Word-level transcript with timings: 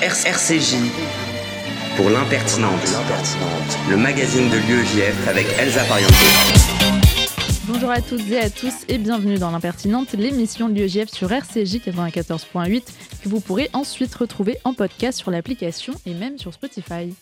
RCJ 0.00 0.76
pour 1.96 2.08
l'impertinente, 2.08 2.70
le 3.90 3.96
magazine 3.96 4.48
de 4.48 4.56
l'UEJF 4.56 5.26
avec 5.26 5.44
Elsa 5.58 5.82
Pariente. 5.86 6.12
Bonjour 7.64 7.90
à 7.90 8.00
toutes 8.00 8.30
et 8.30 8.38
à 8.38 8.48
tous 8.48 8.84
et 8.86 8.96
bienvenue 8.96 9.38
dans 9.38 9.50
l'impertinente, 9.50 10.12
l'émission 10.12 10.68
de 10.68 10.74
l'UEJF 10.74 11.08
sur 11.08 11.32
RCJ 11.32 11.78
94.8 11.78 12.84
que 13.24 13.28
vous 13.28 13.40
pourrez 13.40 13.70
ensuite 13.72 14.14
retrouver 14.14 14.58
en 14.62 14.72
podcast 14.72 15.18
sur 15.18 15.32
l'application 15.32 15.94
et 16.06 16.14
même 16.14 16.38
sur 16.38 16.54
Spotify. 16.54 17.12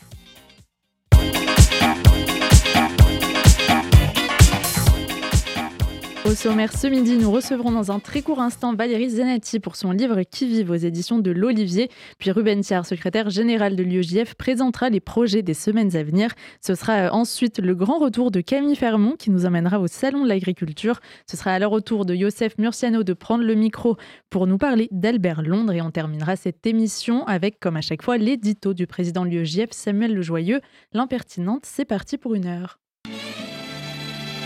Au 6.27 6.35
sommaire 6.35 6.77
ce 6.77 6.89
midi, 6.89 7.19
nous 7.19 7.31
recevrons 7.31 7.71
dans 7.71 7.93
un 7.93 8.01
très 8.01 8.21
court 8.21 8.41
instant 8.41 8.75
Valérie 8.75 9.11
Zenati 9.11 9.61
pour 9.61 9.77
son 9.77 9.93
livre 9.93 10.23
Qui 10.25 10.49
vive 10.49 10.73
aux 10.73 10.75
éditions 10.75 11.21
de 11.21 11.31
l'Olivier. 11.31 11.89
Puis 12.19 12.33
Ruben 12.33 12.63
Thiard, 12.63 12.85
secrétaire 12.85 13.31
général 13.31 13.77
de 13.77 13.85
l'UEJF, 13.85 14.35
présentera 14.35 14.91
les 14.91 14.99
projets 14.99 15.43
des 15.43 15.55
semaines 15.55 15.95
à 15.95 16.03
venir. 16.03 16.33
Ce 16.61 16.75
sera 16.75 16.95
euh, 16.95 17.11
ensuite 17.11 17.61
le 17.61 17.77
grand 17.77 17.99
retour 17.99 18.33
de 18.33 18.41
Camille 18.41 18.75
Fermont 18.75 19.15
qui 19.17 19.31
nous 19.31 19.47
emmènera 19.47 19.79
au 19.79 19.87
Salon 19.87 20.25
de 20.25 20.29
l'Agriculture. 20.29 20.99
Ce 21.31 21.37
sera 21.37 21.53
alors 21.53 21.71
au 21.71 21.81
tour 21.81 22.05
de 22.05 22.15
Youssef 22.15 22.59
Murciano 22.59 23.05
de 23.05 23.13
prendre 23.13 23.45
le 23.45 23.55
micro 23.55 23.97
pour 24.29 24.49
nous 24.49 24.59
parler 24.59 24.89
d'Albert 24.91 25.43
Londres. 25.43 25.75
Et 25.75 25.81
on 25.81 25.93
terminera 25.93 26.35
cette 26.35 26.67
émission 26.67 27.25
avec, 27.27 27.61
comme 27.61 27.77
à 27.77 27.83
chaque 27.83 28.03
fois, 28.03 28.19
l'édito 28.19 28.75
du 28.75 28.89
président 28.89 29.25
de 29.25 29.31
l'UEJF, 29.31 29.71
Samuel 29.71 30.13
Lejoyeux. 30.13 30.61
L'impertinente, 30.93 31.67
c'est 31.67 31.85
parti 31.85 32.19
pour 32.19 32.35
une 32.35 32.47
heure. 32.47 32.81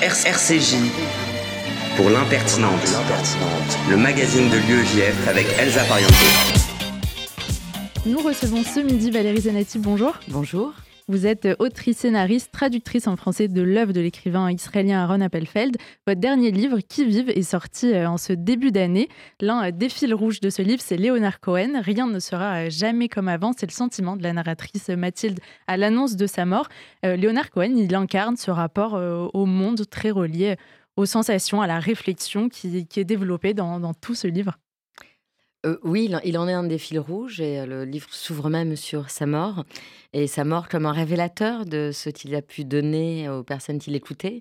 RCJ 0.03 1.30
pour 2.01 2.09
l'impertinente, 2.09 2.81
le 3.91 3.97
magazine 3.99 4.49
de 4.49 4.57
l'UEJF 4.57 5.29
avec 5.29 5.47
Elsa 5.59 5.85
Pariente. 5.85 6.11
Nous 8.07 8.19
recevons 8.21 8.63
ce 8.63 8.81
midi 8.81 9.11
Valérie 9.11 9.43
Zanetti. 9.43 9.79
Bonjour. 9.79 10.15
Bonjour. 10.29 10.73
Vous 11.11 11.27
êtes 11.27 11.49
autrice, 11.59 11.99
scénariste, 11.99 12.53
traductrice 12.53 13.09
en 13.09 13.17
français 13.17 13.49
de 13.49 13.63
l'œuvre 13.63 13.93
de 13.93 14.01
l'écrivain 14.01 14.49
israélien 14.49 15.03
Aaron 15.03 15.21
Appelfeld. 15.21 15.77
Votre 16.07 16.21
dernier 16.21 16.53
livre, 16.53 16.79
Qui 16.79 17.05
vive, 17.05 17.29
est 17.31 17.43
sorti 17.43 17.93
euh, 17.93 18.09
en 18.09 18.17
ce 18.17 18.33
début 18.33 18.71
d'année. 18.71 19.09
L'un 19.41 19.65
euh, 19.65 19.71
des 19.73 19.89
fils 19.89 20.13
rouges 20.13 20.41
de 20.41 20.51
ce 20.51 20.63
livre, 20.63 20.81
c'est 20.81 20.97
Léonard 20.97 21.41
Cohen. 21.41 21.83
Rien 21.83 22.07
ne 22.07 22.21
sera 22.21 22.67
euh, 22.67 22.71
jamais 22.71 23.09
comme 23.09 23.27
avant. 23.27 23.51
C'est 23.59 23.67
le 23.67 23.73
sentiment 23.73 24.17
de 24.17 24.23
la 24.23 24.33
narratrice 24.33 24.89
Mathilde 24.89 25.41
à 25.67 25.77
l'annonce 25.77 26.15
de 26.15 26.29
sa 26.29 26.47
mort. 26.47 26.69
Léonard 27.03 27.51
Cohen, 27.51 27.75
il 27.77 27.93
incarne 27.95 28.37
ce 28.37 28.53
rapport 28.53 28.95
au 29.35 29.47
monde 29.47 29.83
très 29.91 30.11
relié 30.11 30.57
aux 31.01 31.07
sensations, 31.07 31.63
à 31.63 31.67
la 31.67 31.81
réflexion 31.81 32.49
qui, 32.49 32.87
est 32.95 33.05
développée 33.05 33.55
dans, 33.55 33.95
tout 33.95 34.15
ce 34.15 34.29
livre? 34.29 34.59
Euh, 35.67 35.77
oui, 35.83 36.11
il 36.25 36.39
en 36.39 36.49
est 36.49 36.55
un 36.55 36.63
des 36.63 36.79
fils 36.79 36.99
rouges 36.99 37.39
et 37.39 37.61
euh, 37.61 37.67
le 37.67 37.85
livre 37.85 38.09
s'ouvre 38.11 38.49
même 38.49 38.77
sur 38.77 39.11
sa 39.11 39.27
mort 39.27 39.65
et 40.15 40.27
sa 40.27 40.43
mort 40.43 40.71
comme 40.71 40.87
un 40.87 40.93
révélateur 40.93 41.67
de 41.67 41.91
ce 41.93 42.09
qu'il 42.09 42.35
a 42.35 42.41
pu 42.41 42.65
donner 42.65 43.29
aux 43.29 43.43
personnes 43.43 43.79
qui 43.79 43.91
l'écoutaient 43.91 44.41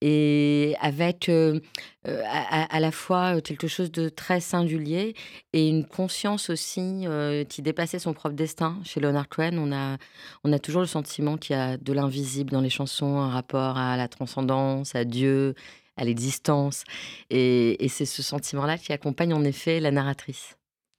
et 0.00 0.76
avec 0.80 1.28
euh, 1.28 1.58
à, 2.04 2.78
la 2.78 2.92
fois 2.92 3.40
quelque 3.40 3.66
chose 3.66 3.90
de 3.90 4.08
très 4.08 4.38
singulier 4.38 5.14
et 5.52 5.68
une 5.68 5.84
conscience 5.84 6.48
aussi 6.48 7.06
qui 7.48 7.62
dépassait 7.62 7.98
son 7.98 8.12
propre 8.12 8.34
destin. 8.34 8.78
Chez 8.84 9.00
Leonard 9.00 9.28
Cohen, 9.28 9.58
on 9.58 9.72
a, 9.72 9.98
on 10.44 10.52
a 10.52 10.58
toujours 10.58 10.80
le 10.80 10.88
sentiment 10.88 11.36
qu'il 11.36 11.56
y 11.56 11.58
a 11.58 11.76
de 11.76 11.92
l'invisible 11.92 12.50
dans 12.50 12.60
les 12.60 12.70
chansons, 12.70 13.18
un 13.18 13.30
rapport 13.30 13.76
à 13.76 13.96
la 13.96 14.08
transcendance, 14.08 14.94
à 14.94 15.04
Dieu 15.04 15.54
à 15.96 16.04
l'existence. 16.04 16.84
Et, 17.30 17.76
c'est 17.88 18.06
ce 18.06 18.22
sentiment-là 18.22 18.78
qui 18.78 18.92
accompagne 18.92 19.34
en 19.34 19.44
effet 19.44 19.80
la 19.80 19.90
narratrice. 19.90 20.56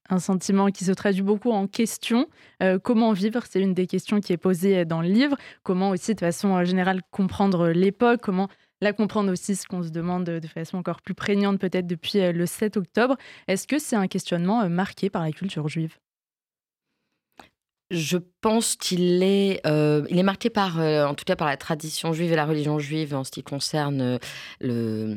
Un 0.09 0.19
sentiment 0.19 0.67
qui 0.67 0.83
se 0.83 0.91
traduit 0.91 1.21
beaucoup 1.21 1.51
en 1.51 1.65
questions. 1.65 2.27
Euh, 2.61 2.77
comment 2.77 3.13
vivre 3.13 3.43
C'est 3.49 3.61
une 3.61 3.73
des 3.73 3.87
questions 3.87 4.19
qui 4.19 4.33
est 4.33 4.37
posée 4.37 4.85
dans 4.85 5.01
le 5.01 5.07
livre. 5.07 5.37
Comment 5.63 5.91
aussi, 5.91 6.13
de 6.13 6.19
façon 6.19 6.55
euh, 6.57 6.65
générale, 6.65 7.01
comprendre 7.09 7.69
l'époque 7.69 8.19
Comment 8.21 8.49
la 8.81 8.91
comprendre 8.91 9.31
aussi, 9.31 9.55
ce 9.55 9.65
qu'on 9.65 9.81
se 9.81 9.89
demande 9.89 10.25
de 10.25 10.47
façon 10.47 10.75
encore 10.75 11.01
plus 11.01 11.13
prégnante 11.13 11.57
peut-être 11.57 11.87
depuis 11.87 12.19
euh, 12.19 12.33
le 12.33 12.45
7 12.45 12.75
octobre. 12.75 13.15
Est-ce 13.47 13.65
que 13.65 13.79
c'est 13.79 13.95
un 13.95 14.07
questionnement 14.07 14.69
marqué 14.69 15.09
par 15.09 15.23
la 15.23 15.31
culture 15.31 15.69
juive? 15.69 15.97
Je 17.89 18.17
pense 18.43 18.75
qu'il 18.75 19.23
est, 19.23 19.61
euh, 19.65 20.05
il 20.09 20.19
est 20.19 20.23
marqué 20.23 20.49
par, 20.49 20.81
euh, 20.81 21.05
en 21.05 21.13
tout 21.13 21.23
cas 21.23 21.37
par 21.37 21.47
la 21.47 21.55
tradition 21.55 22.11
juive 22.11 22.33
et 22.33 22.35
la 22.35 22.45
religion 22.45 22.77
juive 22.77 23.15
en 23.15 23.23
ce 23.23 23.31
qui 23.31 23.41
concerne 23.41 24.01
euh, 24.01 24.17
le, 24.59 25.15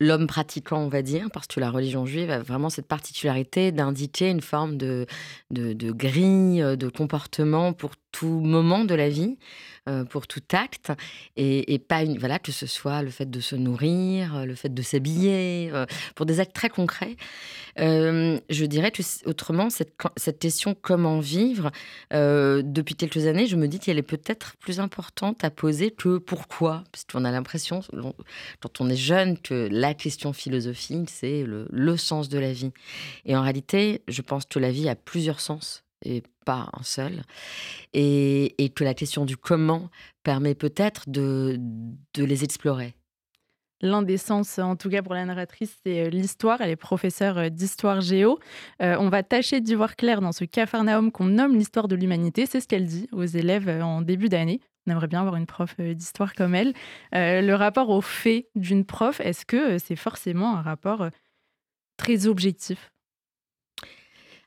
l'homme 0.00 0.26
pratiquant, 0.26 0.80
on 0.80 0.88
va 0.88 1.02
dire, 1.02 1.28
parce 1.32 1.46
que 1.46 1.60
la 1.60 1.70
religion 1.70 2.06
juive 2.06 2.28
a 2.28 2.40
vraiment 2.40 2.68
cette 2.68 2.88
particularité 2.88 3.70
d'indiquer 3.70 4.30
une 4.30 4.40
forme 4.40 4.76
de, 4.78 5.06
de, 5.52 5.74
de 5.74 5.92
grille 5.92 6.76
de 6.76 6.88
comportement 6.88 7.72
pour 7.72 7.92
tout 8.10 8.40
moment 8.40 8.84
de 8.84 8.96
la 8.96 9.08
vie, 9.08 9.38
pour 10.08 10.26
tout 10.26 10.42
acte, 10.52 10.92
et, 11.36 11.78
pas 11.78 12.02
une, 12.02 12.18
voilà, 12.18 12.40
que 12.40 12.50
ce 12.50 12.66
soit 12.66 13.02
le 13.02 13.10
fait 13.10 13.30
de 13.30 13.38
se 13.38 13.54
nourrir, 13.54 14.44
le 14.46 14.54
fait 14.56 14.72
de 14.72 14.82
s'habiller, 14.82 15.70
pour 16.16 16.26
des 16.26 16.40
actes 16.40 16.54
très 16.54 16.70
concrets. 16.70 17.16
je 17.76 18.64
dirais 18.64 18.90
que 18.90 19.02
autrement, 19.26 19.70
cette, 19.70 19.94
cette 20.16 20.40
question 20.40 20.74
comment 20.80 21.20
vivre, 21.20 21.70
depuis 22.62 22.94
quelques 22.94 23.26
années, 23.26 23.46
je 23.46 23.56
me 23.56 23.68
dis 23.68 23.78
qu'elle 23.78 23.98
est 23.98 24.02
peut-être 24.02 24.56
plus 24.58 24.80
importante 24.80 25.44
à 25.44 25.50
poser 25.50 25.90
que 25.90 26.18
pourquoi, 26.18 26.84
parce 26.92 27.04
qu'on 27.04 27.24
a 27.24 27.30
l'impression, 27.30 27.80
quand 28.60 28.80
on 28.80 28.88
est 28.88 28.96
jeune, 28.96 29.38
que 29.38 29.68
la 29.70 29.94
question 29.94 30.32
philosophique, 30.32 31.10
c'est 31.10 31.44
le, 31.44 31.96
sens 31.96 32.28
de 32.28 32.38
la 32.38 32.52
vie. 32.52 32.72
Et 33.24 33.36
en 33.36 33.42
réalité, 33.42 34.02
je 34.08 34.22
pense 34.22 34.44
que 34.44 34.58
la 34.58 34.70
vie 34.70 34.88
a 34.88 34.96
plusieurs 34.96 35.40
sens 35.40 35.84
et 36.04 36.22
pas 36.44 36.68
un 36.72 36.82
seul. 36.82 37.22
Et, 37.92 38.72
que 38.74 38.84
la 38.84 38.94
question 38.94 39.24
du 39.24 39.36
comment 39.36 39.90
permet 40.22 40.54
peut-être 40.54 41.08
de 41.08 41.58
les 42.16 42.44
explorer. 42.44 42.94
L'un 43.82 44.02
des 44.02 44.18
sens, 44.18 44.58
en 44.58 44.76
tout 44.76 44.90
cas 44.90 45.02
pour 45.02 45.14
la 45.14 45.24
narratrice, 45.24 45.74
c'est 45.84 46.06
euh, 46.06 46.10
l'histoire. 46.10 46.60
Elle 46.60 46.70
est 46.70 46.76
professeure 46.76 47.38
euh, 47.38 47.48
d'histoire 47.48 48.02
géo. 48.02 48.38
Euh, 48.82 48.96
on 48.98 49.08
va 49.08 49.22
tâcher 49.22 49.60
d'y 49.60 49.74
voir 49.74 49.96
clair 49.96 50.20
dans 50.20 50.32
ce 50.32 50.44
cafarnaum 50.44 51.10
qu'on 51.10 51.24
nomme 51.24 51.56
l'histoire 51.56 51.88
de 51.88 51.96
l'humanité. 51.96 52.44
C'est 52.44 52.60
ce 52.60 52.68
qu'elle 52.68 52.86
dit 52.86 53.08
aux 53.12 53.24
élèves 53.24 53.68
en 53.82 54.02
début 54.02 54.28
d'année. 54.28 54.60
On 54.86 54.92
aimerait 54.92 55.08
bien 55.08 55.20
avoir 55.20 55.36
une 55.36 55.46
prof 55.46 55.80
d'histoire 55.80 56.34
comme 56.34 56.54
elle. 56.54 56.74
le 57.12 57.52
rapport 57.54 57.90
au 57.90 58.00
fait 58.00 58.48
d'une 58.54 58.84
prof, 58.84 59.20
est-ce 59.20 59.46
que 59.46 59.78
c'est 59.78 59.96
forcément 59.96 60.56
un 60.56 60.62
rapport 60.62 61.08
très 61.96 62.26
objectif? 62.26 62.90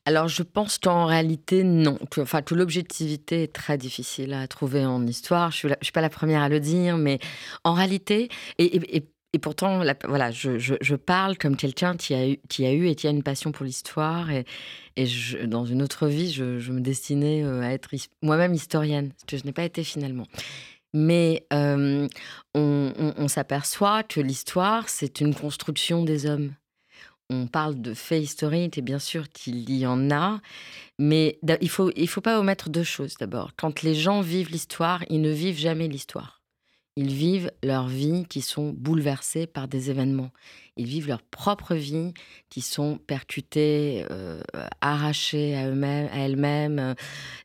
Alors, 0.06 0.28
je 0.28 0.44
pense 0.44 0.80
qu'en 0.80 1.06
réalité, 1.06 1.64
non. 1.64 1.98
Enfin, 2.18 2.42
que 2.42 2.56
l'objectivité 2.56 3.44
est 3.44 3.54
très 3.54 3.78
difficile 3.78 4.34
à 4.34 4.46
trouver 4.48 4.86
en 4.86 5.06
histoire. 5.08 5.52
Je 5.52 5.68
ne 5.68 5.74
suis, 5.82 5.94
pas 5.94 6.02
la 6.02 6.10
première 6.10 6.42
à 6.42 6.50
le 6.50 6.60
dire, 6.60 6.98
mais 6.98 7.20
en 7.64 7.74
réalité, 7.74 8.28
et, 8.58 8.98
et, 8.98 9.06
pourtant, 9.40 9.84
voilà, 10.08 10.32
je, 10.32 10.96
parle 10.96 11.38
comme 11.38 11.56
quelqu'un 11.56 11.96
qui 11.98 12.14
a, 12.14 12.30
eu, 12.30 12.38
qui 12.50 12.66
a 12.66 12.74
eu 12.74 12.88
et 12.88 12.96
qui 12.96 13.08
a 13.08 13.10
une 13.10 13.24
passion 13.24 13.52
pour 13.52 13.66
l'histoire. 13.66 14.30
Et, 14.30 14.46
et 14.96 15.08
dans 15.48 15.66
une 15.66 15.82
autre 15.82 16.08
vie, 16.08 16.32
je, 16.32 16.72
me 16.72 16.82
destinais 16.82 17.44
euh, 17.44 17.62
à 17.62 17.72
être 17.72 17.90
moi-même 18.22 18.54
historienne, 18.54 19.12
ce 19.18 19.26
que 19.26 19.38
je 19.38 19.46
n'ai 19.46 19.54
pas 19.54 19.64
été 19.64 19.84
finalement. 19.84 20.28
Mais 20.94 21.46
euh, 21.52 22.08
on, 22.54 22.94
on 23.18 23.28
s'aperçoit 23.28 24.04
que 24.04 24.22
l'histoire, 24.22 24.90
c'est 24.90 25.22
une 25.22 25.34
construction 25.34 26.04
des 26.04 26.28
hommes 26.28 26.54
on 27.30 27.48
parle 27.48 27.82
de 27.82 27.94
faits 27.94 28.24
historiques, 28.24 28.78
et 28.78 28.82
bien 28.82 29.00
sûr 29.00 29.30
qu'il 29.30 29.70
y 29.72 29.86
en 29.86 30.12
a, 30.12 30.40
mais 31.00 31.40
il 31.42 31.58
ne 31.62 31.68
faut, 31.68 31.92
il 31.96 32.08
faut 32.08 32.22
pas 32.22 32.40
omettre 32.40 32.70
deux 32.70 32.84
choses 32.84 33.16
d'abord. 33.20 33.52
Quand 33.58 33.82
les 33.82 33.96
gens 33.96 34.22
vivent 34.22 34.52
l'histoire, 34.52 35.04
ils 35.10 35.22
ne 35.22 35.32
vivent 35.32 35.58
jamais 35.58 35.88
l'histoire. 35.88 36.43
Ils 36.96 37.14
vivent 37.14 37.52
leur 37.64 37.88
vie 37.88 38.26
qui 38.30 38.42
sont 38.42 38.70
bouleversées 38.70 39.48
par 39.48 39.68
des 39.68 39.90
événements. 39.90 40.30
Ils 40.78 40.86
vivent 40.86 41.08
leur 41.08 41.24
propre 41.24 41.74
vie 41.74 42.14
qui 42.50 42.62
sont 42.62 43.00
percutées, 43.08 44.06
euh, 44.12 44.42
arrachées 44.82 45.56
à 45.56 45.70
eux-mêmes, 45.70 46.10
à 46.12 46.20
elles-mêmes, 46.20 46.80
euh, 46.80 46.94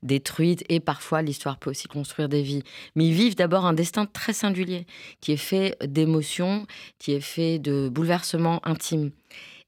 détruites. 0.02 0.64
Et 0.68 0.80
parfois, 0.80 1.22
l'histoire 1.22 1.58
peut 1.58 1.70
aussi 1.70 1.88
construire 1.88 2.28
des 2.28 2.42
vies. 2.42 2.62
Mais 2.94 3.06
ils 3.06 3.14
vivent 3.14 3.36
d'abord 3.36 3.64
un 3.64 3.72
destin 3.72 4.04
très 4.04 4.34
singulier, 4.34 4.86
qui 5.20 5.32
est 5.32 5.36
fait 5.36 5.76
d'émotions, 5.82 6.66
qui 6.98 7.12
est 7.12 7.20
fait 7.20 7.58
de 7.58 7.88
bouleversements 7.88 8.60
intimes. 8.66 9.10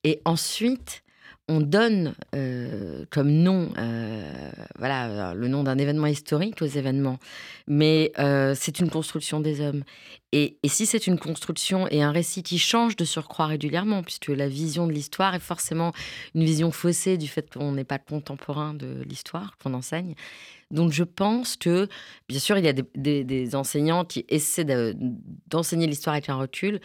Et 0.05 0.21
ensuite, 0.25 1.03
on 1.51 1.61
donne 1.61 2.15
euh, 2.37 3.05
comme 3.11 3.29
nom, 3.29 3.71
euh, 3.77 4.51
voilà, 4.79 5.35
le 5.35 5.49
nom 5.49 5.65
d'un 5.65 5.79
événement 5.79 6.07
historique 6.07 6.63
aux 6.63 6.67
événements, 6.67 7.19
mais 7.67 8.13
euh, 8.21 8.55
c'est 8.57 8.79
une 8.79 8.89
construction 8.89 9.41
des 9.41 9.61
hommes. 9.61 9.83
Et, 10.31 10.59
si 10.65 10.87
c'est 10.87 11.09
une 11.09 11.19
construction 11.19 11.89
et 11.89 12.05
un 12.05 12.13
récit 12.13 12.45
qui 12.45 12.61
change 12.61 12.95
de 12.95 13.05
surcroît 13.05 13.47
régulièrement, 13.47 14.05
puisque 14.05 14.29
la 14.29 14.47
vision 14.47 14.87
de 14.87 14.93
l'histoire 14.93 15.35
est 15.35 15.41
forcément 15.41 15.93
une 16.37 16.45
vision 16.45 16.71
faussée 16.71 17.19
du 17.19 17.27
fait 17.27 17.53
qu'on 17.53 17.73
n'est 17.73 17.85
pas 17.85 17.99
contemporain 17.99 18.73
de 18.73 19.03
l'histoire 19.05 19.59
qu'on 19.59 19.75
enseigne. 19.75 20.15
Donc 20.71 20.93
je 20.93 21.03
pense 21.03 21.57
que, 21.57 21.89
bien 22.29 22.39
sûr, 22.39 22.59
il 22.59 22.65
y 22.65 22.69
a 22.69 22.73
des, 22.73 23.25
des 23.25 23.57
enseignants 23.57 24.05
qui 24.05 24.25
essaient 24.29 24.95
d'enseigner 25.49 25.89
l'histoire 25.89 26.15
avec 26.15 26.29
un 26.29 26.37
recul, 26.37 26.81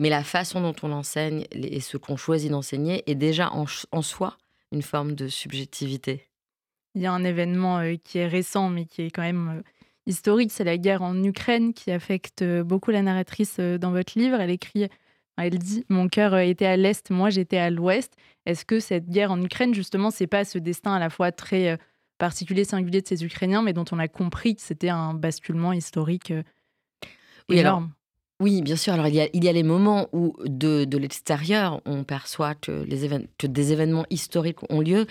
mais 0.00 0.10
la 0.10 0.22
façon 0.22 0.60
dont 0.60 0.74
on 0.82 0.88
l'enseigne 0.88 1.46
et 1.52 1.80
ce 1.80 1.96
qu'on 1.96 2.16
choisit 2.16 2.50
d'enseigner 2.50 3.08
est 3.10 3.14
déjà 3.14 3.50
en, 3.52 3.66
soi 4.02 4.36
une 4.72 4.82
forme 4.82 5.14
de 5.14 5.28
subjectivité. 5.28 6.28
il 6.94 7.02
y 7.02 7.06
a 7.06 7.12
un 7.12 7.24
événement 7.24 7.80
qui 8.04 8.18
est 8.18 8.26
récent, 8.26 8.68
mais 8.70 8.86
qui 8.86 9.02
est 9.02 9.10
quand 9.10 9.22
même 9.22 9.62
historique, 10.06 10.52
c'est 10.52 10.64
la 10.64 10.78
guerre 10.78 11.02
en 11.02 11.22
Ukraine 11.22 11.74
qui 11.74 11.90
affecte 11.90 12.44
beaucoup 12.62 12.90
la 12.90 13.02
narratrice 13.02 13.60
dans 13.60 13.90
votre 13.90 14.18
livre. 14.18 14.40
Elle 14.40 14.50
écrit, 14.50 14.88
elle 15.36 15.58
dit 15.58 15.84
Mon 15.88 16.08
cœur 16.08 16.36
était 16.38 16.66
à 16.66 16.76
l'Est, 16.76 17.10
moi 17.10 17.30
j'étais 17.30 17.58
à 17.58 17.70
l'Ouest. 17.70 18.14
Est-ce 18.46 18.64
que 18.64 18.80
cette 18.80 19.08
guerre 19.08 19.30
en 19.32 19.42
Ukraine, 19.42 19.74
justement, 19.74 20.10
c'est 20.10 20.26
pas 20.26 20.44
ce 20.44 20.58
destin 20.58 20.94
à 20.94 20.98
la 20.98 21.10
fois 21.10 21.32
très 21.32 21.78
particulier, 22.18 22.64
singulier 22.64 23.02
de 23.02 23.06
ces 23.06 23.24
Ukrainiens, 23.24 23.62
mais 23.62 23.72
dont 23.72 23.84
on 23.92 23.98
a 23.98 24.08
compris 24.08 24.56
que 24.56 24.62
c'était 24.62 24.88
un 24.88 25.14
basculement 25.14 25.72
historique 25.72 26.32
énorme? 27.48 27.92
Oui, 28.40 28.62
bien 28.62 28.76
sûr. 28.76 28.92
Alors, 28.92 29.08
il 29.08 29.14
y 29.14 29.48
a, 29.48 29.52
les 29.52 29.62
moments 29.64 30.08
où, 30.12 30.36
de, 30.44 30.84
de 30.84 30.98
l'extérieur, 30.98 31.80
on 31.84 32.04
perçoit 32.04 32.54
que 32.54 32.84
des 32.84 33.72
événements 33.72 34.06
historiques 34.10 34.60
ont 34.70 34.80
lieu. 34.80 35.06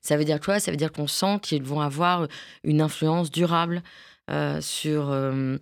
Ça 0.00 0.16
veut 0.16 0.24
dire 0.24 0.40
quoi? 0.40 0.58
Ça 0.58 0.72
veut 0.72 0.76
dire 0.76 0.90
qu'on 0.90 1.06
sent 1.06 1.38
qu'ils 1.42 1.62
vont 1.62 1.80
avoir 1.80 2.26
une 2.64 2.80
influence 2.80 3.30
durable 3.30 3.82
euh, 4.30 4.60
sur, 4.60 5.10
euh, 5.10 5.58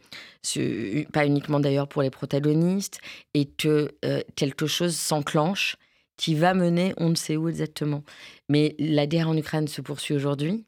pas 1.13 1.27
uniquement 1.27 1.61
d'ailleurs 1.61 1.89
pour 1.89 2.03
les 2.03 2.11
protagonistes, 2.11 3.01
et 3.35 3.47
que 3.47 3.91
euh, 4.05 4.23
quelque 4.37 4.67
chose 4.67 4.95
s'enclenche 4.97 5.77
qui 6.17 6.35
va 6.35 6.53
mener 6.55 6.93
on 6.99 7.09
ne 7.09 7.15
sait 7.15 7.37
où 7.37 7.49
exactement. 7.49 8.05
Mais 8.49 8.77
la 8.79 9.07
guerre 9.07 9.29
en 9.29 9.37
Ukraine 9.37 9.69
se 9.69 9.81
poursuit 9.81 10.15
aujourd'hui. 10.15 10.65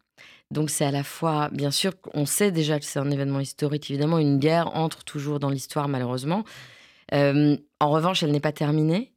Donc 0.52 0.70
c'est 0.70 0.84
à 0.84 0.90
la 0.90 1.02
fois, 1.02 1.48
bien 1.50 1.70
sûr, 1.70 1.92
on 2.14 2.26
sait 2.26 2.52
déjà 2.52 2.78
que 2.78 2.84
c'est 2.84 2.98
un 2.98 3.10
événement 3.10 3.40
historique, 3.40 3.90
évidemment, 3.90 4.18
une 4.18 4.38
guerre 4.38 4.76
entre 4.76 5.02
toujours 5.02 5.40
dans 5.40 5.50
l'histoire, 5.50 5.88
malheureusement. 5.88 6.44
en 7.12 7.90
revanche, 7.90 8.22
elle 8.22 8.30
n'est 8.32 8.40
pas 8.40 8.52
terminée. 8.52 9.12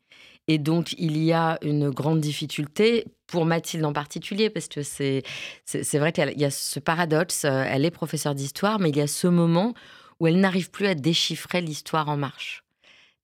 Et 0.48 0.58
donc, 0.60 0.94
il 0.98 1.18
y 1.18 1.34
a 1.34 1.58
une 1.62 1.90
grande 1.90 2.22
difficulté 2.22 3.06
pour 3.28 3.46
Mathilde 3.46 3.84
en 3.86 3.94
particulier, 3.94 4.50
parce 4.50 4.68
que 4.68 4.84
c'est, 4.84 5.24
c'est, 5.66 5.98
vrai 5.98 6.12
qu'il 6.12 6.34
y 6.38 6.46
a 6.46 6.52
ce 6.52 6.80
paradoxe. 6.80 7.46
Elle 7.46 7.86
est 7.86 7.92
professeure 7.92 8.36
d'histoire, 8.36 8.80
mais 8.80 8.90
il 8.90 8.98
y 8.98 9.02
a 9.02 9.08
ce 9.08 9.28
moment 9.28 9.74
où 10.20 10.28
elle 10.28 10.40
n'arrive 10.40 10.72
plus 10.72 10.88
à 10.88 10.96
déchiffrer 10.96 11.62
l'histoire 11.62 12.10
en 12.10 12.18
marche. 12.18 12.65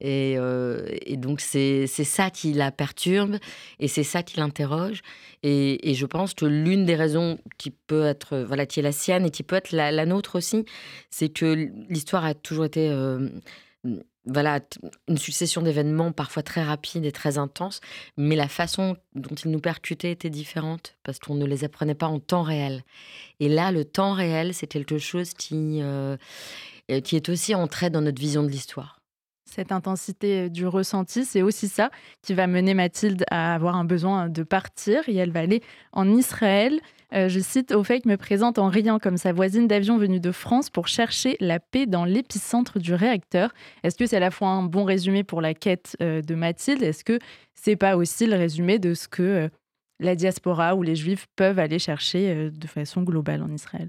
Et, 0.02 1.18
donc, 1.18 1.42
c'est 1.42 1.88
ça 1.88 2.30
qui 2.30 2.54
la 2.54 2.72
perturbe 2.72 3.38
et 3.80 3.88
c'est 3.88 4.04
ça 4.04 4.24
qui 4.24 4.38
l'interroge. 4.38 5.02
Et, 5.44 5.94
je 5.94 6.06
pense 6.06 6.34
que 6.34 6.46
l'une 6.46 6.86
des 6.86 6.96
raisons 6.96 7.38
qui 7.58 7.72
peut 7.72 8.06
être, 8.06 8.38
voilà, 8.40 8.66
qui 8.66 8.80
est 8.80 8.84
la 8.84 8.92
sienne 8.92 9.26
et 9.26 9.32
qui 9.32 9.44
peut 9.44 9.56
être 9.56 9.72
la, 9.72 10.06
nôtre 10.06 10.38
aussi, 10.38 10.66
c'est 11.10 11.30
que 11.30 11.70
l'histoire 11.90 12.26
a 12.26 12.34
toujours 12.34 12.66
été. 12.66 12.92
voilà, 14.26 14.60
une 15.08 15.18
succession 15.18 15.62
d'événements 15.62 16.12
parfois 16.12 16.44
très 16.44 16.64
rapides 16.64 17.06
et 17.06 17.12
très 17.12 17.38
intenses, 17.38 17.80
mais 18.18 18.36
la 18.36 18.48
façon 18.48 18.98
dont 19.14 19.36
ils 19.36 19.52
nous 19.52 19.60
percutaient 19.60 20.12
était 20.12 20.30
différente 20.30 20.96
parce 21.04 21.20
qu'on 21.20 21.36
ne 21.36 21.46
les 21.46 21.64
apprenait 21.64 21.96
pas 21.96 22.08
en 22.08 22.20
temps 22.20 22.44
réel. 22.44 22.84
Et 23.40 23.50
là, 23.50 23.72
le 23.72 23.86
temps 23.86 24.14
réel, 24.14 24.54
c'est 24.54 24.68
quelque 24.68 24.98
chose 24.98 25.34
qui, 25.34 25.82
qui 27.04 27.16
est 27.16 27.30
aussi 27.30 27.54
entré 27.54 27.92
dans 27.92 28.02
notre 28.02 28.20
vision 28.20 28.42
de 28.44 28.50
l'histoire 28.50 29.01
cette 29.54 29.72
intensité 29.72 30.50
du 30.50 30.66
ressenti, 30.66 31.26
c'est 31.26 31.42
aussi 31.42 31.68
ça 31.68 31.92
qui 32.22 32.34
va 32.34 32.48
mener 32.48 32.74
Mathilde 32.74 33.26
à 33.30 33.54
avoir 33.54 33.76
un 33.76 33.86
besoin 33.86 34.30
de 34.30 34.44
partir 34.44 35.08
et 35.08 35.16
elle 35.16 35.32
va 35.32 35.42
aller 35.42 35.62
en 35.92 36.10
Israël. 36.10 36.80
je 37.12 37.40
cite, 37.40 37.74
fait 37.84 38.06
me 38.06 38.16
présente 38.16 38.58
en 38.58 38.70
riant 38.70 38.98
comme 38.98 39.18
sa 39.18 39.34
voisine 39.34 39.68
d'avion 39.68 39.98
venue 39.98 40.22
de 40.22 40.32
France 40.32 40.70
pour 40.70 40.88
chercher 40.88 41.36
la 41.42 41.60
paix 41.60 41.86
dans 41.86 42.06
l'épicentre 42.06 42.80
du 42.80 42.94
réacteur. 42.94 43.54
Est-ce 43.84 43.98
que 43.98 44.06
c'est 44.06 44.18
à 44.18 44.22
la 44.22 44.32
fois 44.32 44.48
un 44.48 44.64
bon 44.64 44.86
résumé 44.86 45.24
pour 45.24 45.42
la 45.42 45.54
quête 45.54 45.98
de 46.00 46.36
Mathilde? 46.36 46.82
Est-ce 46.82 47.04
que 47.04 47.20
c'est 47.54 47.76
pas 47.76 47.98
aussi 47.98 48.28
le 48.28 48.38
résumé 48.38 48.80
de 48.80 48.94
ce 48.94 49.08
que 49.08 49.50
la 50.02 50.16
diaspora 50.16 50.76
ou 50.76 50.82
les 50.82 50.96
juifs 50.96 51.28
peuvent 51.36 51.60
aller 51.60 51.80
chercher 51.80 52.30
euh, 52.30 52.50
de 52.50 52.68
façon 52.68 53.04
globale 53.04 53.44
en 53.44 53.54
Israël. 53.54 53.88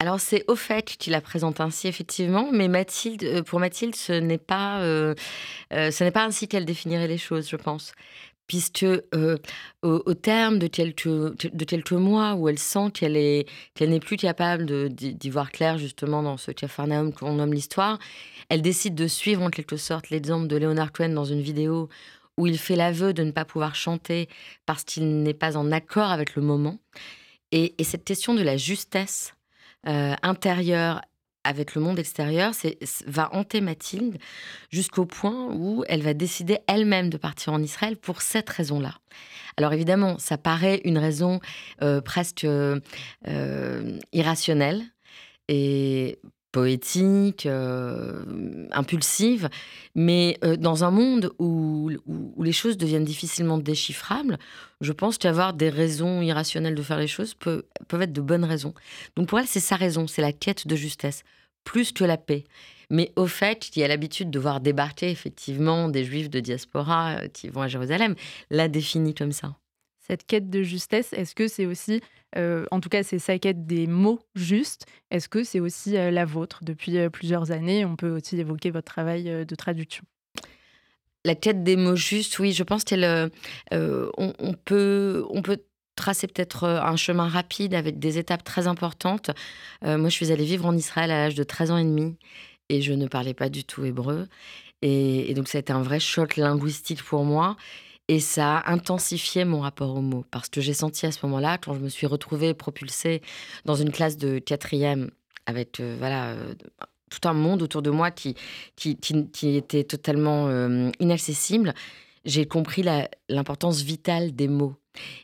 Alors 0.00 0.20
c'est 0.20 0.44
au 0.48 0.56
fait 0.56 0.96
qu'il 0.98 1.12
la 1.12 1.20
présente 1.20 1.60
ainsi 1.60 1.86
effectivement, 1.86 2.50
mais 2.52 2.68
Mathilde, 2.68 3.22
euh, 3.22 3.42
pour 3.42 3.60
Mathilde, 3.60 3.94
ce 3.94 4.12
n'est 4.12 4.36
pas, 4.36 4.80
euh, 4.80 5.14
ce 5.70 6.04
n'est 6.04 6.10
pas 6.10 6.24
ainsi 6.24 6.48
qu'elle 6.48 6.64
définirait 6.64 7.08
les 7.08 7.18
choses, 7.18 7.48
je 7.48 7.56
pense. 7.56 7.92
Puisque 8.46 8.84
au, 9.82 10.14
terme 10.14 10.58
de 10.58 10.66
quelques, 10.66 11.08
de 11.08 11.64
quelques 11.64 11.92
mois 11.92 12.34
où 12.34 12.50
elle 12.50 12.58
sent 12.58 12.90
qu'elle 12.92 13.16
est 13.16 13.48
qu'elle 13.72 13.88
n'est 13.88 14.00
plus 14.00 14.18
capable 14.18 14.90
d'y 14.90 15.30
voir 15.30 15.50
clair 15.50 15.78
justement 15.78 16.22
dans 16.22 16.36
ce 16.36 16.50
capharnaüm 16.50 17.14
qu'on 17.14 17.32
nomme 17.32 17.54
l'histoire, 17.54 17.98
elle 18.50 18.60
décide 18.60 18.94
de 18.94 19.06
suivre 19.06 19.42
en 19.42 19.48
quelque 19.48 19.78
sorte 19.78 20.10
l'exemple 20.10 20.46
de 20.46 20.56
Leonard 20.58 20.92
Cohen 20.92 21.08
dans 21.08 21.24
une 21.24 21.40
vidéo 21.40 21.88
où 22.36 22.46
il 22.46 22.58
fait 22.58 22.76
l'aveu 22.76 23.12
de 23.12 23.22
ne 23.22 23.30
pas 23.30 23.44
pouvoir 23.44 23.74
chanter 23.74 24.28
parce 24.66 24.84
qu'il 24.84 25.22
n'est 25.22 25.34
pas 25.34 25.56
en 25.56 25.70
accord 25.72 26.10
avec 26.10 26.34
le 26.36 26.42
moment. 26.42 26.78
Et, 27.52 27.74
cette 27.84 28.04
question 28.04 28.34
de 28.34 28.42
la 28.42 28.56
justesse 28.56 29.34
euh, 29.86 30.14
intérieure 30.22 31.00
avec 31.44 31.74
le 31.74 31.82
monde 31.82 31.98
extérieur 31.98 32.52
va 33.06 33.32
hanter 33.34 33.60
Mathilde 33.60 34.18
jusqu'au 34.70 35.04
point 35.04 35.52
où 35.52 35.84
elle 35.88 36.02
va 36.02 36.14
décider 36.14 36.58
elle-même 36.66 37.10
de 37.10 37.18
partir 37.18 37.52
en 37.52 37.62
Israël 37.62 37.96
pour 37.96 38.22
cette 38.22 38.48
raison-là. 38.48 38.94
Alors 39.56 39.72
évidemment, 39.72 40.18
ça 40.18 40.38
paraît 40.38 40.80
une 40.84 40.98
raison 40.98 41.40
euh, 41.82 42.00
presque 42.00 42.44
euh, 42.44 42.80
irrationnelle. 44.12 44.82
Et 45.48 46.18
poétique, 46.54 47.46
euh, 47.46 48.22
impulsive, 48.70 49.48
mais 49.96 50.38
euh, 50.44 50.54
dans 50.54 50.84
un 50.84 50.92
monde 50.92 51.32
où, 51.40 51.90
où, 52.06 52.42
les 52.44 52.52
choses 52.52 52.78
deviennent 52.78 53.04
difficilement 53.04 53.58
déchiffrables, 53.58 54.38
je 54.80 54.92
pense 54.92 55.18
qu'avoir 55.18 55.52
des 55.52 55.68
raisons 55.68 56.22
irrationnelles 56.22 56.76
de 56.76 56.82
faire 56.82 57.00
les 57.00 57.08
choses 57.08 57.34
peut, 57.34 57.64
peuvent 57.88 58.02
être 58.02 58.12
de 58.12 58.20
bonnes 58.20 58.44
raisons. 58.44 58.72
Donc 59.16 59.26
pour 59.26 59.40
elle, 59.40 59.48
c'est 59.48 59.58
sa 59.58 59.74
raison, 59.74 60.06
c'est 60.06 60.22
la 60.22 60.32
quête 60.32 60.68
de 60.68 60.76
justesse, 60.76 61.24
plus 61.64 61.90
que 61.90 62.04
la 62.04 62.18
paix. 62.18 62.44
Mais 62.88 63.10
au 63.16 63.26
fait, 63.26 63.58
qui 63.58 63.82
a 63.82 63.88
l'habitude 63.88 64.30
de 64.30 64.38
voir 64.38 64.60
débarquer 64.60 65.10
effectivement 65.10 65.88
des 65.88 66.04
juifs 66.04 66.30
de 66.30 66.38
diaspora 66.38 67.16
euh, 67.16 67.28
qui 67.28 67.48
vont 67.48 67.62
à 67.62 67.68
Jérusalem, 67.68 68.14
la 68.50 68.68
définit 68.68 69.14
comme 69.14 69.32
ça. 69.32 69.56
Cette 70.06 70.26
quête 70.26 70.50
de 70.50 70.62
justesse, 70.62 71.12
est-ce 71.12 71.34
que 71.34 71.48
c'est 71.48 71.66
aussi 71.66 72.00
euh, 72.36 72.66
en 72.70 72.80
tout 72.80 72.88
cas, 72.88 73.02
c'est 73.02 73.18
sa 73.18 73.38
quête 73.38 73.66
des 73.66 73.86
mots 73.86 74.20
justes? 74.34 74.86
Est-ce 75.10 75.28
que 75.28 75.44
c'est 75.44 75.60
aussi 75.60 75.96
euh, 75.96 76.10
la 76.10 76.24
vôtre? 76.24 76.60
Depuis 76.62 76.98
euh, 76.98 77.10
plusieurs 77.10 77.50
années 77.52 77.84
On 77.84 77.96
peut 77.96 78.10
aussi 78.10 78.38
évoquer 78.38 78.70
votre 78.70 78.92
travail 78.92 79.46
de 79.46 79.54
traduction. 79.54 80.04
La 81.24 81.34
quête 81.34 81.62
des 81.62 81.76
mots 81.76 81.96
justes, 81.96 82.38
oui, 82.38 82.52
je 82.52 82.62
pense 82.62 82.84
qu'on 82.84 83.30
on 84.18 84.54
peut, 84.64 85.24
on 85.30 85.40
peut 85.40 85.64
tracer 85.96 86.26
peut-être 86.26 86.64
un 86.64 86.96
chemin 86.96 87.28
rapide 87.28 87.72
avec 87.72 87.98
des 87.98 88.18
étapes 88.18 88.44
très 88.44 88.66
importantes. 88.66 89.30
moi, 89.82 90.10
je 90.10 90.14
suis 90.14 90.32
allée 90.32 90.44
vivre 90.44 90.66
en 90.66 90.76
Israël 90.76 91.10
à 91.10 91.16
l'âge 91.16 91.34
de 91.34 91.42
13 91.42 91.70
ans 91.70 91.78
et 91.78 91.84
demi 91.84 92.18
et 92.68 92.82
je 92.82 92.92
ne 92.92 93.06
parlais 93.06 93.32
pas 93.32 93.48
du 93.48 93.64
tout 93.64 93.86
hébreu. 93.86 94.28
Et, 94.82 95.30
et 95.30 95.34
donc, 95.34 95.48
ça 95.48 95.56
a 95.56 95.60
été 95.60 95.72
un 95.72 95.82
vrai 95.82 95.98
choc 95.98 96.36
linguistique 96.36 97.02
pour 97.02 97.24
moi. 97.24 97.56
Et 98.08 98.20
ça 98.20 98.58
a 98.58 98.72
intensifié 98.72 99.44
mon 99.44 99.60
rapport 99.60 99.96
aux 99.96 100.02
mots, 100.02 100.26
parce 100.30 100.50
que 100.50 100.60
j'ai 100.60 100.74
senti 100.74 101.06
à 101.06 101.12
ce 101.12 101.24
moment-là, 101.24 101.56
quand 101.56 101.72
je 101.74 101.80
me 101.80 101.88
suis 101.88 102.06
retrouvée 102.06 102.52
propulsée 102.52 103.22
dans 103.64 103.74
une 103.74 103.90
classe 103.90 104.18
de 104.18 104.38
quatrième, 104.38 105.10
avec 105.46 105.80
euh, 105.80 105.96
voilà, 105.98 106.32
euh, 106.32 106.54
tout 107.10 107.26
un 107.28 107.32
monde 107.32 107.62
autour 107.62 107.80
de 107.80 107.90
moi 107.90 108.10
qui, 108.10 108.34
qui, 108.76 108.96
qui, 108.96 109.56
était 109.56 109.84
totalement 109.84 110.48
euh, 110.48 110.90
inaccessible, 111.00 111.72
j'ai 112.24 112.46
compris 112.46 112.84
l'importance 113.28 113.82
vitale 113.82 114.34
des 114.34 114.48
mots. 114.48 114.74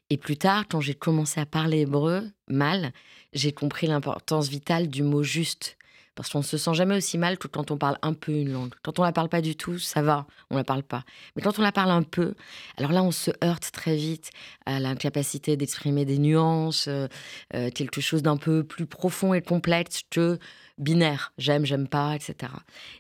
Et 0.09 0.17
plus 0.17 0.37
tard, 0.37 0.65
quand 0.69 0.81
j'ai 0.81 0.95
commencé 0.95 1.41
à 1.41 1.47
parler 1.47 1.81
hébreu 1.81 2.29
mal, 2.49 2.93
j'ai 3.33 3.53
compris 3.53 3.87
l'importance 3.87 4.49
vitale 4.49 4.89
du 4.89 5.03
mot 5.03 5.23
juste. 5.23 5.77
Parce 6.21 6.29
qu'on 6.29 6.41
ne 6.41 6.45
se 6.45 6.59
sent 6.59 6.75
jamais 6.75 6.99
aussi 6.99 7.17
mal 7.17 7.39
que 7.39 7.49
quand 7.49 7.71
on 7.71 7.79
parle 7.79 7.97
un 8.03 8.13
peu 8.13 8.33
une 8.33 8.53
langue. 8.53 8.75
Quand 8.83 8.99
on 8.99 9.03
la 9.03 9.11
parle 9.11 9.31
pas 9.31 9.41
du 9.41 9.57
tout, 9.57 9.79
ça 9.79 10.03
va, 10.03 10.27
on 10.51 10.57
la 10.59 10.65
parle 10.65 10.83
pas. 10.83 11.03
Mais 11.35 11.41
quand 11.41 11.59
on 11.59 11.63
la 11.63 11.73
parle 11.73 11.91
un 11.91 12.03
peu, 12.03 12.35
alors 12.77 12.93
là, 12.93 13.03
on 13.03 13.11
se 13.11 13.31
heurte 13.43 13.71
très 13.73 13.97
vite 13.97 14.29
à 14.67 14.81
l'incapacité 14.81 15.57
d'exprimer 15.57 16.05
des 16.05 16.19
nuances, 16.19 16.89
euh, 16.89 17.09
euh, 17.55 17.71
quelque 17.71 18.03
chose 18.03 18.23
d'un 18.23 18.37
peu 18.37 18.65
plus 18.65 18.85
profond 18.85 19.33
et 19.33 19.41
complexe 19.41 20.03
que 20.11 20.39
binaire, 20.77 21.33
j'aime, 21.39 21.65
j'aime 21.65 21.89
pas, 21.89 22.15
etc. 22.15 22.53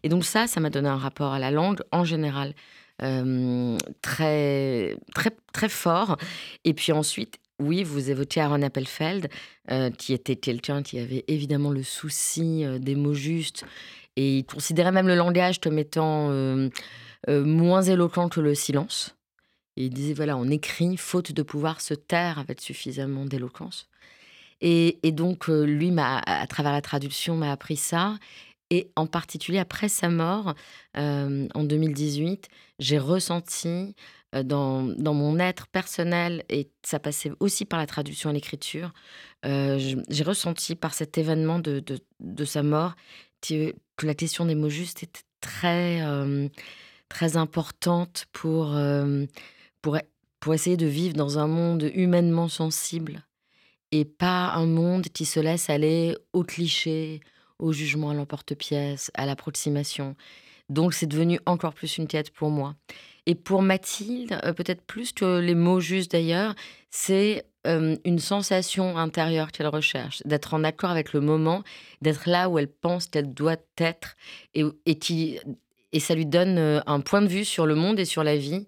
Et 0.03 0.09
donc 0.09 0.25
ça, 0.25 0.47
ça 0.47 0.59
m'a 0.61 0.71
donné 0.71 0.89
un 0.89 0.97
rapport 0.97 1.35
à 1.35 1.39
la 1.39 1.51
langue 1.51 1.83
en 1.93 2.05
général 2.05 2.55
euh, 3.03 3.77
très, 4.01 4.97
très, 5.15 5.37
très 5.53 5.69
fort. 5.69 6.17
Et 6.65 6.73
puis 6.73 6.93
ensuite, 6.93 7.39
oui, 7.61 7.85
vous 7.85 8.11
évoquez 8.11 8.41
Aaron 8.41 8.63
Appelfeld, 8.63 9.29
euh, 9.71 9.91
qui 9.91 10.13
était 10.13 10.37
quelqu'un 10.37 10.83
qui 10.83 10.99
avait 10.99 11.25
évidemment 11.29 11.71
le 11.71 11.83
souci 11.83 12.65
euh, 12.65 12.79
des 12.79 12.95
mots 12.95 13.15
justes 13.15 13.65
et 14.17 14.39
il 14.39 14.45
considérait 14.45 14.93
même 14.93 15.07
le 15.07 15.15
langage 15.15 15.61
comme 15.61 15.79
étant 15.79 16.31
euh, 16.31 16.69
moins 17.29 17.83
éloquent 17.83 18.29
que 18.29 18.41
le 18.41 18.55
silence. 18.55 19.15
Et 19.77 19.85
il 19.85 19.91
disait 19.91 20.15
voilà, 20.15 20.37
on 20.37 20.49
écrit 20.51 20.97
faute 20.97 21.33
de 21.33 21.43
pouvoir 21.43 21.81
se 21.81 21.95
taire 21.95 22.39
avec 22.39 22.61
suffisamment 22.61 23.25
d'éloquence. 23.25 23.89
Et, 24.63 24.99
donc, 25.05 25.49
lui, 25.49 25.91
à 25.97 26.47
travers 26.47 26.73
la 26.73 26.83
traduction, 26.83 27.35
m'a 27.35 27.51
appris 27.51 27.77
ça. 27.77 28.19
Et 28.69 28.91
en 28.95 29.07
particulier 29.07 29.59
après 29.59 29.89
sa 29.89 30.11
mort, 30.11 30.55
en 30.95 31.65
2018, 31.65 32.49
j'ai 32.79 32.99
ressenti 32.99 33.95
dans, 34.33 34.83
dans, 34.83 35.15
mon 35.15 35.39
être 35.39 35.67
personnel, 35.69 36.45
et 36.49 36.71
ça 36.83 36.99
passait 37.01 37.33
aussi 37.41 37.65
par 37.65 37.79
la 37.79 37.87
traduction 37.87 38.31
et 38.31 38.33
l'écriture, 38.33 38.93
j'ai 39.45 40.23
ressenti 40.25 40.77
par 40.77 40.95
cet 40.95 41.19
événement 41.19 41.59
de, 41.59 42.45
sa 42.45 42.63
mort 42.63 42.95
que, 43.41 43.75
la 44.03 44.15
question 44.15 44.47
des 44.47 44.55
mots 44.55 44.69
justes 44.69 45.03
était 45.03 45.23
très, 45.41 46.01
très 47.09 47.37
importante 47.37 48.27
pour, 48.33 48.79
pour, 49.83 49.99
pour 50.41 50.55
essayer 50.55 50.77
de 50.77 50.87
vivre 50.87 51.15
dans 51.15 51.39
un 51.39 51.47
monde 51.47 51.91
humainement 51.95 52.49
sensible 52.49 53.25
et 53.93 54.05
pas 54.05 54.53
un 54.53 54.67
monde 54.67 55.09
qui 55.09 55.25
se 55.25 55.41
laisse 55.41 55.71
aller 55.71 56.17
au 56.33 56.45
cliché, 56.45 57.21
au 57.59 57.73
jugement 57.73 58.11
à 58.11 58.15
l'emporte-pièce, 58.15 59.11
à 59.15 59.27
l'approximation. 59.27 60.17
Donc 60.69 60.95
c'est 60.95 61.07
devenu 61.07 61.41
encore 61.47 61.75
plus 61.75 61.99
une 61.99 62.07
quête 62.07 62.31
pour 62.31 62.51
moi. 62.51 62.77
Et 63.27 63.35
pour 63.35 63.63
Mathilde, 63.63 64.39
euh, 64.45 64.53
peut-être 64.53 64.83
plus 64.83 65.13
que 65.13 65.39
les 65.39 65.55
mots 65.55 65.81
justes 65.81 66.13
d'ailleurs, 66.13 66.55
c'est 66.91 67.45
euh, 67.67 67.97
une 68.05 68.19
sensation 68.19 68.97
intérieure 68.97 69.53
qu'elle 69.53 69.67
recherche, 69.67 70.23
d'être 70.25 70.55
en 70.55 70.65
accord 70.65 70.91
avec 70.91 71.13
le 71.13 71.21
moment, 71.21 71.63
d'être 72.01 72.29
là 72.29 72.49
où 72.49 72.59
elle 72.59 72.69
pense 72.69 73.07
qu'elle 73.07 73.33
doit 73.35 73.57
être, 73.79 74.17
et, 74.55 74.99
qui, 74.99 75.39
et 75.93 76.01
ça 76.01 76.15
lui 76.15 76.27
donne 76.27 76.59
euh, 76.59 76.81
un 76.87 77.01
point 77.01 77.23
de 77.23 77.29
vue 77.29 77.45
sur 77.45 77.67
le 77.67 77.75
monde 77.75 77.99
et 78.01 78.05
sur 78.05 78.25
la 78.25 78.37
vie 78.37 78.67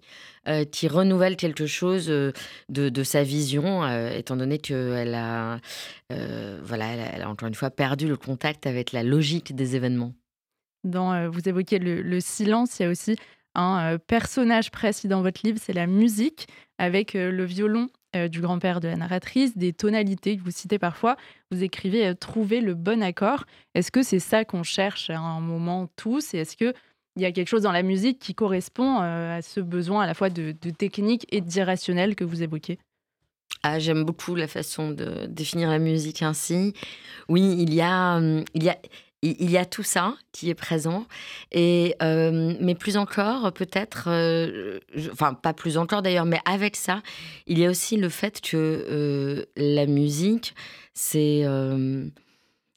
qui 0.73 0.89
renouvelle 0.89 1.37
quelque 1.37 1.67
chose 1.67 2.07
de, 2.07 2.33
de 2.67 3.03
sa 3.03 3.23
vision, 3.23 3.87
étant 4.09 4.35
donné 4.35 4.57
qu'elle 4.57 5.15
a, 5.15 5.61
voilà, 6.09 6.85
elle 7.13 7.21
a 7.21 7.29
encore 7.29 7.47
une 7.47 7.55
fois 7.55 7.71
perdu 7.71 8.09
le 8.09 8.17
contact 8.17 8.67
avec 8.67 8.91
la 8.91 9.03
logique 9.03 9.55
des 9.55 9.77
événements. 9.77 10.13
Dans, 10.83 11.29
vous 11.29 11.47
évoquez 11.47 11.79
le, 11.79 12.19
silence, 12.19 12.77
il 12.77 12.83
y 12.83 12.85
a 12.87 12.89
aussi 12.89 13.15
un 13.55 13.97
personnage 13.97 14.71
précis 14.71 15.07
dans 15.07 15.21
votre 15.21 15.41
livre, 15.43 15.59
c'est 15.61 15.73
la 15.73 15.87
musique, 15.87 16.47
avec 16.77 17.13
le 17.13 17.43
violon 17.43 17.89
du 18.29 18.41
grand-père 18.41 18.79
de 18.79 18.87
la 18.87 18.95
narratrice, 18.95 19.57
des 19.57 19.73
tonalités 19.73 20.37
que 20.37 20.43
vous 20.43 20.51
citez 20.51 20.77
parfois. 20.79 21.17
Vous 21.51 21.63
écrivez 21.63 22.13
trouver 22.15 22.61
le 22.61 22.75
bon 22.75 23.01
accord. 23.01 23.45
Est-ce 23.73 23.91
que 23.91 24.03
c'est 24.03 24.19
ça 24.19 24.45
qu'on 24.45 24.63
cherche 24.63 25.09
à 25.09 25.19
un 25.19 25.39
moment 25.39 25.87
tous? 25.95 26.33
Et 26.33 26.39
est-ce 26.39 26.55
qu'il 26.55 26.73
y 27.17 27.25
a 27.25 27.31
quelque 27.31 27.47
chose 27.47 27.63
dans 27.63 27.71
la 27.71 27.83
musique 27.83 28.19
qui 28.19 28.35
correspond 28.35 28.99
à 28.99 29.41
ce 29.41 29.59
besoin 29.59 30.03
à 30.03 30.07
la 30.07 30.13
fois 30.13 30.29
de, 30.29 30.51
technique 30.51 31.25
et 31.31 31.41
d'irrationnel 31.41 32.15
que 32.15 32.23
vous 32.23 32.43
évoquez? 32.43 32.77
Ah, 33.63 33.79
J'aime 33.79 34.03
beaucoup 34.03 34.35
la 34.35 34.47
façon 34.47 34.91
de 34.91 35.25
définir 35.27 35.69
la 35.69 35.79
musique 35.79 36.21
ainsi. 36.21 36.73
Oui, 37.29 37.55
il 37.59 37.73
y 37.73 37.81
a, 37.81 38.19
il 38.53 38.63
y 38.63 38.69
a, 38.69 38.77
il 39.23 39.49
y 39.49 39.57
a 39.57 39.65
tout 39.65 39.83
ça 39.83 40.15
qui 40.33 40.49
est 40.49 40.55
présent, 40.55 41.05
et, 41.51 41.95
euh, 42.01 42.55
mais 42.59 42.75
plus 42.75 42.97
encore, 42.97 43.53
peut-être, 43.53 44.05
euh, 44.07 44.79
enfin 45.11 45.33
pas 45.33 45.53
plus 45.53 45.77
encore 45.77 46.01
d'ailleurs, 46.01 46.25
mais 46.25 46.39
avec 46.45 46.75
ça, 46.75 47.01
il 47.47 47.57
y 47.57 47.65
a 47.65 47.69
aussi 47.69 47.95
le 47.95 48.09
fait 48.09 48.41
que 48.41 48.57
euh, 48.57 49.45
la 49.55 49.85
musique, 49.85 50.53
c'est 50.93 51.45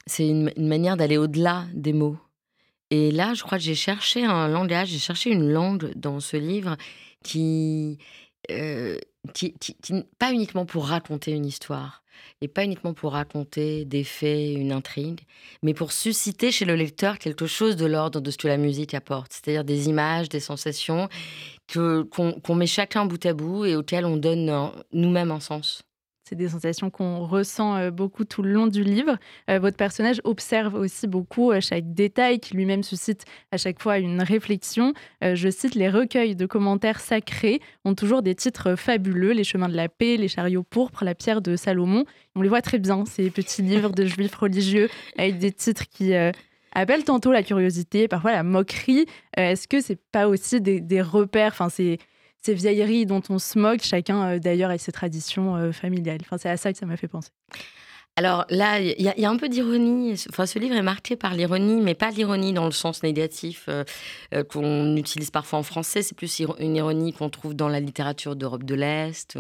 c'est 0.07 0.29
une, 0.29 0.53
manière 0.57 0.97
d'aller 0.97 1.17
au-delà 1.17 1.65
des 1.75 1.93
mots. 1.93 2.17
Et 2.91 3.11
là, 3.11 3.35
je 3.35 3.43
crois 3.43 3.59
que 3.59 3.65
j'ai 3.65 3.75
cherché 3.75 4.25
un 4.25 4.47
langage, 4.47 4.89
j'ai 4.91 5.01
cherché 5.01 5.31
une 5.31 5.51
langue 5.51 5.91
dans 5.97 6.21
ce 6.21 6.37
livre 6.37 6.77
qui, 7.25 7.99
qui, 9.35 9.55
pas 10.19 10.33
uniquement 10.33 10.67
pour 10.67 10.87
raconter 10.87 11.33
une 11.33 11.47
histoire, 11.47 12.03
et 12.41 12.49
pas 12.49 12.65
uniquement 12.65 12.95
pour 12.95 13.13
raconter 13.13 13.85
des 13.85 14.05
faits, 14.05 14.55
une 14.57 14.73
intrigue, 14.73 15.21
mais 15.63 15.75
pour 15.75 15.93
susciter 15.93 16.51
chez 16.53 16.65
le 16.65 16.75
lecteur 16.75 17.19
quelque 17.19 17.47
chose 17.47 17.77
de 17.77 17.87
l'ordre 17.87 18.21
de 18.21 18.31
ce 18.31 18.39
que 18.39 18.49
la 18.49 18.57
musique 18.57 18.95
apporte, 18.95 19.33
c'est-à-dire 19.33 19.65
des 19.65 19.89
images, 19.89 20.29
des 20.29 20.41
sensations 20.41 21.09
qu'on 21.73 22.55
met 22.55 22.67
chacun 22.67 23.07
bout 23.07 23.25
à 23.27 23.33
bout 23.33 23.65
et 23.65 23.77
auxquelles 23.77 24.07
on 24.07 24.17
donne 24.17 24.71
nous-mêmes 24.93 25.31
un 25.31 25.41
sens. 25.41 25.83
C'est 26.29 26.35
des 26.35 26.49
sensations 26.49 26.91
qu'on 26.91 27.25
ressent 27.25 27.77
euh, 27.77 27.91
beaucoup 27.93 28.25
tout 28.25 28.43
le 28.43 28.51
long 28.51 28.67
du 28.67 28.83
livre. 28.83 29.17
Euh, 29.49 29.61
votre 29.61 29.77
personnage 29.77 30.21
observe 30.25 30.75
aussi 30.75 31.07
beaucoup 31.07 31.53
euh, 31.53 31.61
chaque 31.61 31.95
détail 31.95 32.41
qui 32.41 32.57
lui-même 32.57 32.83
suscite 32.83 33.25
à 33.53 33.57
chaque 33.59 33.81
fois 33.81 33.99
une 33.99 34.21
réflexion. 34.21 34.93
je 35.23 35.49
cite 35.49 35.77
les 35.77 35.89
recueils 35.89 36.35
de 36.35 36.47
commentaires 36.47 36.99
sacrés 36.99 37.61
ont 37.85 37.95
toujours 37.95 38.23
des 38.23 38.35
titres 38.35 38.75
fabuleux 38.75 39.33
Les 39.33 39.45
chemins 39.45 39.69
de 39.69 39.77
la 39.77 39.89
paix, 39.89 40.17
Les 40.17 40.27
chariots 40.27 40.65
pourpres, 40.65 41.05
La 41.05 41.15
pierre 41.15 41.41
de 41.43 41.55
Salomon. 41.55 42.05
On 42.35 42.43
les 42.43 42.49
voit 42.49 42.63
très 42.63 42.79
bien, 42.79 43.05
ces 43.05 43.31
petits 43.31 43.63
livres 43.63 43.93
de 43.93 44.05
juifs 44.05 44.35
religieux 44.35 44.89
avec 45.17 45.39
des 45.39 45.53
titres 45.53 45.85
qui 45.89 46.13
appellent 46.73 47.05
tantôt 47.05 47.31
la 47.31 47.45
curiosité, 47.45 48.09
parfois 48.09 48.33
la 48.33 48.43
moquerie. 48.43 49.07
Est-ce 49.37 49.69
que 49.69 49.81
c'est 49.81 50.01
pas 50.11 50.27
aussi 50.29 50.61
des, 50.61 50.81
des 50.81 51.03
repères? 51.03 51.53
Enfin, 51.53 51.69
ces 52.47 52.55
vieilleries 52.55 53.07
dont 53.07 53.23
on 53.29 53.41
se 53.41 53.59
moque, 53.59 53.83
chacun 53.83 54.25
euh, 54.25 54.39
d'ailleurs 54.39 54.71
a 54.71 54.79
ses 54.79 54.93
traditions 54.93 55.57
euh, 55.57 55.73
familiales. 55.73 56.19
Enfin, 56.23 56.39
c'est 56.39 56.49
à 56.49 56.57
ça 56.57 56.73
que 56.73 56.79
ça 56.79 56.87
m'a 56.87 56.97
fait 56.97 57.09
penser. 57.09 57.31
Alors 58.19 58.47
là, 58.49 58.81
il 58.81 59.03
y, 59.03 59.25
a 59.27 59.31
un 59.31 59.37
peu 59.37 59.49
d'ironie. 59.51 60.15
Enfin, 60.31 60.47
ce 60.47 60.59
livre 60.59 60.75
est 60.75 60.83
marqué 60.83 61.17
par 61.17 61.35
l'ironie, 61.35 61.83
mais 61.83 61.95
pas 61.95 62.11
l'ironie 62.11 62.55
dans 62.55 62.65
le 62.65 62.71
sens 62.71 63.03
négatif 63.03 63.69
euh, 63.69 63.85
qu'on 64.45 64.97
utilise 64.97 65.31
parfois 65.31 65.59
en 65.59 65.63
français. 65.63 66.01
C'est 66.01 66.17
plus 66.17 66.41
une 66.59 66.77
ironie 66.77 67.13
qu'on 67.13 67.29
trouve 67.29 67.53
dans 67.53 67.69
la 67.69 67.79
littérature 67.79 68.35
d'Europe 68.35 68.65
de 68.65 68.75
l'Est 68.75 69.37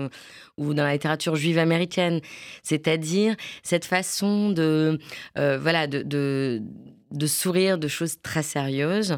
ou 0.58 0.74
dans 0.74 0.84
la 0.84 0.92
littérature 0.92 1.36
juive 1.36 1.56
américaine. 1.56 2.20
C'est-à-dire 2.62 3.34
cette 3.62 3.86
façon 3.86 4.50
de, 4.50 4.98
voilà, 5.36 5.86
de, 5.86 6.60
sourire 7.24 7.78
de 7.78 7.88
choses 7.88 8.20
très 8.20 8.42
sérieuses. 8.42 9.16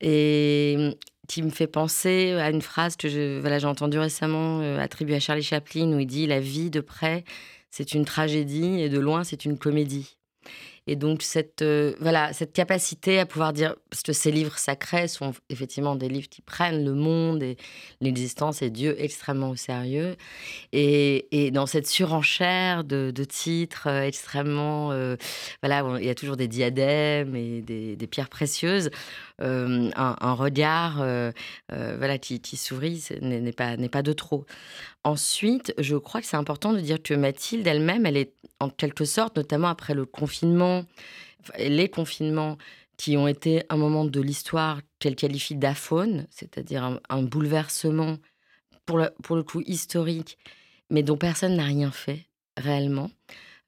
Et, 0.00 0.96
qui 1.26 1.42
me 1.42 1.50
fait 1.50 1.66
penser 1.66 2.32
à 2.32 2.50
une 2.50 2.62
phrase 2.62 2.96
que 2.96 3.08
j'ai 3.08 3.40
voilà, 3.40 3.64
entendu 3.68 3.98
récemment 3.98 4.60
euh, 4.60 4.78
attribuée 4.78 5.16
à 5.16 5.20
Charlie 5.20 5.42
Chaplin 5.42 5.92
où 5.92 5.98
il 5.98 6.06
dit 6.06 6.26
La 6.26 6.40
vie 6.40 6.70
de 6.70 6.80
près, 6.80 7.24
c'est 7.70 7.94
une 7.94 8.04
tragédie 8.04 8.80
et 8.80 8.88
de 8.88 8.98
loin, 8.98 9.24
c'est 9.24 9.44
une 9.44 9.58
comédie. 9.58 10.16
Et 10.88 10.94
donc, 10.94 11.22
cette, 11.22 11.62
euh, 11.62 11.94
voilà, 12.00 12.32
cette 12.32 12.52
capacité 12.52 13.18
à 13.18 13.26
pouvoir 13.26 13.52
dire, 13.52 13.74
parce 13.90 14.04
que 14.04 14.12
ces 14.12 14.30
livres 14.30 14.56
sacrés 14.56 15.08
sont 15.08 15.34
effectivement 15.50 15.96
des 15.96 16.08
livres 16.08 16.28
qui 16.28 16.42
prennent 16.42 16.84
le 16.84 16.94
monde 16.94 17.42
et 17.42 17.56
l'existence 18.00 18.62
et 18.62 18.70
Dieu 18.70 18.94
extrêmement 18.96 19.50
au 19.50 19.56
sérieux. 19.56 20.14
Et, 20.72 21.26
et 21.32 21.50
dans 21.50 21.66
cette 21.66 21.88
surenchère 21.88 22.84
de, 22.84 23.10
de 23.12 23.24
titres 23.24 23.88
euh, 23.88 24.02
extrêmement. 24.02 24.90
voilà, 25.60 25.98
il 25.98 26.06
y 26.06 26.10
a 26.10 26.14
toujours 26.14 26.36
des 26.36 26.46
diadèmes 26.46 27.34
et 27.34 27.62
des, 27.62 27.96
des 27.96 28.06
pierres 28.06 28.28
précieuses. 28.28 28.90
Euh, 29.42 29.90
un, 29.96 30.32
regard 30.32 31.02
euh, 31.02 31.30
euh, 31.70 31.96
voilà, 31.98 32.16
qui, 32.16 32.40
qui 32.40 32.58
n'est 33.20 33.52
pas, 33.52 33.76
pas 33.76 34.02
de 34.02 34.12
trop. 34.14 34.46
Ensuite, 35.04 35.74
je 35.78 35.96
crois 35.96 36.22
que 36.22 36.26
c'est 36.26 36.38
important 36.38 36.72
de 36.72 36.80
dire 36.80 37.02
que 37.02 37.12
Mathilde 37.12 37.66
elle-même, 37.66 38.06
elle 38.06 38.16
est 38.16 38.32
en 38.60 38.70
quelque 38.70 39.04
sorte, 39.04 39.36
notamment 39.36 39.68
après 39.68 39.92
le 39.92 40.06
confinement, 40.06 40.84
les 41.58 41.88
confinements 41.90 42.56
qui 42.96 43.18
ont 43.18 43.28
été 43.28 43.62
un 43.68 43.76
moment 43.76 44.06
de 44.06 44.20
l'histoire 44.22 44.80
qu'elle 45.00 45.16
qualifie 45.16 45.54
d'aphone, 45.54 46.26
c'est-à-dire 46.30 46.98
un, 47.10 47.22
bouleversement 47.22 48.16
pour 48.86 48.96
le, 48.96 49.10
pour 49.22 49.36
le 49.36 49.42
coup 49.42 49.60
historique, 49.66 50.38
mais 50.88 51.02
dont 51.02 51.18
personne 51.18 51.56
n'a 51.56 51.64
rien 51.64 51.90
fait 51.90 52.24
réellement. 52.56 53.10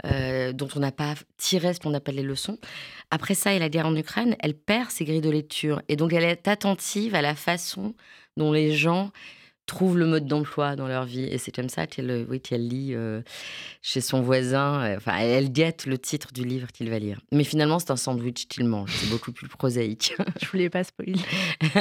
Euh, 0.06 0.52
dont 0.52 0.68
on 0.76 0.78
n'a 0.78 0.92
pas 0.92 1.14
tiré 1.38 1.74
ce 1.74 1.80
qu'on 1.80 1.92
appelle 1.92 2.14
les 2.14 2.22
leçons. 2.22 2.58
Après 3.10 3.34
ça 3.34 3.52
et 3.52 3.58
la 3.58 3.68
guerre 3.68 3.86
en 3.86 3.96
Ukraine, 3.96 4.36
elle 4.38 4.54
perd 4.54 4.90
ses 4.90 5.04
grilles 5.04 5.20
de 5.20 5.30
lecture. 5.30 5.82
Et 5.88 5.96
donc, 5.96 6.12
elle 6.12 6.22
est 6.22 6.46
attentive 6.46 7.16
à 7.16 7.22
la 7.22 7.34
façon 7.34 7.94
dont 8.36 8.52
les 8.52 8.72
gens 8.72 9.10
trouvent 9.66 9.98
le 9.98 10.06
mode 10.06 10.26
d'emploi 10.26 10.76
dans 10.76 10.86
leur 10.86 11.04
vie. 11.04 11.24
Et 11.24 11.38
c'est 11.38 11.50
comme 11.50 11.68
ça 11.68 11.86
qu'elle 11.86 12.26
oui, 12.28 12.40
qu'elle 12.40 12.66
lit 12.66 12.94
euh, 12.94 13.22
chez 13.82 14.00
son 14.00 14.22
voisin. 14.22 14.82
Euh, 14.82 14.96
enfin, 14.96 15.18
elle 15.18 15.52
guette 15.52 15.84
le 15.86 15.98
titre 15.98 16.32
du 16.32 16.44
livre 16.44 16.72
qu'il 16.72 16.90
va 16.90 16.98
lire. 16.98 17.20
Mais 17.32 17.44
finalement, 17.44 17.80
c'est 17.80 17.90
un 17.90 17.96
sandwich 17.96 18.46
qu'il 18.46 18.64
mange. 18.64 18.90
C'est 18.92 19.10
beaucoup 19.10 19.32
plus 19.32 19.48
prosaïque. 19.48 20.14
Je 20.42 20.46
voulais 20.48 20.70
pas 20.70 20.84
spoiler. 20.84 21.20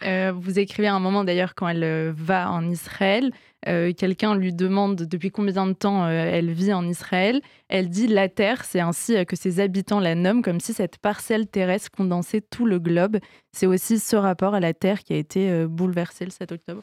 vous 0.00 0.58
écrivez 0.58 0.88
à 0.88 0.94
un 0.94 1.00
moment 1.00 1.24
d'ailleurs 1.24 1.54
quand 1.54 1.68
elle 1.68 2.12
va 2.12 2.50
en 2.50 2.68
Israël. 2.68 3.32
Euh, 3.68 3.92
quelqu'un 3.92 4.34
lui 4.34 4.52
demande 4.52 4.96
depuis 4.96 5.30
combien 5.30 5.66
de 5.66 5.72
temps 5.72 6.04
euh, 6.04 6.10
elle 6.10 6.50
vit 6.50 6.72
en 6.72 6.86
Israël. 6.88 7.40
Elle 7.68 7.88
dit 7.88 8.08
la 8.08 8.28
Terre, 8.28 8.64
c'est 8.64 8.80
ainsi 8.80 9.16
euh, 9.16 9.24
que 9.24 9.36
ses 9.36 9.60
habitants 9.60 10.00
la 10.00 10.14
nomment, 10.14 10.42
comme 10.42 10.58
si 10.58 10.72
cette 10.72 10.98
parcelle 10.98 11.46
terrestre 11.46 11.90
condensait 11.90 12.40
tout 12.40 12.66
le 12.66 12.80
globe. 12.80 13.18
C'est 13.52 13.66
aussi 13.66 13.98
ce 13.98 14.16
rapport 14.16 14.54
à 14.54 14.60
la 14.60 14.74
Terre 14.74 15.04
qui 15.04 15.12
a 15.12 15.16
été 15.16 15.66
bouleversé 15.66 16.24
le 16.24 16.30
7 16.30 16.52
octobre. 16.52 16.82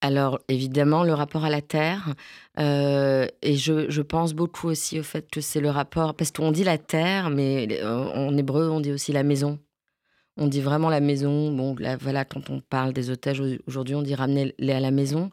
Alors 0.00 0.40
évidemment, 0.48 1.04
le 1.04 1.14
rapport 1.14 1.44
à 1.44 1.50
la 1.50 1.60
terre, 1.60 2.14
et 2.58 3.56
je, 3.56 3.88
je, 3.88 4.02
pense 4.02 4.34
beaucoup 4.34 4.66
aussi 4.66 4.98
au 4.98 5.04
fait 5.04 5.30
que 5.30 5.40
c'est 5.40 5.60
le 5.60 5.70
rapport, 5.70 6.14
parce 6.14 6.32
qu'on 6.32 6.50
dit 6.50 6.64
la 6.64 6.76
terre, 6.76 7.30
mais 7.30 7.80
en 7.84 8.36
hébreu 8.36 8.68
on 8.68 8.80
dit 8.80 8.90
aussi 8.90 9.12
la 9.12 9.22
maison. 9.22 9.60
On 10.38 10.46
dit 10.46 10.60
vraiment 10.60 10.88
la 10.88 11.00
maison. 11.00 11.52
Bon, 11.52 11.74
là, 11.78 11.96
voilà, 11.96 12.24
quand 12.24 12.50
on 12.50 12.60
parle 12.60 12.92
des 12.92 13.10
otages 13.10 13.42
aujourd'hui, 13.66 13.94
on 13.94 14.02
dit 14.02 14.14
ramener-les 14.14 14.72
à 14.72 14.80
la 14.80 14.90
maison. 14.90 15.30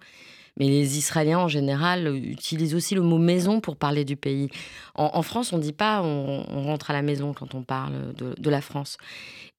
Mais 0.58 0.68
les 0.68 0.98
Israéliens, 0.98 1.40
en 1.40 1.48
général, 1.48 2.14
utilisent 2.16 2.76
aussi 2.76 2.94
le 2.94 3.02
mot 3.02 3.18
maison 3.18 3.62
pour 3.62 3.78
parler 3.78 4.04
du 4.04 4.18
pays. 4.18 4.50
En, 4.94 5.22
France, 5.22 5.54
on 5.54 5.58
ne 5.58 5.62
dit 5.62 5.74
pas 5.74 6.02
on, 6.04 6.64
rentre 6.64 6.92
à 6.92 6.94
la 6.94 7.02
maison 7.02 7.34
quand 7.34 7.56
on 7.56 7.64
parle 7.64 8.14
de, 8.14 8.50
la 8.50 8.60
France. 8.60 8.98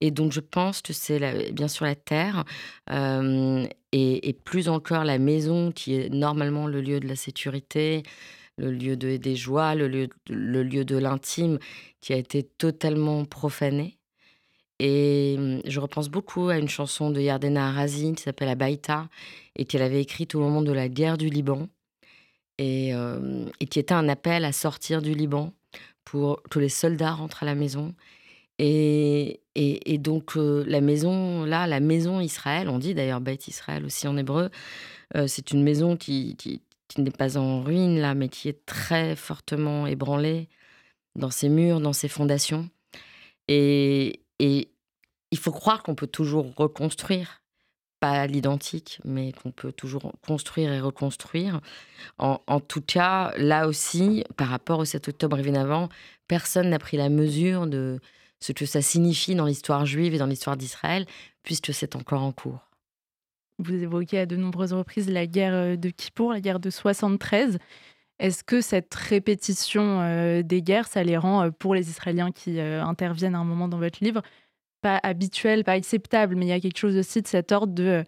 Et 0.02 0.10
donc, 0.10 0.32
je 0.32 0.40
pense 0.40 0.82
que 0.82 0.92
c'est 0.92 1.52
bien 1.52 1.68
sûr 1.68 1.86
la 1.86 1.94
terre 1.94 2.44
euh, 2.90 3.66
et, 3.92 4.36
plus 4.44 4.68
encore 4.68 5.04
la 5.04 5.18
maison 5.18 5.72
qui 5.72 5.94
est 5.94 6.10
normalement 6.10 6.66
le 6.66 6.82
lieu 6.82 7.00
de 7.00 7.08
la 7.08 7.16
sécurité, 7.16 8.02
le 8.58 8.70
lieu 8.70 8.96
de, 8.96 9.16
des 9.16 9.36
joies, 9.36 9.74
le 9.74 9.88
lieu, 9.88 10.08
le 10.28 10.62
lieu 10.62 10.84
de 10.84 10.98
l'intime 10.98 11.58
qui 12.02 12.12
a 12.12 12.16
été 12.16 12.42
totalement 12.42 13.24
profané. 13.24 13.99
Et 14.82 15.36
mmh, 15.38 15.60
je 15.66 15.78
repense 15.78 16.08
beaucoup 16.08 16.48
à 16.48 16.56
une 16.56 16.68
chanson 16.68 17.10
de 17.10 17.20
Yardena 17.20 17.68
Arazi 17.68 18.14
qui 18.14 18.22
s'appelle 18.22 18.48
Abaïta 18.48 19.08
et 19.54 19.66
qu'elle 19.66 19.82
avait 19.82 20.00
écrite 20.00 20.34
au 20.34 20.40
moment 20.40 20.62
de 20.62 20.72
la 20.72 20.88
guerre 20.88 21.18
du 21.18 21.28
Liban 21.28 21.68
et, 22.56 22.92
et, 23.60 23.66
qui 23.66 23.78
était 23.78 23.94
un 23.94 24.08
appel 24.08 24.44
à 24.44 24.52
sortir 24.52 25.02
du 25.02 25.14
Liban 25.14 25.52
pour 26.04 26.42
que 26.50 26.58
les 26.58 26.68
soldats 26.70 27.12
rentrent 27.12 27.42
à 27.42 27.46
la 27.46 27.54
maison. 27.54 27.94
Et, 28.58 29.40
donc 29.98 30.34
la 30.36 30.80
maison, 30.80 31.44
là, 31.44 31.66
la 31.66 31.80
maison 31.80 32.20
Israël, 32.20 32.68
on 32.68 32.78
dit 32.78 32.94
d'ailleurs 32.94 33.20
Beth 33.20 33.48
Israël 33.48 33.84
aussi 33.84 34.08
en 34.08 34.16
hébreu, 34.16 34.50
c'est 35.26 35.50
une 35.52 35.62
maison 35.62 35.96
qui, 35.96 36.36
n'est 36.98 37.10
pas 37.10 37.38
en 37.38 37.62
ruine 37.62 37.98
là, 37.98 38.14
mais 38.14 38.28
qui 38.28 38.48
est 38.48 38.64
très 38.66 39.16
fortement 39.16 39.86
ébranlée 39.86 40.48
dans 41.16 41.30
ses 41.30 41.48
murs, 41.48 41.80
dans 41.80 41.92
ses 41.92 42.08
fondations. 42.08 42.68
Et 44.40 44.72
il 45.30 45.38
faut 45.38 45.52
croire 45.52 45.82
qu'on 45.82 45.94
peut 45.94 46.06
toujours 46.06 46.52
reconstruire, 46.56 47.42
pas 48.00 48.26
l'identique, 48.26 48.98
mais 49.04 49.32
qu'on 49.32 49.52
peut 49.52 49.70
toujours 49.70 50.12
construire 50.26 50.72
et 50.72 50.80
reconstruire. 50.80 51.60
En, 52.18 52.60
tout 52.60 52.80
cas, 52.80 53.32
là 53.36 53.68
aussi, 53.68 54.24
par 54.36 54.48
rapport 54.48 54.78
au 54.78 54.86
7 54.86 55.08
octobre 55.08 55.38
évidemment, 55.38 55.90
personne 56.26 56.70
n'a 56.70 56.78
pris 56.78 56.96
la 56.96 57.10
mesure 57.10 57.66
de 57.66 58.00
ce 58.40 58.52
que 58.52 58.64
ça 58.64 58.80
signifie 58.80 59.34
dans 59.34 59.44
l'histoire 59.44 59.84
juive 59.84 60.14
et 60.14 60.18
dans 60.18 60.26
l'histoire 60.26 60.56
d'Israël, 60.56 61.04
puisque 61.42 61.74
c'est 61.74 61.94
encore 61.94 62.22
en 62.22 62.32
cours. 62.32 62.70
Vous 63.58 63.74
évoquez 63.74 64.20
à 64.20 64.26
de 64.26 64.36
nombreuses 64.36 64.72
reprises 64.72 65.10
la 65.10 65.26
guerre 65.26 65.52
euh, 65.52 65.76
de 65.76 65.90
Kippour, 65.90 66.32
la 66.32 66.40
guerre 66.40 66.60
de 66.60 66.70
73. 66.70 67.58
Est-ce 68.20 68.44
que 68.44 68.60
cette 68.60 68.94
répétition 68.94 70.02
euh, 70.02 70.42
des 70.42 70.60
guerres, 70.60 70.86
ça 70.86 71.02
les 71.02 71.16
rend, 71.16 71.44
euh, 71.44 71.50
pour 71.50 71.74
les 71.74 71.88
Israéliens 71.88 72.32
qui 72.32 72.60
euh, 72.60 72.84
interviennent 72.84 73.34
à 73.34 73.38
un 73.38 73.44
moment 73.44 73.66
dans 73.66 73.78
votre 73.78 74.04
livre, 74.04 74.20
pas 74.82 75.00
habituel, 75.02 75.64
pas 75.64 75.72
acceptable, 75.72 76.36
mais 76.36 76.44
il 76.44 76.48
y 76.50 76.52
a 76.52 76.60
quelque 76.60 76.76
chose 76.76 76.98
aussi 76.98 77.22
de 77.22 77.26
cet 77.26 77.50
ordre 77.50 77.72
de, 77.72 78.04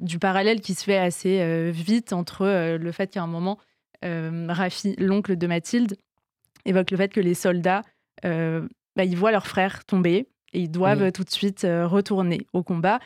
du 0.00 0.18
parallèle 0.18 0.60
qui 0.60 0.74
se 0.74 0.82
fait 0.82 0.98
assez 0.98 1.70
vite 1.72 2.12
entre 2.12 2.76
le 2.76 2.92
fait 2.92 3.10
qu'à 3.10 3.22
un 3.22 3.26
moment, 3.26 3.58
Rafi, 4.02 4.94
l'oncle 4.98 5.36
de 5.36 5.46
Mathilde, 5.48 5.96
évoque 6.64 6.92
le 6.92 6.96
fait 6.96 7.12
que 7.12 7.18
les 7.18 7.34
soldats, 7.34 7.82
bah, 8.22 9.04
ils 9.04 9.16
voient 9.16 9.32
leur 9.32 9.48
frère 9.48 9.84
tomber 9.84 10.28
et 10.52 10.60
ils 10.60 10.70
doivent 10.70 11.10
tout 11.10 11.24
de 11.24 11.30
suite 11.30 11.62
retourner 11.64 12.46
au 12.52 12.62
combat. 12.62 13.00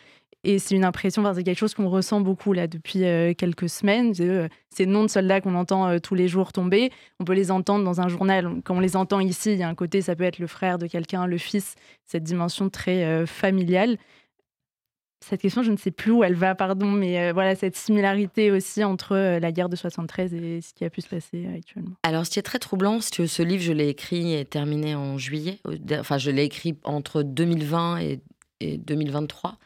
Et 0.45 0.59
c'est 0.59 0.75
une 0.75 0.85
impression, 0.85 1.25
c'est 1.35 1.43
quelque 1.43 1.59
chose 1.59 1.73
qu'on 1.73 1.89
ressent 1.89 2.21
beaucoup 2.21 2.53
là 2.53 2.67
depuis 2.67 3.05
euh, 3.05 3.33
quelques 3.33 3.71
semaines. 3.71 4.13
Euh, 4.21 4.47
ces 4.69 4.85
noms 4.85 5.03
de 5.03 5.09
soldats 5.09 5.41
qu'on 5.41 5.55
entend 5.55 5.89
euh, 5.89 5.99
tous 5.99 6.15
les 6.15 6.29
jours 6.29 6.53
tomber, 6.53 6.93
on 7.19 7.25
peut 7.25 7.33
les 7.33 7.51
entendre 7.51 7.83
dans 7.83 8.03
un 8.03 8.09
journal. 8.09 8.61
Quand 8.63 8.77
on 8.77 8.81
les 8.81 8.95
entend 8.95 9.21
ici, 9.21 9.53
il 9.53 9.59
y 9.59 9.63
a 9.63 9.69
un 9.69 9.75
côté, 9.75 10.03
ça 10.03 10.15
peut 10.15 10.25
être 10.25 10.39
le 10.39 10.47
frère 10.47 10.77
de 10.77 10.87
quelqu'un, 10.87 11.27
le 11.27 11.39
fils, 11.39 11.77
cette 12.05 12.25
dimension 12.25 12.69
très 12.69 13.27
familiale. 13.27 13.97
Cette 15.21 15.41
question, 15.41 15.63
je 15.63 15.73
ne 15.73 15.79
sais 15.79 15.91
plus 15.91 16.13
où 16.13 16.23
elle 16.23 16.35
va, 16.35 16.55
pardon, 16.55 16.91
mais 16.91 17.33
voilà, 17.33 17.55
cette 17.55 17.77
similarité 17.77 18.51
aussi 18.51 18.85
entre 18.85 19.17
la 19.17 19.53
guerre 19.53 19.71
de 19.71 19.77
73 19.77 20.35
et 20.35 20.61
ce 20.61 20.75
qui 20.75 20.85
a 20.85 20.91
pu 20.91 21.01
se 21.01 21.09
passer 21.09 21.49
actuellement. 21.57 21.95
Alors, 22.03 22.27
ce 22.27 22.31
qui 22.31 22.39
est 22.39 22.43
très 22.43 22.59
troublant, 22.59 23.01
c'est 23.01 23.17
que 23.17 23.27
ce 23.27 23.43
livre, 23.43 23.63
je 23.63 23.73
l'ai 23.73 23.89
écrit 23.89 24.35
et 24.35 24.45
terminé 24.45 24.95
en 24.95 25.17
juillet. 25.17 25.61
Enfin, 25.99 26.19
je 26.19 26.31
l'ai 26.31 26.45
écrit 26.45 26.77
entre 26.85 27.23
2020 27.23 27.99
et, 28.01 28.21
et 28.61 28.77
2023 28.77 29.57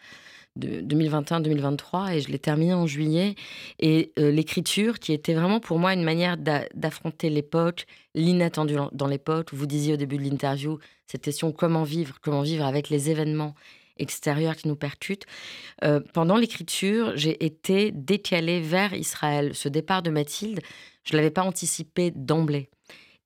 de 0.59 0.83
2021-2023 0.83 2.13
et 2.13 2.21
je 2.21 2.29
l'ai 2.29 2.39
terminé 2.39 2.75
en 2.75 2.87
juillet. 2.87 3.35
Et 3.79 4.13
euh, 4.19 4.31
l'écriture, 4.31 4.99
qui 4.99 5.13
était 5.13 5.35
vraiment 5.35 5.61
pour 5.61 5.79
moi 5.79 5.95
une 5.95 6.05
manière 6.05 6.37
d'affronter 6.37 7.31
l'époque, 7.31 7.87
l'inattendu 8.15 8.77
dans 8.93 9.07
l'époque. 9.07 9.55
Vous 9.55 9.67
disiez 9.67 9.95
au 9.95 9.97
début 9.97 10.19
de 10.19 10.23
l'interview 10.23 10.79
cette 11.07 11.23
question 11.23 11.53
comment 11.53 11.85
vivre, 11.85 12.19
comment 12.21 12.43
vivre 12.43 12.65
avec 12.65 12.91
les 12.91 13.11
événements 13.11 13.55
extérieurs 13.99 14.57
qui 14.57 14.69
nous 14.69 14.77
percutent. 14.77 15.27
Euh, 15.85 16.01
pendant 16.13 16.37
l'écriture, 16.37 17.13
j'ai 17.17 17.45
été 17.45 17.91
décalée 17.91 18.61
vers 18.61 18.93
Israël. 18.95 19.55
Ce 19.55 19.69
départ 19.69 20.03
de 20.03 20.11
Mathilde, 20.11 20.61
je 21.05 21.15
ne 21.15 21.19
l'avais 21.19 21.31
pas 21.31 21.43
anticipé 21.43 22.11
d'emblée. 22.11 22.69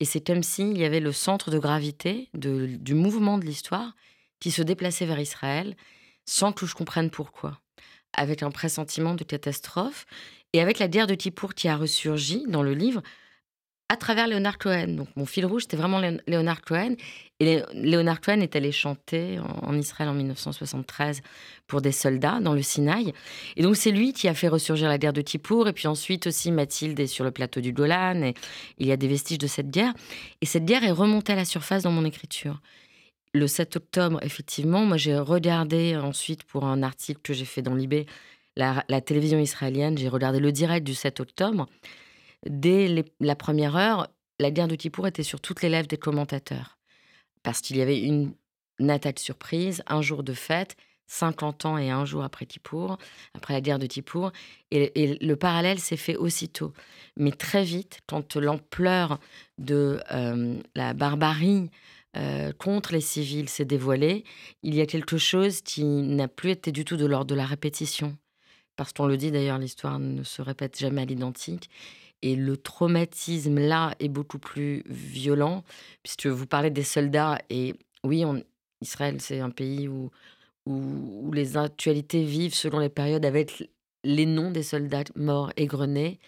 Et 0.00 0.04
c'est 0.04 0.20
comme 0.20 0.42
s'il 0.42 0.76
y 0.78 0.84
avait 0.84 1.00
le 1.00 1.12
centre 1.12 1.50
de 1.50 1.58
gravité 1.58 2.28
du 2.34 2.94
mouvement 2.94 3.38
de 3.38 3.44
l'histoire 3.44 3.94
qui 4.40 4.50
se 4.50 4.62
déplaçait 4.62 5.06
vers 5.06 5.20
Israël 5.20 5.76
sans 6.24 6.52
que 6.52 6.66
je 6.66 6.74
comprenne 6.74 7.10
pourquoi, 7.10 7.58
avec 8.12 8.42
un 8.42 8.50
pressentiment 8.50 9.14
de 9.14 9.24
catastrophe 9.24 10.06
et 10.52 10.60
avec 10.60 10.78
la 10.78 10.88
guerre 10.88 11.06
de 11.06 11.14
Kippour 11.14 11.54
qui 11.54 11.68
a 11.68 11.76
ressurgi 11.76 12.44
dans 12.48 12.62
le 12.62 12.74
livre 12.74 13.02
à 13.92 13.96
travers 13.96 14.26
Léonard 14.26 14.56
Cohen. 14.56 14.88
Donc 14.88 15.08
mon 15.16 15.26
fil 15.26 15.44
rouge, 15.44 15.62
c'était 15.62 15.76
vraiment 15.76 16.00
Léonard 16.26 16.62
Cohen. 16.62 16.94
Et 17.40 17.60
Léonard 17.74 18.22
Cohen 18.22 18.40
est 18.40 18.56
allé 18.56 18.72
chanter 18.72 19.38
en 19.38 19.76
Israël 19.76 20.08
en 20.08 20.14
1973 20.14 21.20
pour 21.66 21.82
des 21.82 21.92
soldats 21.92 22.40
dans 22.40 22.54
le 22.54 22.62
Sinaï. 22.62 23.12
Et 23.56 23.62
donc 23.62 23.76
c'est 23.76 23.90
lui 23.90 24.14
qui 24.14 24.28
a 24.28 24.34
fait 24.34 24.48
ressurgir 24.48 24.88
la 24.88 24.96
guerre 24.96 25.12
de 25.12 25.20
Kippour. 25.20 25.68
Et 25.68 25.74
puis 25.74 25.88
ensuite 25.88 26.26
aussi 26.26 26.50
Mathilde 26.52 26.98
est 27.00 27.06
sur 27.06 27.22
le 27.22 27.32
plateau 27.32 27.60
du 27.60 27.74
Golan. 27.74 28.22
Et 28.22 28.34
il 28.78 28.86
y 28.86 28.92
a 28.92 28.96
des 28.96 29.08
vestiges 29.08 29.38
de 29.38 29.46
cette 29.46 29.70
guerre. 29.70 29.92
Et 30.40 30.46
cette 30.46 30.64
guerre 30.64 30.84
est 30.84 30.90
remontée 30.90 31.34
à 31.34 31.36
la 31.36 31.44
surface 31.44 31.82
dans 31.82 31.92
mon 31.92 32.06
écriture 32.06 32.62
le 33.32 33.46
7 33.46 33.76
octobre, 33.76 34.18
effectivement, 34.22 34.84
moi 34.84 34.96
j'ai 34.96 35.18
regardé 35.18 35.96
ensuite 35.96 36.44
pour 36.44 36.64
un 36.64 36.82
article 36.82 37.20
que 37.22 37.32
j'ai 37.32 37.44
fait 37.44 37.62
dans 37.62 37.74
l'IB, 37.74 38.06
la, 38.56 39.00
télévision 39.00 39.38
israélienne, 39.38 39.96
j'ai 39.96 40.08
regardé 40.08 40.38
le 40.38 40.52
direct 40.52 40.86
du 40.86 40.94
7 40.94 41.20
octobre. 41.20 41.66
Dès 42.46 43.04
la 43.20 43.36
première 43.36 43.76
heure, 43.76 44.08
la 44.38 44.50
guerre 44.50 44.68
de 44.68 44.76
Kippour 44.76 45.06
était 45.06 45.22
sur 45.22 45.40
toutes 45.40 45.62
les 45.62 45.68
lèvres 45.68 45.88
des 45.88 45.96
commentateurs. 45.96 46.78
Parce 47.42 47.60
qu'il 47.60 47.76
y 47.76 47.82
avait 47.82 48.00
une, 48.00 48.34
attaque 48.88 49.20
surprise, 49.20 49.82
un 49.86 50.02
jour 50.02 50.22
de 50.22 50.32
fête, 50.34 50.76
50 51.06 51.66
ans 51.66 51.78
et 51.78 51.90
un 51.90 52.04
jour 52.04 52.24
après 52.24 52.46
Kippour, 52.46 52.98
après 53.34 53.54
la 53.54 53.60
guerre 53.60 53.78
de 53.78 53.86
Kippour. 53.86 54.32
Et, 54.70 55.18
le 55.20 55.36
parallèle 55.36 55.78
s'est 55.78 55.96
fait 55.96 56.16
aussitôt. 56.16 56.72
Mais 57.16 57.32
très 57.32 57.64
vite, 57.64 58.00
quand 58.06 58.36
l'ampleur 58.36 59.18
de 59.58 60.00
euh, 60.10 60.58
la 60.74 60.94
barbarie 60.94 61.70
euh, 62.16 62.52
contre 62.52 62.92
les 62.92 63.00
civils 63.00 63.48
s'est 63.48 63.64
dévoilé, 63.64 64.24
il 64.62 64.74
y 64.74 64.80
a 64.80 64.86
quelque 64.86 65.18
chose 65.18 65.62
qui 65.62 65.84
n'a 65.84 66.28
plus 66.28 66.50
été 66.50 66.72
du 66.72 66.84
tout 66.84 66.96
de 66.96 67.06
l'ordre 67.06 67.26
de 67.26 67.34
la 67.34 67.46
répétition. 67.46 68.16
Parce 68.76 68.92
qu'on 68.92 69.06
le 69.06 69.16
dit 69.16 69.30
d'ailleurs, 69.30 69.58
l'histoire 69.58 69.98
ne 69.98 70.22
se 70.22 70.42
répète 70.42 70.78
jamais 70.78 71.02
à 71.02 71.04
l'identique. 71.04 71.70
Et 72.22 72.36
le 72.36 72.56
traumatisme 72.56 73.58
là 73.58 73.94
est 73.98 74.08
beaucoup 74.08 74.38
plus 74.38 74.84
violent, 74.86 75.64
puisque 76.02 76.26
vous 76.26 76.46
parlez 76.46 76.70
des 76.70 76.84
soldats. 76.84 77.38
Et 77.50 77.74
oui, 78.04 78.24
Israël, 78.80 79.20
c'est 79.20 79.40
un 79.40 79.50
pays 79.50 79.88
où, 79.88 80.10
où, 80.66 80.72
où, 80.72 81.32
les 81.32 81.56
actualités 81.56 82.24
vivent 82.24 82.54
selon 82.54 82.78
les 82.78 82.88
périodes 82.88 83.24
avec 83.24 83.68
les 84.04 84.26
noms 84.26 84.50
des 84.50 84.62
soldats 84.62 85.04
morts 85.16 85.52
égrenés 85.56 86.20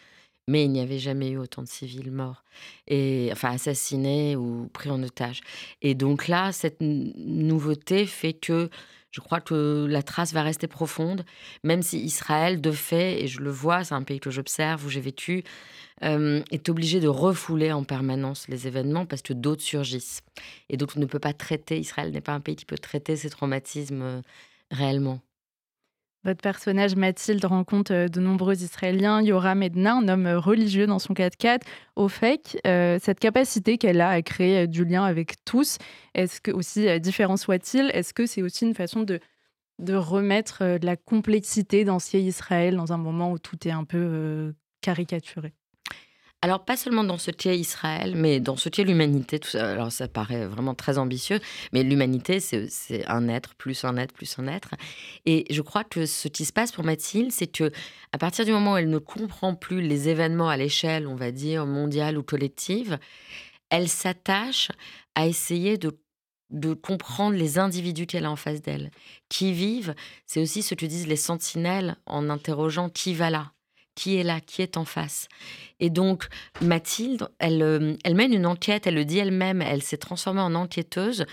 mais 0.46 0.64
il 0.64 0.70
n'y 0.70 0.80
avait 0.80 0.98
jamais 0.98 1.30
eu 1.30 1.38
autant 1.38 1.62
de 1.62 1.68
civils 1.68 2.10
morts, 2.10 2.44
et 2.86 3.28
enfin 3.32 3.52
assassinés 3.52 4.36
ou 4.36 4.68
pris 4.72 4.90
en 4.90 5.02
otage. 5.02 5.40
Et 5.82 5.94
donc 5.94 6.28
là, 6.28 6.52
cette 6.52 6.80
nouveauté 6.80 8.06
fait 8.06 8.34
que 8.34 8.68
je 9.10 9.20
crois 9.20 9.40
que 9.40 9.86
la 9.88 10.02
trace 10.02 10.32
va 10.32 10.42
rester 10.42 10.66
profonde, 10.66 11.24
même 11.62 11.82
si 11.82 12.00
Israël, 12.00 12.60
de 12.60 12.72
fait, 12.72 13.22
et 13.22 13.28
je 13.28 13.40
le 13.40 13.50
vois, 13.50 13.84
c'est 13.84 13.94
un 13.94 14.02
pays 14.02 14.18
que 14.18 14.30
j'observe, 14.30 14.84
où 14.84 14.88
j'ai 14.88 15.00
vécu, 15.00 15.44
est 16.02 16.68
obligé 16.68 16.98
de 16.98 17.06
refouler 17.08 17.70
en 17.72 17.84
permanence 17.84 18.48
les 18.48 18.66
événements 18.66 19.06
parce 19.06 19.22
que 19.22 19.32
d'autres 19.32 19.62
surgissent. 19.62 20.20
Et 20.68 20.76
donc 20.76 20.90
on 20.96 21.00
ne 21.00 21.06
peut 21.06 21.20
pas 21.20 21.32
traiter, 21.32 21.78
Israël 21.78 22.10
n'est 22.10 22.20
pas 22.20 22.34
un 22.34 22.40
pays 22.40 22.56
qui 22.56 22.66
peut 22.66 22.76
traiter 22.76 23.16
ces 23.16 23.30
traumatismes 23.30 24.22
réellement. 24.72 25.20
Votre 26.24 26.40
personnage 26.40 26.96
Mathilde 26.96 27.44
rencontre 27.44 27.92
euh, 27.92 28.08
de 28.08 28.18
nombreux 28.18 28.62
Israéliens. 28.62 29.20
Yoram 29.20 29.62
Edna, 29.62 29.96
un 29.96 30.08
homme 30.08 30.26
religieux 30.26 30.86
dans 30.86 30.98
son 30.98 31.12
4x4. 31.12 31.60
Au 31.96 32.08
fait, 32.08 32.58
euh, 32.66 32.98
cette 33.00 33.20
capacité 33.20 33.76
qu'elle 33.76 34.00
a 34.00 34.08
à 34.08 34.22
créer 34.22 34.62
euh, 34.62 34.66
du 34.66 34.86
lien 34.86 35.04
avec 35.04 35.44
tous, 35.44 35.76
est-ce 36.14 36.40
que, 36.40 36.50
aussi 36.50 36.98
différent 37.00 37.36
soit-il, 37.36 37.90
est-ce 37.92 38.14
que 38.14 38.24
c'est 38.24 38.42
aussi 38.42 38.64
une 38.64 38.74
façon 38.74 39.02
de, 39.02 39.20
de 39.80 39.94
remettre 39.94 40.78
de 40.78 40.86
la 40.86 40.96
complexité 40.96 41.84
d'ancien 41.84 42.20
Israël 42.20 42.76
dans 42.76 42.94
un 42.94 42.98
moment 42.98 43.30
où 43.30 43.38
tout 43.38 43.68
est 43.68 43.72
un 43.72 43.84
peu 43.84 44.54
caricaturé? 44.80 45.52
Alors, 46.44 46.62
pas 46.62 46.76
seulement 46.76 47.04
dans 47.04 47.16
ce 47.16 47.30
tiers 47.30 47.54
Israël, 47.54 48.12
mais 48.16 48.38
dans 48.38 48.56
ce 48.56 48.68
tiers 48.68 48.84
l'humanité. 48.84 49.40
Alors, 49.54 49.90
ça 49.90 50.08
paraît 50.08 50.46
vraiment 50.46 50.74
très 50.74 50.98
ambitieux, 50.98 51.40
mais 51.72 51.82
l'humanité, 51.82 52.38
c'est 52.38 52.68
un 53.06 53.28
être, 53.28 53.54
plus 53.54 53.82
un 53.82 53.96
être, 53.96 54.12
plus 54.12 54.38
un 54.38 54.46
être. 54.46 54.74
Et 55.24 55.46
je 55.48 55.62
crois 55.62 55.84
que 55.84 56.04
ce 56.04 56.28
qui 56.28 56.44
se 56.44 56.52
passe 56.52 56.70
pour 56.70 56.84
Mathilde, 56.84 57.32
c'est 57.32 57.46
que 57.46 57.72
à 58.12 58.18
partir 58.18 58.44
du 58.44 58.52
moment 58.52 58.74
où 58.74 58.76
elle 58.76 58.90
ne 58.90 58.98
comprend 58.98 59.54
plus 59.54 59.80
les 59.80 60.10
événements 60.10 60.50
à 60.50 60.58
l'échelle, 60.58 61.06
on 61.06 61.14
va 61.14 61.30
dire, 61.30 61.64
mondiale 61.64 62.18
ou 62.18 62.22
collective, 62.22 62.98
elle 63.70 63.88
s'attache 63.88 64.70
à 65.14 65.26
essayer 65.26 65.78
de 65.78 65.98
de 66.50 66.74
comprendre 66.74 67.36
les 67.36 67.58
individus 67.58 68.06
qu'elle 68.06 68.26
a 68.26 68.30
en 68.30 68.36
face 68.36 68.60
d'elle. 68.60 68.90
Qui 69.30 69.54
vivent, 69.54 69.94
c'est 70.26 70.42
aussi 70.42 70.62
ce 70.62 70.74
que 70.74 70.84
disent 70.84 71.08
les 71.08 71.16
sentinelles 71.16 71.96
en 72.04 72.28
interrogeant 72.28 72.90
qui 72.90 73.14
va 73.14 73.30
là, 73.30 73.54
qui 73.94 74.16
est 74.16 74.22
là, 74.22 74.40
qui 74.40 74.62
est 74.62 74.76
en 74.76 74.84
face. 74.84 75.28
Et 75.80 75.90
donc, 75.90 76.26
Mathilde, 76.60 77.28
elle, 77.38 77.62
euh, 77.62 77.96
elle 78.04 78.14
mène 78.14 78.32
une 78.32 78.46
enquête, 78.46 78.86
elle 78.86 78.94
le 78.94 79.04
dit 79.04 79.18
elle-même, 79.18 79.62
elle, 79.62 79.82
s'est 79.82 79.96
transformée 79.96 80.40
en 80.40 80.54
enquêteuse, 80.54 81.26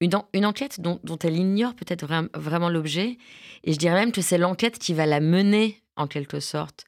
une, 0.00 0.10
une 0.32 0.46
enquête 0.46 0.80
dont, 0.80 1.00
elle 1.22 1.36
ignore 1.36 1.74
peut-être 1.74 2.06
vraiment 2.34 2.68
l'objet. 2.68 3.18
Et 3.64 3.72
je 3.72 3.78
dirais 3.78 3.94
même 3.94 4.12
que 4.12 4.22
c'est 4.22 4.38
l'enquête 4.38 4.78
qui 4.78 4.94
va 4.94 5.06
la 5.06 5.20
mener, 5.20 5.82
en 5.96 6.06
quelque 6.06 6.40
sorte, 6.40 6.84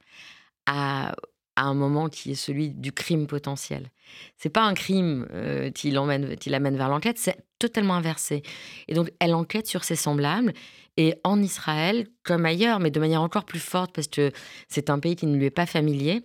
à, 0.67 1.15
à 1.57 1.64
un 1.64 1.75
moment 1.75 2.09
qui 2.09 2.33
est 2.33 2.37
celui 2.37 2.71
du 2.71 2.93
crime 2.93 3.27
potentiel. 3.27 3.90
C'est 4.37 4.51
pas 4.51 4.62
un 4.62 4.75
crime 4.75 5.27
euh, 5.33 5.71
qui 5.71 5.90
l'amène 5.90 6.77
vers 6.77 6.88
l'enquête, 6.88 7.19
c'est 7.19 7.45
totalement 7.59 7.95
inversé. 7.95 8.43
Et 8.88 8.95
donc, 8.95 9.11
elle 9.21 9.35
enquête 9.35 9.67
sur 9.67 9.85
ses 9.85 9.97
semblables. 9.97 10.53
Et 10.97 11.14
en 11.25 11.43
Israël, 11.43 12.07
comme 12.23 12.47
ailleurs, 12.47 12.79
mais 12.79 12.90
de 12.90 13.01
manière 13.01 13.23
encore 13.23 13.45
plus 13.45 13.59
forte, 13.59 13.93
parce 13.93 14.07
que 14.07 14.31
c'est 14.69 14.90
un 14.90 15.01
pays 15.01 15.17
qui 15.17 15.27
ne 15.27 15.37
lui 15.37 15.47
est 15.47 15.51
pas 15.51 15.67
familier, 15.67 16.23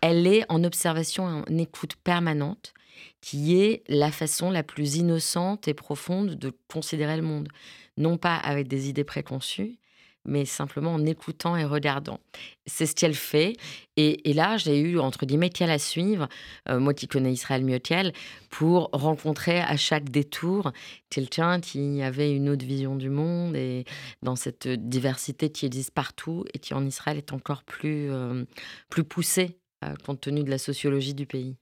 elle 0.00 0.26
est 0.26 0.44
en 0.48 0.64
observation, 0.64 1.24
en 1.24 1.58
écoute 1.58 1.94
permanente, 2.02 2.72
qui 3.20 3.60
est 3.60 3.84
la 3.88 4.10
façon 4.10 4.50
la 4.50 4.64
plus 4.64 4.96
innocente 4.96 5.68
et 5.68 5.74
profonde 5.74 6.34
de 6.34 6.52
considérer 6.68 7.16
le 7.16 7.22
monde. 7.22 7.48
Non 7.96 8.16
pas 8.16 8.36
avec 8.36 8.66
des 8.66 8.88
idées 8.88 9.04
préconçues, 9.04 9.78
mais 10.24 10.44
simplement 10.44 10.94
en 10.94 11.04
écoutant 11.04 11.56
et 11.56 11.64
regardant. 11.64 12.20
C'est 12.66 12.86
ce 12.86 12.94
qu'elle 12.94 13.14
fait. 13.14 13.54
Et, 13.96 14.32
là, 14.32 14.56
j'ai 14.56 14.78
eu, 14.78 15.00
entre 15.00 15.26
guillemets, 15.26 15.50
qu'elle 15.50 15.70
à 15.70 15.78
suivre, 15.78 16.28
euh, 16.68 16.78
moi 16.78 16.94
qui 16.94 17.08
connais 17.08 17.32
Israël 17.32 17.64
mieux 17.64 17.78
qu'elle, 17.78 18.12
pour 18.50 18.90
rencontrer 18.92 19.60
à 19.60 19.76
chaque 19.76 20.08
détour 20.10 20.72
quelqu'un 21.10 21.60
qui 21.60 22.00
avait 22.02 22.32
une 22.32 22.48
autre 22.48 22.64
vision 22.64 22.94
du 22.94 23.10
monde 23.10 23.56
et 23.56 23.84
dans 24.22 24.36
cette 24.36 24.68
diversité 24.68 25.50
qui 25.50 25.66
existe 25.66 25.90
partout 25.92 26.44
et 26.54 26.58
qui 26.58 26.74
en 26.74 26.86
Israël 26.86 27.16
est 27.16 27.32
encore 27.32 27.64
plus, 27.64 28.12
euh, 28.12 28.44
plus 28.88 29.04
poussée 29.04 29.58
euh, 29.84 29.94
compte 30.04 30.20
tenu 30.20 30.44
de 30.44 30.50
la 30.50 30.58
sociologie 30.58 31.14
du 31.14 31.26
pays. 31.26 31.56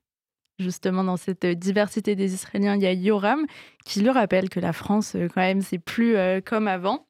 Justement, 0.59 1.05
dans 1.05 1.19
cette 1.19 1.47
diversité 1.47 2.17
des 2.17 2.35
Israéliens, 2.35 2.77
il 2.77 2.83
y 2.83 2.87
a 2.87 2.93
Yoram 2.93 3.47
qui 3.85 4.01
le 4.01 4.11
rappelle 4.11 4.49
que 4.49 4.59
la 4.59 4.73
France, 4.73 5.13
quand 5.13 5.43
même, 5.43 5.61
c'est 5.61 5.79
plus 5.79 6.17
comme 6.47 6.67
avant. 6.67 7.07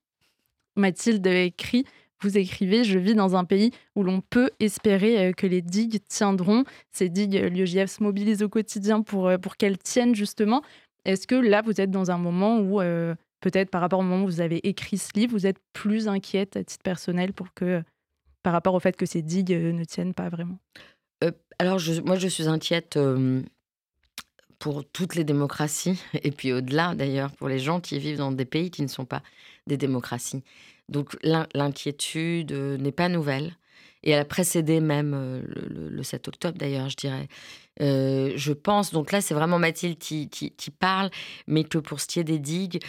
Mathilde 0.77 1.27
écrit 1.27 1.85
vous 2.23 2.39
écrivez 2.39 2.85
Je 2.85 2.99
vis 2.99 3.15
dans 3.15 3.37
un 3.37 3.45
pays 3.45 3.73
où 3.95 4.03
l'on 4.03 4.21
peut 4.21 4.51
espérer 4.61 5.27
euh, 5.29 5.33
que 5.33 5.47
les 5.47 5.63
digues 5.63 6.01
tiendront. 6.09 6.65
Ces 6.91 7.09
digues, 7.09 7.37
euh, 7.37 7.49
l'UEJF 7.49 7.91
se 7.91 8.03
mobilise 8.03 8.43
au 8.43 8.49
quotidien 8.49 9.03
pour, 9.03 9.29
euh, 9.29 9.39
pour 9.39 9.57
qu'elles 9.57 9.79
tiennent 9.79 10.15
justement. 10.15 10.63
Est-ce 11.05 11.27
que 11.27 11.35
là, 11.35 11.63
vous 11.63 11.81
êtes 11.81 11.91
dans 11.91 12.11
un 12.11 12.19
moment 12.19 12.59
où, 12.59 12.81
peut-être 13.41 13.71
par 13.71 13.81
rapport 13.81 14.01
au 14.01 14.03
moment 14.03 14.25
où 14.25 14.27
vous 14.27 14.41
avez 14.41 14.67
écrit 14.67 14.99
ce 14.99 15.11
livre, 15.15 15.31
vous 15.31 15.47
êtes 15.47 15.59
plus 15.73 16.09
inquiète 16.09 16.57
à 16.57 16.65
titre 16.65 16.83
personnel 16.83 17.33
pour 17.33 17.55
que, 17.55 17.81
par 18.43 18.53
rapport 18.53 18.75
au 18.75 18.81
fait 18.81 18.97
que 18.97 19.07
ces 19.07 19.23
digues 19.23 19.53
ne 19.53 19.85
tiennent 19.85 20.15
pas 20.15 20.29
vraiment? 20.29 20.59
Alors, 21.61 21.79
moi, 22.05 22.17
je 22.17 22.27
suis 22.27 22.49
inquiète 22.49 22.99
pour 24.67 24.85
toutes 24.85 25.15
les 25.15 25.23
démocraties, 25.23 25.97
et 26.25 26.33
puis 26.33 26.53
au-delà 26.53 26.97
d'ailleurs, 26.97 27.31
pour 27.31 27.47
les 27.47 27.61
gens 27.61 27.79
qui 27.79 28.01
vivent 28.01 28.19
dans 28.19 28.33
des 28.33 28.45
pays 28.45 28.73
qui 28.73 28.83
ne 28.83 28.89
sont 28.89 29.05
pas 29.05 29.23
des 29.69 29.77
démocraties. 29.77 30.43
Donc 30.89 31.17
l'inquiétude 31.23 32.51
euh, 32.51 32.77
n'est 32.77 32.91
pas 32.91 33.09
nouvelle. 33.09 33.55
Et 34.03 34.11
elle 34.11 34.19
a 34.19 34.25
précédé 34.25 34.81
même 34.81 35.15
euh, 35.15 35.41
le, 35.71 36.03
7 36.03 36.27
octobre, 36.27 36.59
d'ailleurs, 36.59 36.89
je 36.89 36.97
dirais. 36.97 37.29
Euh, 37.81 38.33
je 38.35 38.53
pense, 38.53 38.91
donc 38.91 39.13
là, 39.13 39.21
c'est 39.21 39.35
vraiment 39.35 39.61
Mathilde 39.61 39.99
qui, 39.99 40.29
qui, 40.29 40.71
parle, 40.73 41.11
mais 41.47 41.63
que 41.63 41.79
pour 41.79 42.01
ce 42.01 42.09
qui 42.09 42.19
est 42.19 42.25
des 42.25 42.41
digues, 42.41 42.83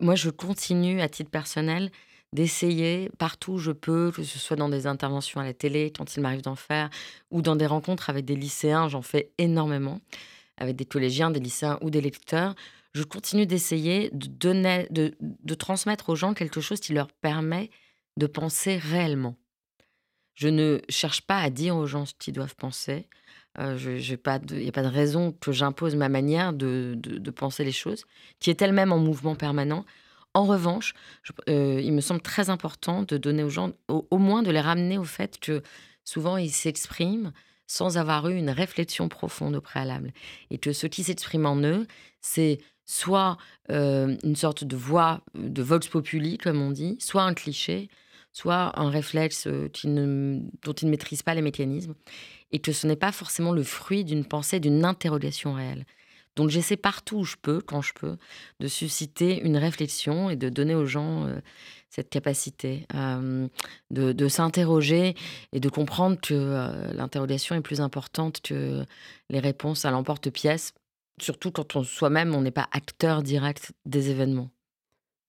moi, 0.00 0.14
je 0.14 0.30
continue, 0.30 1.00
à 1.00 1.08
titre 1.08 1.30
personnel, 1.30 1.90
d'essayer 2.32 3.10
partout 3.18 3.54
où 3.54 3.58
je 3.58 3.72
peux, 3.72 4.12
que 4.14 4.22
ce 4.22 4.38
soit 4.38 4.56
dans 4.56 4.68
des 4.68 4.86
interventions 4.86 5.40
à 5.40 5.44
la 5.44 5.54
télé, 5.54 5.92
quand 5.96 6.16
il 6.16 6.20
m'arrive 6.20 6.42
d'en 6.42 6.54
faire, 6.54 6.88
ou 7.32 7.42
dans 7.42 7.56
des 7.56 7.66
rencontres 7.66 8.10
avec 8.10 8.24
des 8.24 8.36
lycéens, 8.36 8.88
j'en 8.88 9.02
fais 9.02 9.30
énormément, 9.38 10.00
avec 10.56 10.76
des 10.76 10.84
collégiens, 10.84 11.30
des 11.30 11.40
lycéens 11.40 11.78
ou 11.82 11.90
des 11.90 12.00
lecteurs, 12.00 12.54
je 12.94 13.02
continue 13.02 13.46
d'essayer 13.46 14.10
de, 14.12 14.26
donner, 14.26 14.88
de, 14.90 15.54
transmettre 15.54 16.08
aux 16.08 16.16
gens 16.16 16.32
quelque 16.32 16.60
chose 16.60 16.80
qui 16.80 16.94
leur 16.94 17.08
permet 17.08 17.70
de 18.16 18.26
penser 18.26 18.78
réellement. 18.78 19.36
Je 20.34 20.48
ne 20.48 20.80
cherche 20.88 21.22
pas 21.22 21.40
à 21.40 21.50
dire 21.50 21.76
aux 21.76 21.86
gens 21.86 22.06
ce 22.06 22.14
qu'ils 22.18 22.34
doivent 22.34 22.56
penser. 22.56 23.06
Euh, 23.58 23.78
il 23.80 24.02
n'y 24.02 24.68
a 24.68 24.72
pas 24.72 24.82
de 24.82 24.88
raison 24.88 25.32
que 25.32 25.52
j'impose 25.52 25.94
ma 25.94 26.08
manière 26.08 26.52
de, 26.52 26.94
de, 26.96 27.30
penser 27.30 27.64
les 27.64 27.72
choses, 27.72 28.04
qui 28.38 28.50
est 28.50 28.60
elle-même 28.60 28.92
en 28.92 28.98
mouvement 28.98 29.34
permanent. 29.34 29.84
En 30.34 30.44
revanche, 30.44 30.94
euh, 31.48 31.80
il 31.82 31.92
me 31.92 32.02
semble 32.02 32.20
très 32.20 32.50
important 32.50 33.02
de 33.02 33.16
donner 33.16 33.42
aux 33.42 33.48
gens, 33.48 33.72
au, 33.88 34.18
moins 34.18 34.42
de 34.42 34.50
les 34.50 34.60
ramener 34.60 34.98
au 34.98 35.04
fait 35.04 35.38
que 35.38 35.62
souvent 36.04 36.36
ils 36.36 36.50
s'expriment 36.50 37.32
sans 37.66 37.98
avoir 37.98 38.28
eu 38.28 38.36
une 38.36 38.50
réflexion 38.50 39.08
profonde 39.08 39.56
au 39.56 39.60
préalable. 39.60 40.12
Et 40.50 40.58
que 40.58 40.72
ce 40.72 40.86
qui 40.86 41.02
s'exprime 41.02 41.46
en 41.46 41.56
eux, 41.62 41.86
c'est 42.20 42.58
soit 42.84 43.36
une 43.68 44.36
sorte 44.36 44.64
de 44.64 44.76
voix 44.76 45.22
de 45.34 45.62
vox 45.62 45.88
populi, 45.88 46.38
comme 46.38 46.60
on 46.62 46.70
dit, 46.70 46.96
soit 47.00 47.22
un 47.22 47.34
cliché, 47.34 47.88
soit 48.32 48.78
un 48.78 48.90
réflexe 48.90 49.46
ne, 49.46 50.40
dont 50.62 50.72
ils 50.72 50.86
ne 50.86 50.90
maîtrisent 50.90 51.22
pas 51.22 51.34
les 51.34 51.42
mécanismes, 51.42 51.94
et 52.52 52.60
que 52.60 52.70
ce 52.70 52.86
n'est 52.86 52.94
pas 52.94 53.10
forcément 53.10 53.52
le 53.52 53.62
fruit 53.62 54.04
d'une 54.04 54.24
pensée, 54.24 54.60
d'une 54.60 54.84
interrogation 54.84 55.54
réelle. 55.54 55.84
Donc 56.36 56.50
j'essaie 56.50 56.76
partout 56.76 57.16
où 57.16 57.24
je 57.24 57.36
peux, 57.40 57.60
quand 57.60 57.80
je 57.80 57.94
peux, 57.94 58.18
de 58.60 58.68
susciter 58.68 59.40
une 59.40 59.56
réflexion 59.56 60.28
et 60.28 60.36
de 60.36 60.50
donner 60.50 60.74
aux 60.74 60.84
gens 60.84 61.26
cette 61.90 62.10
capacité 62.10 62.86
de, 62.92 64.12
de 64.12 64.28
s'interroger 64.28 65.14
et 65.52 65.60
de 65.60 65.68
comprendre 65.68 66.18
que 66.20 66.92
l'interrogation 66.92 67.54
est 67.54 67.60
plus 67.60 67.80
importante 67.80 68.40
que 68.42 68.84
les 69.30 69.38
réponses 69.40 69.84
à 69.84 69.90
l'emporte-pièce 69.90 70.74
surtout 71.20 71.50
quand 71.50 71.76
on 71.76 71.82
soi-même, 71.82 72.34
on 72.34 72.42
n'est 72.42 72.50
pas 72.50 72.68
acteur 72.72 73.22
direct 73.22 73.72
des 73.84 74.10
événements. 74.10 74.50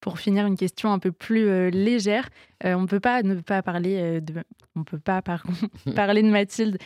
Pour 0.02 0.20
finir, 0.20 0.46
une 0.46 0.58
question 0.58 0.92
un 0.92 1.00
peu 1.00 1.12
plus 1.12 1.48
euh, 1.48 1.70
légère. 1.70 2.30
Euh, 2.64 2.76
on 2.76 2.82
ne 2.82 2.88
peut 2.88 3.00
pas 3.00 3.24
ne 3.24 3.36
pas 3.42 3.64
parler 3.64 3.98
euh, 3.98 4.22
de, 4.22 4.44
on 4.76 4.84
peut 4.84 5.00
pas 5.00 5.22
parler 5.96 6.22
de 6.22 6.30
Mathilde 6.30 6.78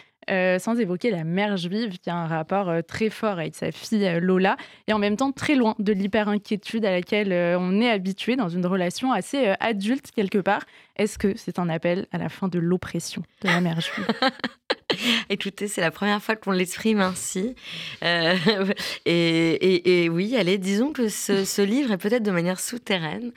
sans 0.59 0.79
évoquer 0.79 1.11
la 1.11 1.23
mère 1.23 1.57
juive 1.57 1.99
qui 1.99 2.09
a 2.09 2.15
un 2.15 2.27
rapport 2.27 2.71
très 2.87 3.09
fort 3.09 3.39
avec 3.39 3.55
sa 3.55 3.71
fille 3.71 4.19
Lola 4.21 4.55
et 4.87 4.93
en 4.93 4.99
même 4.99 5.17
temps 5.17 5.31
très 5.31 5.55
loin 5.55 5.75
de 5.79 5.91
l'hyper-inquiétude 5.91 6.85
à 6.85 6.91
laquelle 6.91 7.33
on 7.59 7.81
est 7.81 7.89
habitué 7.89 8.35
dans 8.35 8.49
une 8.49 8.65
relation 8.65 9.11
assez 9.11 9.53
adulte 9.59 10.11
quelque 10.15 10.37
part. 10.37 10.61
Est-ce 10.95 11.17
que 11.17 11.35
c'est 11.35 11.59
un 11.59 11.67
appel 11.69 12.07
à 12.11 12.17
la 12.17 12.29
fin 12.29 12.47
de 12.47 12.59
l'oppression 12.59 13.23
de 13.41 13.47
la 13.47 13.61
mère 13.61 13.81
juive? 13.81 14.07
Écoutez, 15.29 15.67
c'est 15.67 15.81
la 15.81 15.91
première 15.91 16.21
fois 16.21 16.35
qu'on 16.35 16.51
l'exprime 16.51 17.01
ainsi. 17.01 17.55
Euh, 18.03 18.35
et, 19.05 20.09
oui, 20.11 20.35
allez, 20.35 20.57
disons 20.57 20.91
que 20.91 21.07
ce, 21.07 21.61
livre 21.61 21.91
est 21.91 21.97
peut-être 21.97 22.23
de 22.23 22.31
manière 22.31 22.59
souterraine 22.59 23.31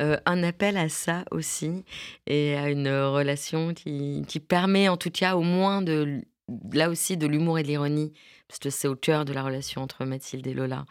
euh, 0.00 0.16
un 0.26 0.42
appel 0.42 0.76
à 0.76 0.88
ça 0.88 1.24
aussi 1.30 1.84
et 2.26 2.56
à 2.56 2.68
une 2.68 2.88
relation 2.88 3.74
qui, 3.74 4.24
permet 4.48 4.88
en 4.88 4.96
tout 4.96 5.10
cas 5.10 5.34
au 5.34 5.42
moins 5.42 5.82
de 5.82 6.20
là 6.72 6.90
aussi 6.90 7.16
de 7.16 7.26
l'humour 7.26 7.58
et 7.58 7.62
de 7.62 7.68
l'ironie 7.68 8.12
parce 8.48 8.58
que 8.58 8.70
c'est 8.70 8.88
au 8.88 8.94
cœur 8.94 9.24
de 9.24 9.32
la 9.32 9.42
relation 9.42 9.82
entre 9.82 10.04
Mathilde 10.04 10.46
et 10.46 10.54
Lola. 10.54 10.86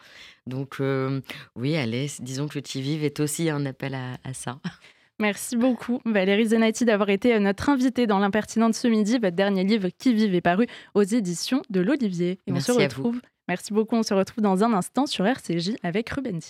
Donc 0.46 0.76
euh, 0.80 1.20
oui, 1.54 1.76
allez, 1.76 2.10
disons 2.20 2.48
que 2.48 2.58
Tu 2.58 2.80
vives 2.80 3.04
est 3.04 3.20
aussi 3.20 3.48
un 3.48 3.64
appel 3.64 3.94
à 3.94 4.34
ça. 4.34 4.60
Merci 5.18 5.56
beaucoup, 5.56 6.00
Valérie 6.04 6.48
Zenati, 6.48 6.84
d'avoir 6.84 7.08
été 7.08 7.34
euh, 7.34 7.38
notre 7.38 7.70
invitée 7.70 8.06
dans 8.06 8.18
l'impertinente 8.18 8.74
ce 8.74 8.86
midi. 8.86 9.14
Votre 9.18 9.36
dernier 9.36 9.64
livre, 9.64 9.88
Qui 9.88 10.12
vive, 10.12 10.34
est 10.34 10.42
paru 10.42 10.66
aux 10.94 11.02
éditions 11.02 11.62
de 11.70 11.80
l'Olivier. 11.80 12.38
Et 12.46 12.52
Merci 12.52 12.72
on 12.72 12.74
se 12.74 12.80
retrouve. 12.80 13.20
Merci 13.48 13.72
beaucoup. 13.72 13.96
On 13.96 14.02
se 14.02 14.12
retrouve 14.12 14.42
dans 14.42 14.62
un 14.62 14.74
instant 14.74 15.06
sur 15.06 15.26
RCJ 15.26 15.76
avec 15.82 16.10
Ruben. 16.10 16.40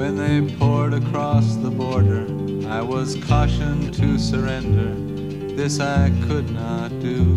When 0.00 0.16
they 0.16 0.40
poured 0.56 0.94
across 0.94 1.56
the 1.56 1.68
border, 1.70 2.24
I 2.70 2.80
was 2.80 3.16
cautioned 3.26 3.92
to 3.96 4.18
surrender. 4.18 4.94
This 5.54 5.78
I 5.78 6.10
could 6.26 6.50
not 6.52 6.88
do. 7.00 7.36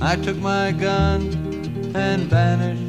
I 0.00 0.16
took 0.16 0.38
my 0.38 0.72
gun 0.72 1.20
and 1.94 2.22
vanished. 2.22 2.82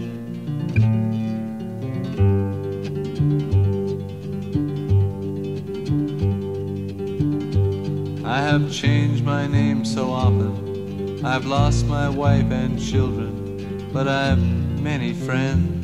I 8.26 8.40
have 8.40 8.72
changed 8.72 9.26
my 9.26 9.46
name 9.46 9.84
so 9.84 10.10
often. 10.10 11.26
I've 11.26 11.46
lost 11.46 11.86
my 11.86 12.08
wife 12.08 12.50
and 12.50 12.82
children, 12.82 13.90
but 13.92 14.08
I've 14.08 14.40
many 14.80 15.12
friends. 15.12 15.77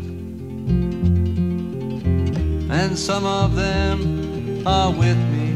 And 2.70 2.98
some 2.98 3.26
of 3.26 3.56
them 3.56 4.66
are 4.68 4.92
with 4.92 5.18
me. 5.18 5.54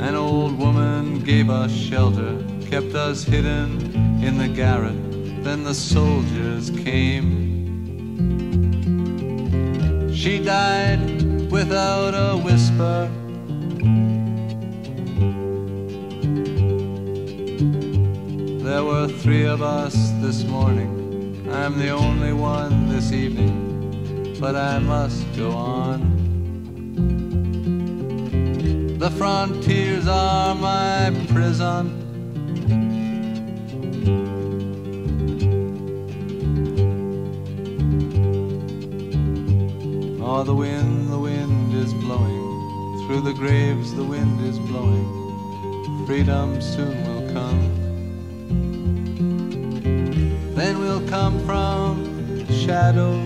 An 0.00 0.14
old 0.14 0.58
woman 0.58 1.20
gave 1.24 1.50
us 1.50 1.72
shelter, 1.72 2.42
kept 2.70 2.94
us 2.94 3.24
hidden 3.24 3.80
in 4.22 4.38
the 4.38 4.48
garret. 4.48 4.94
Then 5.42 5.64
the 5.64 5.74
soldiers 5.74 6.70
came. 6.70 7.46
She 10.14 10.38
died 10.38 11.50
without 11.50 12.14
a 12.14 12.36
whisper. 12.36 13.10
Were 19.06 19.12
three 19.12 19.44
of 19.44 19.62
us 19.62 19.94
this 20.20 20.42
morning. 20.42 21.48
I'm 21.52 21.78
the 21.78 21.90
only 21.90 22.32
one 22.32 22.88
this 22.88 23.12
evening, 23.12 24.36
but 24.40 24.56
I 24.56 24.80
must 24.80 25.24
go 25.36 25.52
on. 25.52 26.00
The 28.98 29.10
frontiers 29.12 30.08
are 30.08 30.56
my 30.56 31.12
prison. 31.28 32.02
Oh, 40.20 40.42
the 40.42 40.52
wind, 40.52 41.12
the 41.12 41.18
wind 41.20 41.74
is 41.74 41.94
blowing. 41.94 43.06
Through 43.06 43.20
the 43.20 43.34
graves, 43.34 43.94
the 43.94 44.02
wind 44.02 44.40
is 44.44 44.58
blowing. 44.58 45.06
Freedom 46.06 46.60
soon 46.60 47.05
We'll 50.86 51.08
come 51.08 51.36
from 51.44 52.46
shadow. 52.48 53.18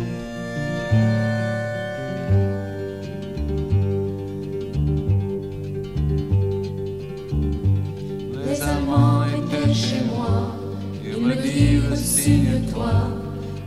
Les 8.46 8.62
amants 8.62 9.24
étaient 9.26 9.74
chez 9.74 10.00
moi. 10.06 10.56
Ils 11.04 11.20
me 11.20 11.34
dirent 11.34 11.94
signe-toi, 11.94 12.92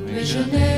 mais 0.04 0.24
je 0.24 0.40
n'ai 0.40 0.73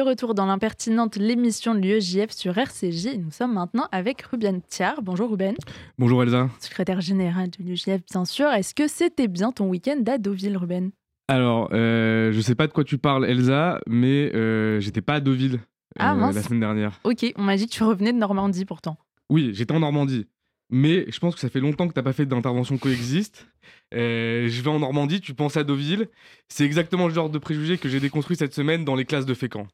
De 0.00 0.04
retour 0.06 0.34
dans 0.34 0.46
l'impertinente, 0.46 1.16
l'émission 1.16 1.74
de 1.74 1.80
l'UEJF 1.80 2.30
sur 2.30 2.56
RCJ. 2.56 3.18
Nous 3.18 3.30
sommes 3.30 3.52
maintenant 3.52 3.86
avec 3.92 4.22
Ruben 4.22 4.62
Thiard. 4.62 5.02
Bonjour 5.02 5.28
Ruben, 5.30 5.54
Bonjour 5.98 6.22
Elsa. 6.22 6.48
secrétaire 6.58 7.02
général 7.02 7.50
de 7.50 7.62
l'UEJF 7.62 8.00
bien 8.10 8.24
sûr. 8.24 8.46
Est-ce 8.48 8.74
que 8.74 8.88
c'était 8.88 9.28
bien 9.28 9.52
ton 9.52 9.68
week-end 9.68 10.02
à 10.06 10.16
Deauville, 10.16 10.56
Ruben? 10.56 10.90
Alors, 11.28 11.68
euh, 11.74 12.32
je 12.32 12.40
sais 12.40 12.54
pas 12.54 12.66
de 12.66 12.72
quoi 12.72 12.82
tu 12.82 12.96
parles 12.96 13.26
Elsa, 13.26 13.78
mais 13.86 14.34
euh, 14.34 14.80
j'étais 14.80 15.02
pas 15.02 15.16
à 15.16 15.20
Deauville 15.20 15.56
euh, 15.56 15.98
Ah, 15.98 16.14
mince. 16.14 16.34
la 16.34 16.42
semaine 16.44 16.60
dernière. 16.60 16.98
Ok, 17.04 17.34
on 17.36 17.42
m'a 17.42 17.58
dit 17.58 17.66
que 17.66 17.72
tu 17.72 17.82
revenais 17.82 18.14
de 18.14 18.18
Normandie 18.18 18.64
pourtant. 18.64 18.96
Oui, 19.28 19.50
j'étais 19.52 19.74
en 19.74 19.80
Normandie. 19.80 20.26
Mais 20.70 21.04
je 21.10 21.18
pense 21.18 21.34
que 21.34 21.40
ça 21.40 21.50
fait 21.50 21.60
longtemps 21.60 21.86
que 21.88 21.92
t'as 21.92 22.02
pas 22.02 22.14
fait 22.14 22.24
d'intervention 22.24 22.78
coexiste. 22.78 23.48
Euh, 23.92 24.48
je 24.48 24.62
vais 24.62 24.70
en 24.70 24.78
Normandie, 24.78 25.20
tu 25.20 25.34
penses 25.34 25.58
à 25.58 25.62
Deauville. 25.64 26.08
C'est 26.48 26.64
exactement 26.64 27.06
le 27.06 27.12
genre 27.12 27.28
de 27.28 27.38
préjugés 27.38 27.76
que 27.76 27.90
j'ai 27.90 28.00
déconstruit 28.00 28.36
cette 28.38 28.54
semaine 28.54 28.86
dans 28.86 28.94
les 28.94 29.04
classes 29.04 29.26
de 29.26 29.34
Fécamp. 29.34 29.66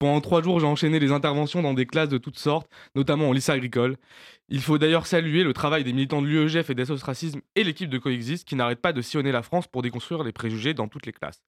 Pendant 0.00 0.22
trois 0.22 0.42
jours, 0.42 0.58
j'ai 0.60 0.66
enchaîné 0.66 0.98
les 0.98 1.12
interventions 1.12 1.60
dans 1.60 1.74
des 1.74 1.84
classes 1.84 2.08
de 2.08 2.16
toutes 2.16 2.38
sortes, 2.38 2.66
notamment 2.94 3.28
en 3.28 3.32
lycée 3.34 3.52
agricole. 3.52 3.98
Il 4.48 4.62
faut 4.62 4.78
d'ailleurs 4.78 5.06
saluer 5.06 5.44
le 5.44 5.52
travail 5.52 5.84
des 5.84 5.92
militants 5.92 6.22
de 6.22 6.26
l'UEGF 6.26 6.70
et 6.70 6.74
d'SOS 6.74 7.02
Racisme 7.02 7.42
et 7.54 7.64
l'équipe 7.64 7.90
de 7.90 7.98
Coexiste 7.98 8.48
qui 8.48 8.56
n'arrêtent 8.56 8.80
pas 8.80 8.94
de 8.94 9.02
sillonner 9.02 9.30
la 9.30 9.42
France 9.42 9.68
pour 9.68 9.82
déconstruire 9.82 10.24
les 10.24 10.32
préjugés 10.32 10.72
dans 10.72 10.88
toutes 10.88 11.04
les 11.04 11.12
classes. 11.12 11.42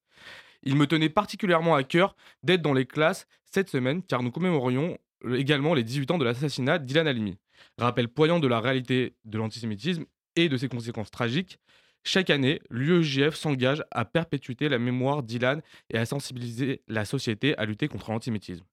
Il 0.62 0.76
me 0.76 0.86
tenait 0.86 1.08
particulièrement 1.08 1.74
à 1.74 1.82
cœur 1.82 2.14
d'être 2.42 2.60
dans 2.60 2.74
les 2.74 2.84
classes 2.84 3.26
cette 3.50 3.70
semaine 3.70 4.02
car 4.02 4.22
nous 4.22 4.30
commémorions 4.30 4.98
également 5.34 5.72
les 5.72 5.82
18 5.82 6.10
ans 6.10 6.18
de 6.18 6.24
l'assassinat 6.26 6.78
d'Ilan 6.78 7.06
Halimi. 7.06 7.38
Rappel 7.78 8.08
poignant 8.08 8.38
de 8.38 8.48
la 8.48 8.60
réalité 8.60 9.14
de 9.24 9.38
l'antisémitisme 9.38 10.04
et 10.36 10.50
de 10.50 10.58
ses 10.58 10.68
conséquences 10.68 11.10
tragiques. 11.10 11.58
Chaque 12.04 12.30
année, 12.30 12.60
l'UEJF 12.68 13.34
s'engage 13.36 13.84
à 13.92 14.04
perpétuer 14.04 14.68
la 14.68 14.78
mémoire 14.78 15.22
d'Ilan 15.22 15.60
et 15.88 15.98
à 15.98 16.04
sensibiliser 16.04 16.82
la 16.88 17.04
société 17.04 17.56
à 17.58 17.64
lutter 17.64 17.86
contre 17.86 18.10
l'antisémitisme. 18.10 18.64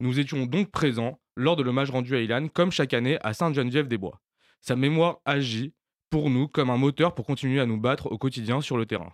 Nous 0.00 0.18
étions 0.18 0.46
donc 0.46 0.70
présents 0.70 1.18
lors 1.36 1.56
de 1.56 1.62
l'hommage 1.62 1.90
rendu 1.90 2.16
à 2.16 2.20
Ilan, 2.20 2.48
comme 2.48 2.72
chaque 2.72 2.94
année 2.94 3.18
à 3.22 3.34
Sainte-Geneviève-des-Bois. 3.34 4.20
Sa 4.60 4.74
mémoire 4.74 5.18
agit 5.26 5.74
pour 6.08 6.30
nous 6.30 6.48
comme 6.48 6.70
un 6.70 6.78
moteur 6.78 7.14
pour 7.14 7.26
continuer 7.26 7.60
à 7.60 7.66
nous 7.66 7.78
battre 7.78 8.10
au 8.10 8.16
quotidien 8.16 8.60
sur 8.60 8.78
le 8.78 8.86
terrain. 8.86 9.12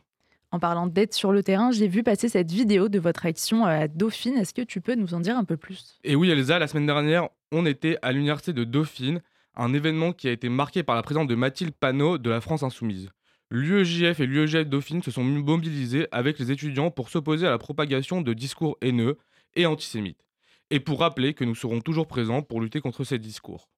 En 0.52 0.60
parlant 0.60 0.86
d'être 0.86 1.14
sur 1.14 1.32
le 1.32 1.42
terrain, 1.42 1.72
j'ai 1.72 1.88
vu 1.88 2.04
passer 2.04 2.28
cette 2.28 2.52
vidéo 2.52 2.88
de 2.88 3.00
votre 3.00 3.26
action 3.26 3.64
à 3.64 3.88
Dauphine. 3.88 4.36
Est-ce 4.36 4.54
que 4.54 4.62
tu 4.62 4.80
peux 4.80 4.94
nous 4.94 5.12
en 5.14 5.18
dire 5.20 5.36
un 5.36 5.44
peu 5.44 5.56
plus? 5.56 5.98
Et 6.04 6.14
oui, 6.14 6.30
Elsa, 6.30 6.60
la 6.60 6.68
semaine 6.68 6.86
dernière, 6.86 7.28
on 7.50 7.66
était 7.66 7.98
à 8.02 8.12
l'université 8.12 8.52
de 8.52 8.62
Dauphine, 8.62 9.20
un 9.56 9.74
événement 9.74 10.12
qui 10.12 10.28
a 10.28 10.30
été 10.30 10.48
marqué 10.48 10.84
par 10.84 10.94
la 10.94 11.02
présence 11.02 11.26
de 11.26 11.34
Mathilde 11.34 11.74
Panot 11.74 12.18
de 12.18 12.30
la 12.30 12.40
France 12.40 12.62
Insoumise. 12.62 13.10
L'UEJF 13.50 14.20
et 14.20 14.26
l'UEJF 14.26 14.66
Dauphine 14.66 15.02
se 15.02 15.10
sont 15.10 15.24
mobilisés 15.24 16.08
avec 16.10 16.38
les 16.38 16.50
étudiants 16.50 16.90
pour 16.90 17.08
s'opposer 17.08 17.46
à 17.46 17.50
la 17.50 17.58
propagation 17.58 18.20
de 18.20 18.32
discours 18.32 18.76
haineux 18.80 19.18
et 19.54 19.66
antisémites, 19.66 20.24
et 20.70 20.80
pour 20.80 21.00
rappeler 21.00 21.34
que 21.34 21.44
nous 21.44 21.54
serons 21.54 21.80
toujours 21.80 22.08
présents 22.08 22.42
pour 22.42 22.60
lutter 22.60 22.80
contre 22.80 23.04
ces 23.04 23.18
discours. 23.18 23.68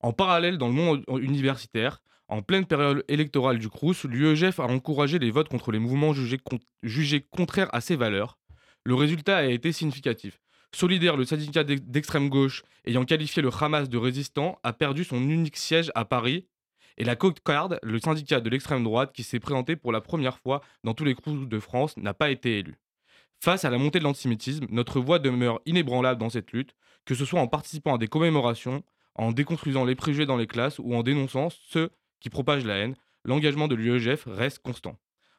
En 0.00 0.12
parallèle, 0.12 0.58
dans 0.58 0.68
le 0.68 0.74
monde 0.74 1.04
universitaire, 1.20 2.02
en 2.28 2.42
pleine 2.42 2.66
période 2.66 3.04
électorale 3.08 3.58
du 3.58 3.68
Crous, 3.68 4.04
l'UEJF 4.04 4.60
a 4.60 4.64
encouragé 4.64 5.18
les 5.18 5.30
votes 5.30 5.48
contre 5.48 5.72
les 5.72 5.78
mouvements 5.78 6.12
jugés, 6.12 6.40
jugés 6.82 7.20
contraires 7.30 7.68
à 7.72 7.80
ses 7.80 7.96
valeurs. 7.96 8.38
Le 8.84 8.94
résultat 8.94 9.38
a 9.38 9.44
été 9.44 9.72
significatif. 9.72 10.40
Solidaire, 10.74 11.16
le 11.16 11.24
syndicat 11.24 11.64
d'ex- 11.64 11.82
d'extrême 11.82 12.28
gauche, 12.28 12.62
ayant 12.84 13.04
qualifié 13.04 13.42
le 13.42 13.50
Hamas 13.58 13.88
de 13.88 13.96
résistant, 13.96 14.58
a 14.62 14.72
perdu 14.72 15.04
son 15.04 15.22
unique 15.22 15.56
siège 15.56 15.90
à 15.94 16.04
Paris. 16.04 16.46
Et 16.96 17.04
la 17.04 17.16
Cocarde, 17.16 17.78
le 17.82 17.98
syndicat 17.98 18.40
de 18.40 18.48
l'extrême 18.48 18.84
droite, 18.84 19.12
qui 19.12 19.22
s'est 19.22 19.40
présenté 19.40 19.76
pour 19.76 19.92
la 19.92 20.00
première 20.00 20.38
fois 20.38 20.62
dans 20.84 20.94
tous 20.94 21.04
les 21.04 21.14
Crous 21.14 21.48
de 21.48 21.60
France, 21.60 21.96
n'a 21.96 22.14
pas 22.14 22.30
été 22.30 22.58
élu. 22.58 22.76
Face 23.40 23.64
à 23.64 23.70
la 23.70 23.78
montée 23.78 23.98
de 23.98 24.04
l'antisémitisme, 24.04 24.66
notre 24.70 25.00
voix 25.00 25.18
demeure 25.18 25.60
inébranlable 25.66 26.20
dans 26.20 26.30
cette 26.30 26.52
lutte, 26.52 26.74
que 27.04 27.14
ce 27.14 27.24
soit 27.24 27.40
en 27.40 27.48
participant 27.48 27.96
à 27.96 27.98
des 27.98 28.06
commémorations, 28.06 28.82
en 29.16 29.32
déconstruisant 29.32 29.84
les 29.84 29.94
préjugés 29.94 30.26
dans 30.26 30.36
les 30.36 30.46
classes 30.46 30.78
ou 30.78 30.94
en 30.94 31.02
dénonçant 31.02 31.48
ceux 31.50 31.90
qui 32.20 32.30
propagent 32.30 32.64
la 32.64 32.76
haine. 32.76 32.94
L'engagement 33.24 33.68
de 33.68 33.74
l'UEGF 33.74 34.24
reste 34.26 34.60
constant. 34.60 34.96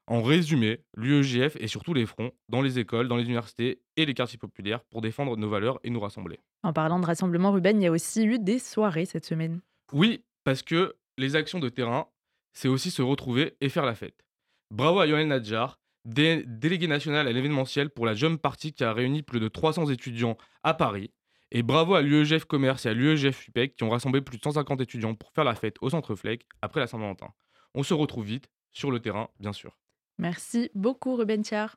En 0.08 0.22
résumé, 0.22 0.82
l'UEJF 0.96 1.56
est 1.56 1.68
sur 1.68 1.84
tous 1.84 1.96
les 1.96 2.06
fronts, 2.06 2.32
dans 2.48 2.62
les 2.62 2.78
écoles, 2.78 3.08
dans 3.08 3.18
les 3.18 3.24
universités 3.24 3.82
et 3.98 4.06
les 4.06 4.14
quartiers 4.14 4.38
populaires, 4.38 4.84
pour 4.84 5.02
défendre 5.02 5.36
nos 5.36 5.50
valeurs 5.50 5.80
et 5.84 5.90
nous 5.90 6.00
rassembler. 6.00 6.40
En 6.62 6.74
parlant 6.74 7.00
de 7.00 7.06
rassemblement, 7.06 7.52
Ruben, 7.52 7.82
il 7.82 7.86
y 7.86 7.88
a 7.88 7.92
aussi 7.92 8.24
eu 8.24 8.38
des 8.38 8.60
soirées 8.60 9.06
cette 9.06 9.26
semaine. 9.26 9.62
Oui, 9.94 10.24
parce 10.44 10.62
que 10.62 10.96
les 11.18 11.36
actions 11.36 11.60
de 11.60 11.70
terrain, 11.70 12.08
c'est 12.54 12.68
aussi 12.68 12.92
se 12.92 13.02
retrouver 13.02 13.56
et 13.62 13.70
faire 13.70 13.86
la 13.86 13.96
fête. 13.96 14.26
Bravo 14.72 15.00
à 15.00 15.08
Yoann 15.08 15.28
Nadjar, 15.28 15.80
dé- 16.06 16.44
délégué 16.46 16.88
national 16.88 17.28
à 17.28 17.32
l'événementiel 17.32 17.90
pour 17.90 18.06
la 18.06 18.14
Jump 18.14 18.42
Party 18.42 18.74
qui 18.74 18.84
a 18.84 18.94
réuni 18.94 19.22
plus 19.24 19.40
de 19.40 19.48
300 19.48 19.90
étudiants 19.90 20.38
à 20.64 20.74
Paris. 20.74 21.12
Et 21.52 21.64
bravo 21.64 21.96
à 21.96 22.02
l'UEGF 22.02 22.46
Commerce 22.46 22.86
et 22.86 22.90
à 22.90 22.94
l'UEGF 22.94 23.48
UPEC 23.48 23.76
qui 23.76 23.84
ont 23.84 23.90
rassemblé 23.90 24.22
plus 24.22 24.38
de 24.38 24.44
150 24.44 24.82
étudiants 24.82 25.16
pour 25.16 25.32
faire 25.32 25.44
la 25.44 25.56
fête 25.56 25.76
au 25.82 25.90
Centre 25.90 26.16
Fleck 26.16 26.46
après 26.62 26.80
la 26.80 26.88
Saint-Valentin. 26.88 27.30
On 27.76 27.84
se 27.84 27.94
retrouve 27.94 28.26
vite, 28.26 28.50
sur 28.72 28.92
le 28.92 29.00
terrain, 29.00 29.30
bien 29.40 29.54
sûr. 29.54 29.78
Merci 30.18 30.70
beaucoup, 30.74 31.16
Ruben 31.16 31.44
Thiard. 31.44 31.76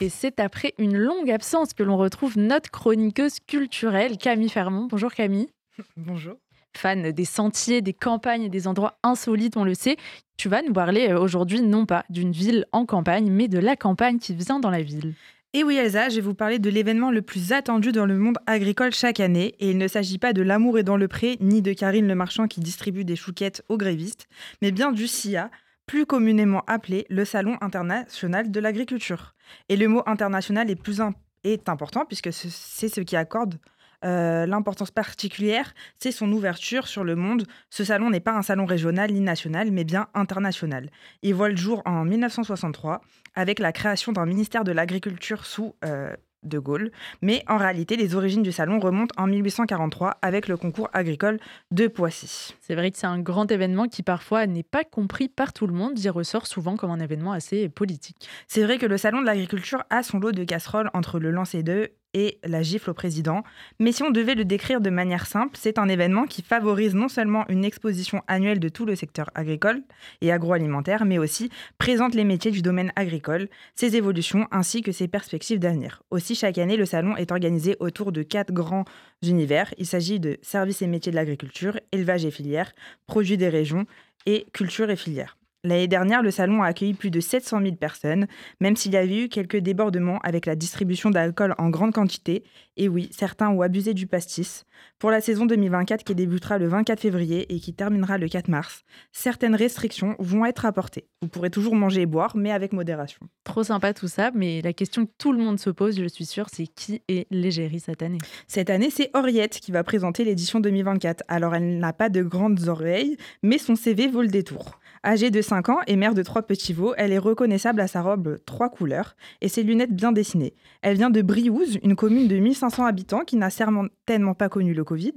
Et 0.00 0.10
c'est 0.10 0.38
après 0.38 0.74
une 0.78 0.96
longue 0.96 1.28
absence 1.28 1.74
que 1.74 1.82
l'on 1.82 1.96
retrouve 1.96 2.38
notre 2.38 2.70
chroniqueuse 2.70 3.40
culturelle, 3.40 4.16
Camille 4.16 4.48
Fermont. 4.48 4.86
Bonjour 4.88 5.12
Camille. 5.12 5.48
Bonjour. 5.96 6.36
Fan 6.76 7.10
des 7.10 7.24
sentiers, 7.24 7.82
des 7.82 7.94
campagnes 7.94 8.44
et 8.44 8.48
des 8.48 8.68
endroits 8.68 8.96
insolites, 9.02 9.56
on 9.56 9.64
le 9.64 9.74
sait. 9.74 9.96
Tu 10.36 10.48
vas 10.48 10.62
nous 10.62 10.72
parler 10.72 11.08
euh, 11.08 11.18
aujourd'hui 11.18 11.62
non 11.62 11.84
pas 11.84 12.04
d'une 12.10 12.30
ville 12.30 12.66
en 12.70 12.86
campagne, 12.86 13.28
mais 13.28 13.48
de 13.48 13.58
la 13.58 13.74
campagne 13.74 14.20
qui 14.20 14.34
vient 14.34 14.60
dans 14.60 14.70
la 14.70 14.82
ville. 14.82 15.14
Et 15.52 15.64
oui 15.64 15.76
Elsa, 15.76 16.10
je 16.10 16.16
vais 16.16 16.20
vous 16.20 16.34
parler 16.34 16.60
de 16.60 16.70
l'événement 16.70 17.10
le 17.10 17.22
plus 17.22 17.52
attendu 17.52 17.90
dans 17.90 18.06
le 18.06 18.18
monde 18.18 18.38
agricole 18.46 18.92
chaque 18.92 19.18
année. 19.18 19.56
Et 19.58 19.70
il 19.70 19.78
ne 19.78 19.88
s'agit 19.88 20.18
pas 20.18 20.32
de 20.32 20.42
L'amour 20.42 20.78
est 20.78 20.84
dans 20.84 20.96
le 20.96 21.08
pré, 21.08 21.38
ni 21.40 21.60
de 21.60 21.72
Karine 21.72 22.06
le 22.06 22.14
marchand 22.14 22.46
qui 22.46 22.60
distribue 22.60 23.04
des 23.04 23.16
chouquettes 23.16 23.64
aux 23.68 23.78
grévistes, 23.78 24.28
mais 24.62 24.70
bien 24.70 24.92
du 24.92 25.08
SIA, 25.08 25.50
plus 25.88 26.06
communément 26.06 26.62
appelé 26.68 27.04
le 27.10 27.24
Salon 27.24 27.56
international 27.60 28.52
de 28.52 28.60
l'agriculture. 28.60 29.34
Et 29.68 29.76
le 29.76 29.88
mot 29.88 30.02
international 30.06 30.70
est, 30.70 30.76
plus 30.76 31.00
est 31.42 31.68
important 31.68 32.04
puisque 32.04 32.32
ce- 32.32 32.48
c'est 32.50 32.88
ce 32.88 33.00
qui 33.00 33.16
accorde 33.16 33.58
euh, 34.04 34.46
l'importance 34.46 34.92
particulière, 34.92 35.74
c'est 35.98 36.12
son 36.12 36.30
ouverture 36.30 36.86
sur 36.86 37.02
le 37.02 37.16
monde. 37.16 37.42
Ce 37.68 37.82
salon 37.82 38.10
n'est 38.10 38.20
pas 38.20 38.30
un 38.36 38.42
salon 38.42 38.64
régional 38.64 39.10
ni 39.12 39.18
national, 39.20 39.72
mais 39.72 39.82
bien 39.82 40.06
international. 40.14 40.88
Il 41.22 41.34
voit 41.34 41.48
le 41.48 41.56
jour 41.56 41.82
en 41.84 42.04
1963 42.04 43.00
avec 43.34 43.58
la 43.58 43.72
création 43.72 44.12
d'un 44.12 44.24
ministère 44.26 44.62
de 44.62 44.70
l'Agriculture 44.70 45.44
sous 45.44 45.74
euh, 45.84 46.14
De 46.42 46.58
Gaulle. 46.58 46.90
Mais 47.22 47.42
en 47.48 47.56
réalité, 47.56 47.96
les 47.96 48.14
origines 48.14 48.42
du 48.42 48.52
salon 48.52 48.78
remontent 48.78 49.14
en 49.20 49.26
1843 49.26 50.18
avec 50.22 50.48
le 50.48 50.56
concours 50.56 50.88
agricole 50.92 51.38
de 51.70 51.88
Poissy. 51.88 52.54
C'est 52.60 52.74
vrai 52.74 52.90
que 52.90 52.98
c'est 52.98 53.06
un 53.06 53.18
grand 53.18 53.50
événement 53.50 53.88
qui 53.88 54.02
parfois 54.02 54.46
n'est 54.46 54.62
pas 54.62 54.84
compris 54.84 55.28
par 55.28 55.52
tout 55.52 55.66
le 55.66 55.72
monde. 55.72 55.98
Il 55.98 56.10
ressort 56.10 56.46
souvent 56.46 56.76
comme 56.76 56.90
un 56.90 57.00
événement 57.00 57.32
assez 57.32 57.68
politique. 57.68 58.28
C'est 58.46 58.62
vrai 58.62 58.78
que 58.78 58.86
le 58.86 58.96
salon 58.96 59.20
de 59.20 59.26
l'agriculture 59.26 59.82
a 59.90 60.02
son 60.02 60.18
lot 60.18 60.32
de 60.32 60.44
casseroles 60.44 60.90
entre 60.94 61.18
le 61.18 61.30
lancer 61.30 61.62
d'œufs 61.62 61.88
et 62.14 62.38
la 62.44 62.62
gifle 62.62 62.90
au 62.90 62.94
président. 62.94 63.42
Mais 63.78 63.92
si 63.92 64.02
on 64.02 64.10
devait 64.10 64.34
le 64.34 64.44
décrire 64.44 64.80
de 64.80 64.90
manière 64.90 65.26
simple, 65.26 65.56
c'est 65.58 65.78
un 65.78 65.88
événement 65.88 66.24
qui 66.24 66.42
favorise 66.42 66.94
non 66.94 67.08
seulement 67.08 67.44
une 67.48 67.64
exposition 67.64 68.22
annuelle 68.26 68.60
de 68.60 68.68
tout 68.68 68.86
le 68.86 68.96
secteur 68.96 69.30
agricole 69.34 69.82
et 70.20 70.32
agroalimentaire, 70.32 71.04
mais 71.04 71.18
aussi 71.18 71.50
présente 71.78 72.14
les 72.14 72.24
métiers 72.24 72.50
du 72.50 72.62
domaine 72.62 72.92
agricole, 72.96 73.48
ses 73.74 73.96
évolutions 73.96 74.46
ainsi 74.50 74.82
que 74.82 74.92
ses 74.92 75.08
perspectives 75.08 75.58
d'avenir. 75.58 76.02
Aussi, 76.10 76.34
chaque 76.34 76.58
année, 76.58 76.76
le 76.76 76.86
salon 76.86 77.16
est 77.16 77.32
organisé 77.32 77.76
autour 77.80 78.12
de 78.12 78.22
quatre 78.22 78.52
grands 78.52 78.84
univers. 79.22 79.74
Il 79.78 79.86
s'agit 79.86 80.20
de 80.20 80.38
services 80.42 80.82
et 80.82 80.86
métiers 80.86 81.12
de 81.12 81.16
l'agriculture, 81.16 81.78
élevage 81.92 82.24
et 82.24 82.30
filières, 82.30 82.72
produits 83.06 83.36
des 83.36 83.48
régions 83.48 83.86
et 84.26 84.46
culture 84.52 84.90
et 84.90 84.96
filières. 84.96 85.36
L'année 85.68 85.86
dernière, 85.86 86.22
le 86.22 86.30
salon 86.30 86.62
a 86.62 86.68
accueilli 86.68 86.94
plus 86.94 87.10
de 87.10 87.20
700 87.20 87.60
000 87.60 87.76
personnes, 87.76 88.26
même 88.58 88.74
s'il 88.74 88.92
y 88.92 88.96
avait 88.96 89.24
eu 89.24 89.28
quelques 89.28 89.58
débordements 89.58 90.18
avec 90.22 90.46
la 90.46 90.56
distribution 90.56 91.10
d'alcool 91.10 91.54
en 91.58 91.68
grande 91.68 91.92
quantité. 91.92 92.42
Et 92.78 92.88
oui, 92.88 93.10
certains 93.12 93.50
ont 93.50 93.60
abusé 93.60 93.92
du 93.92 94.06
pastis. 94.06 94.64
Pour 94.98 95.10
la 95.10 95.20
saison 95.20 95.44
2024 95.44 96.04
qui 96.04 96.14
débutera 96.14 96.56
le 96.56 96.68
24 96.68 97.00
février 97.00 97.54
et 97.54 97.60
qui 97.60 97.74
terminera 97.74 98.16
le 98.16 98.28
4 98.28 98.48
mars, 98.48 98.84
certaines 99.12 99.54
restrictions 99.54 100.16
vont 100.18 100.46
être 100.46 100.64
apportées. 100.64 101.06
Vous 101.20 101.28
pourrez 101.28 101.50
toujours 101.50 101.74
manger 101.74 102.02
et 102.02 102.06
boire, 102.06 102.34
mais 102.34 102.50
avec 102.50 102.72
modération. 102.72 103.28
Trop 103.44 103.62
sympa 103.62 103.92
tout 103.92 104.08
ça, 104.08 104.30
mais 104.34 104.62
la 104.62 104.72
question 104.72 105.04
que 105.04 105.10
tout 105.18 105.32
le 105.32 105.38
monde 105.38 105.58
se 105.58 105.68
pose, 105.68 106.00
je 106.00 106.08
suis 106.08 106.24
sûre, 106.24 106.46
c'est 106.50 106.66
qui 106.66 107.02
est 107.08 107.26
l'égérie 107.30 107.80
cette 107.80 108.02
année? 108.02 108.18
Cette 108.46 108.70
année, 108.70 108.88
c'est 108.90 109.10
Henriette 109.12 109.60
qui 109.60 109.70
va 109.70 109.84
présenter 109.84 110.24
l'édition 110.24 110.60
2024. 110.60 111.24
Alors, 111.28 111.54
elle 111.54 111.78
n'a 111.78 111.92
pas 111.92 112.08
de 112.08 112.22
grandes 112.22 112.68
oreilles, 112.68 113.18
mais 113.42 113.58
son 113.58 113.76
CV 113.76 114.08
vaut 114.08 114.22
le 114.22 114.28
détour. 114.28 114.78
Âgée 115.04 115.30
de 115.30 115.40
5 115.40 115.68
ans 115.68 115.78
et 115.86 115.96
mère 115.96 116.14
de 116.14 116.22
trois 116.22 116.42
petits 116.42 116.72
veaux, 116.72 116.94
elle 116.96 117.12
est 117.12 117.18
reconnaissable 117.18 117.80
à 117.80 117.86
sa 117.86 118.02
robe 118.02 118.38
trois 118.46 118.68
couleurs 118.68 119.16
et 119.40 119.48
ses 119.48 119.62
lunettes 119.62 119.94
bien 119.94 120.12
dessinées. 120.12 120.54
Elle 120.82 120.96
vient 120.96 121.10
de 121.10 121.22
Briouze, 121.22 121.78
une 121.82 121.96
commune 121.96 122.28
de 122.28 122.36
1500 122.36 122.84
habitants 122.84 123.24
qui 123.24 123.36
n'a 123.36 123.50
certainement 123.50 124.34
pas 124.34 124.48
connu 124.48 124.74
le 124.74 124.84
Covid. 124.84 125.14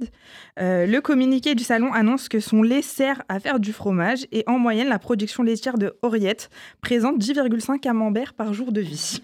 Euh, 0.60 0.86
le 0.86 1.00
communiqué 1.00 1.54
du 1.54 1.64
salon 1.64 1.92
annonce 1.92 2.28
que 2.28 2.40
son 2.40 2.62
lait 2.62 2.82
sert 2.82 3.22
à 3.28 3.40
faire 3.40 3.60
du 3.60 3.72
fromage 3.72 4.26
et 4.32 4.44
en 4.46 4.58
moyenne, 4.58 4.88
la 4.88 4.98
production 4.98 5.42
laitière 5.42 5.78
de 5.78 5.94
Henriette 6.02 6.50
présente 6.80 7.18
10,5 7.18 7.80
camemberts 7.80 8.34
par 8.34 8.54
jour 8.54 8.72
de 8.72 8.80
vie. 8.80 9.22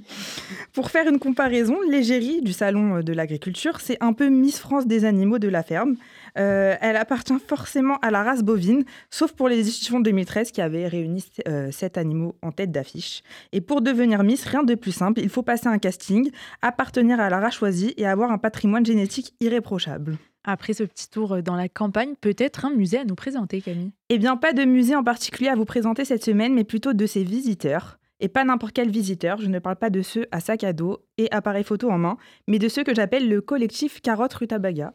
Pour 0.73 0.91
faire 0.91 1.09
une 1.09 1.19
comparaison, 1.19 1.77
l'égérie 1.89 2.43
du 2.43 2.53
salon 2.53 3.01
de 3.01 3.13
l'agriculture, 3.13 3.81
c'est 3.81 3.99
un 4.01 4.13
peu 4.13 4.29
Miss 4.29 4.59
France 4.59 4.87
des 4.87 5.05
animaux 5.05 5.39
de 5.39 5.49
la 5.49 5.63
ferme. 5.63 5.97
Euh, 6.39 6.77
elle 6.81 6.97
appartient 6.97 7.39
forcément 7.47 7.97
à 7.99 8.11
la 8.11 8.23
race 8.23 8.43
bovine, 8.43 8.85
sauf 9.11 9.33
pour 9.33 9.49
les 9.49 9.59
éditions 9.59 10.01
2013 10.01 10.53
qui 10.53 10.61
avaient 10.61 10.87
réuni 10.87 11.25
euh, 11.49 11.71
sept 11.71 11.99
animaux 11.99 12.37
en 12.43 12.53
tête 12.53 12.71
d'affiche. 12.71 13.23
Et 13.53 13.61
pour 13.61 13.83
devenir 13.83 14.23
Miss, 14.23 14.45
rien 14.45 14.63
de 14.63 14.75
plus 14.75 14.93
simple, 14.93 15.21
il 15.21 15.29
faut 15.29 15.43
passer 15.43 15.67
un 15.67 15.79
casting, 15.79 16.31
appartenir 16.63 17.21
à 17.21 17.29
la 17.29 17.41
race 17.41 17.55
choisie 17.55 17.95
et 17.97 18.07
avoir 18.07 18.31
un 18.31 18.39
patrimoine 18.39 18.87
génétique 18.87 19.35
irréprochable. 19.41 20.17
Après 20.45 20.73
ce 20.73 20.85
petit 20.85 21.11
tour 21.11 21.43
dans 21.43 21.57
la 21.57 21.69
campagne, 21.69 22.15
peut-être 22.21 22.65
un 22.65 22.71
musée 22.71 22.99
à 22.99 23.05
nous 23.05 23.17
présenter, 23.17 23.61
Camille? 23.61 23.91
Eh 24.09 24.19
bien, 24.19 24.37
pas 24.37 24.53
de 24.53 24.65
musée 24.65 24.95
en 24.95 25.05
particulier 25.05 25.49
à 25.49 25.57
vous 25.57 25.65
présenter 25.65 26.05
cette 26.05 26.25
semaine, 26.25 26.55
mais 26.55 26.65
plutôt 26.65 26.95
de 26.95 27.07
ses 27.07 27.25
visiteurs. 27.25 27.99
Et 28.21 28.29
pas 28.29 28.45
n'importe 28.45 28.73
quel 28.73 28.91
visiteur, 28.91 29.39
je 29.39 29.49
ne 29.49 29.59
parle 29.59 29.77
pas 29.77 29.91
de 29.91 30.03
ceux 30.03 30.27
à 30.33 30.41
sac 30.41 30.65
à 30.65 30.73
dos 30.73 31.05
et 31.19 31.31
appareil 31.31 31.65
photo 31.65 31.91
en 31.91 31.99
main, 31.99 32.17
mais 32.47 32.59
de 32.59 32.69
ceux 32.69 32.83
que 32.83 32.95
j'appelle 32.95 33.29
le 33.29 33.41
collectif 33.41 34.01
Carotte 34.01 34.35
Rutabaga. 34.35 34.95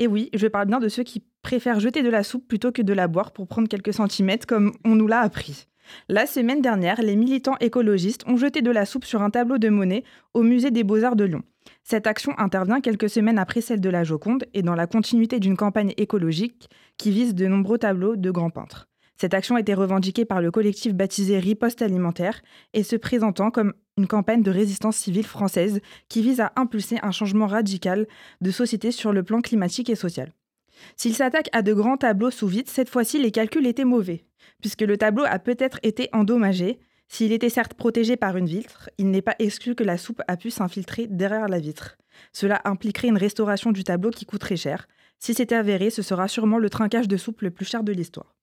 Et 0.00 0.06
oui, 0.06 0.30
je 0.32 0.46
parle 0.46 0.66
bien 0.66 0.80
de 0.80 0.88
ceux 0.88 1.02
qui 1.02 1.22
préfèrent 1.42 1.78
jeter 1.78 2.02
de 2.02 2.08
la 2.08 2.24
soupe 2.24 2.48
plutôt 2.48 2.72
que 2.72 2.80
de 2.80 2.94
la 2.94 3.06
boire 3.06 3.32
pour 3.32 3.46
prendre 3.46 3.68
quelques 3.68 3.92
centimètres 3.92 4.46
comme 4.46 4.72
on 4.82 4.96
nous 4.96 5.06
l'a 5.06 5.20
appris. 5.20 5.66
La 6.08 6.24
semaine 6.26 6.62
dernière, 6.62 7.02
les 7.02 7.16
militants 7.16 7.56
écologistes 7.60 8.26
ont 8.26 8.38
jeté 8.38 8.62
de 8.62 8.70
la 8.70 8.86
soupe 8.86 9.04
sur 9.04 9.20
un 9.20 9.28
tableau 9.28 9.58
de 9.58 9.68
monnaie 9.68 10.04
au 10.32 10.42
musée 10.42 10.70
des 10.70 10.84
Beaux-Arts 10.84 11.16
de 11.16 11.24
Lyon. 11.24 11.42
Cette 11.84 12.06
action 12.06 12.32
intervient 12.38 12.80
quelques 12.80 13.10
semaines 13.10 13.38
après 13.38 13.60
celle 13.60 13.80
de 13.80 13.90
la 13.90 14.02
Joconde 14.02 14.46
et 14.54 14.62
dans 14.62 14.74
la 14.74 14.86
continuité 14.86 15.38
d'une 15.38 15.56
campagne 15.56 15.92
écologique 15.98 16.70
qui 16.96 17.10
vise 17.10 17.34
de 17.34 17.46
nombreux 17.46 17.76
tableaux 17.76 18.16
de 18.16 18.30
grands 18.30 18.50
peintres. 18.50 18.89
Cette 19.20 19.34
action 19.34 19.56
a 19.56 19.60
été 19.60 19.74
revendiquée 19.74 20.24
par 20.24 20.40
le 20.40 20.50
collectif 20.50 20.94
baptisé 20.94 21.38
Riposte 21.38 21.82
alimentaire 21.82 22.40
et 22.72 22.82
se 22.82 22.96
présentant 22.96 23.50
comme 23.50 23.74
une 23.98 24.06
campagne 24.06 24.42
de 24.42 24.50
résistance 24.50 24.96
civile 24.96 25.26
française 25.26 25.82
qui 26.08 26.22
vise 26.22 26.40
à 26.40 26.54
impulser 26.56 26.96
un 27.02 27.10
changement 27.10 27.46
radical 27.46 28.06
de 28.40 28.50
société 28.50 28.90
sur 28.90 29.12
le 29.12 29.22
plan 29.22 29.42
climatique 29.42 29.90
et 29.90 29.94
social. 29.94 30.32
S'il 30.96 31.14
s'attaque 31.14 31.50
à 31.52 31.60
de 31.60 31.74
grands 31.74 31.98
tableaux 31.98 32.30
sous 32.30 32.46
vide, 32.46 32.70
cette 32.70 32.88
fois-ci 32.88 33.20
les 33.20 33.30
calculs 33.30 33.66
étaient 33.66 33.84
mauvais, 33.84 34.24
puisque 34.62 34.80
le 34.80 34.96
tableau 34.96 35.24
a 35.26 35.38
peut-être 35.38 35.80
été 35.82 36.08
endommagé. 36.14 36.78
S'il 37.06 37.32
était 37.32 37.50
certes 37.50 37.74
protégé 37.74 38.16
par 38.16 38.38
une 38.38 38.46
vitre, 38.46 38.88
il 38.96 39.10
n'est 39.10 39.20
pas 39.20 39.36
exclu 39.38 39.74
que 39.74 39.84
la 39.84 39.98
soupe 39.98 40.22
a 40.28 40.38
pu 40.38 40.50
s'infiltrer 40.50 41.08
derrière 41.08 41.48
la 41.48 41.58
vitre. 41.58 41.98
Cela 42.32 42.62
impliquerait 42.64 43.08
une 43.08 43.18
restauration 43.18 43.70
du 43.70 43.84
tableau 43.84 44.12
qui 44.12 44.24
coûterait 44.24 44.56
cher. 44.56 44.88
Si 45.18 45.34
c'est 45.34 45.52
avéré, 45.52 45.90
ce 45.90 46.00
sera 46.00 46.26
sûrement 46.26 46.56
le 46.56 46.70
trinquage 46.70 47.06
de 47.06 47.18
soupe 47.18 47.42
le 47.42 47.50
plus 47.50 47.66
cher 47.66 47.84
de 47.84 47.92
l'histoire. 47.92 48.39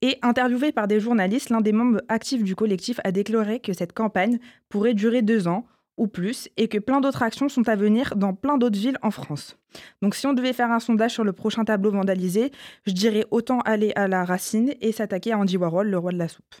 Et 0.00 0.18
interviewé 0.22 0.70
par 0.70 0.86
des 0.86 1.00
journalistes, 1.00 1.50
l'un 1.50 1.60
des 1.60 1.72
membres 1.72 2.00
actifs 2.08 2.44
du 2.44 2.54
collectif 2.54 3.00
a 3.02 3.10
déclaré 3.10 3.60
que 3.60 3.72
cette 3.72 3.92
campagne 3.92 4.38
pourrait 4.68 4.94
durer 4.94 5.22
deux 5.22 5.48
ans 5.48 5.66
ou 5.96 6.06
plus 6.08 6.48
et 6.56 6.68
que 6.68 6.78
plein 6.78 7.00
d'autres 7.00 7.22
actions 7.22 7.48
sont 7.48 7.68
à 7.68 7.74
venir 7.74 8.14
dans 8.16 8.34
plein 8.34 8.58
d'autres 8.58 8.78
villes 8.78 8.98
en 9.02 9.10
France. 9.10 9.56
Donc 10.02 10.14
si 10.14 10.26
on 10.26 10.34
devait 10.34 10.52
faire 10.52 10.70
un 10.70 10.78
sondage 10.78 11.12
sur 11.12 11.24
le 11.24 11.32
prochain 11.32 11.64
tableau 11.64 11.90
vandalisé, 11.90 12.52
je 12.86 12.92
dirais 12.92 13.24
autant 13.30 13.60
aller 13.60 13.92
à 13.96 14.06
la 14.08 14.24
racine 14.24 14.74
et 14.80 14.92
s'attaquer 14.92 15.32
à 15.32 15.38
Andy 15.38 15.56
Warhol, 15.56 15.88
le 15.88 15.98
roi 15.98 16.12
de 16.12 16.18
la 16.18 16.28
soupe. 16.28 16.54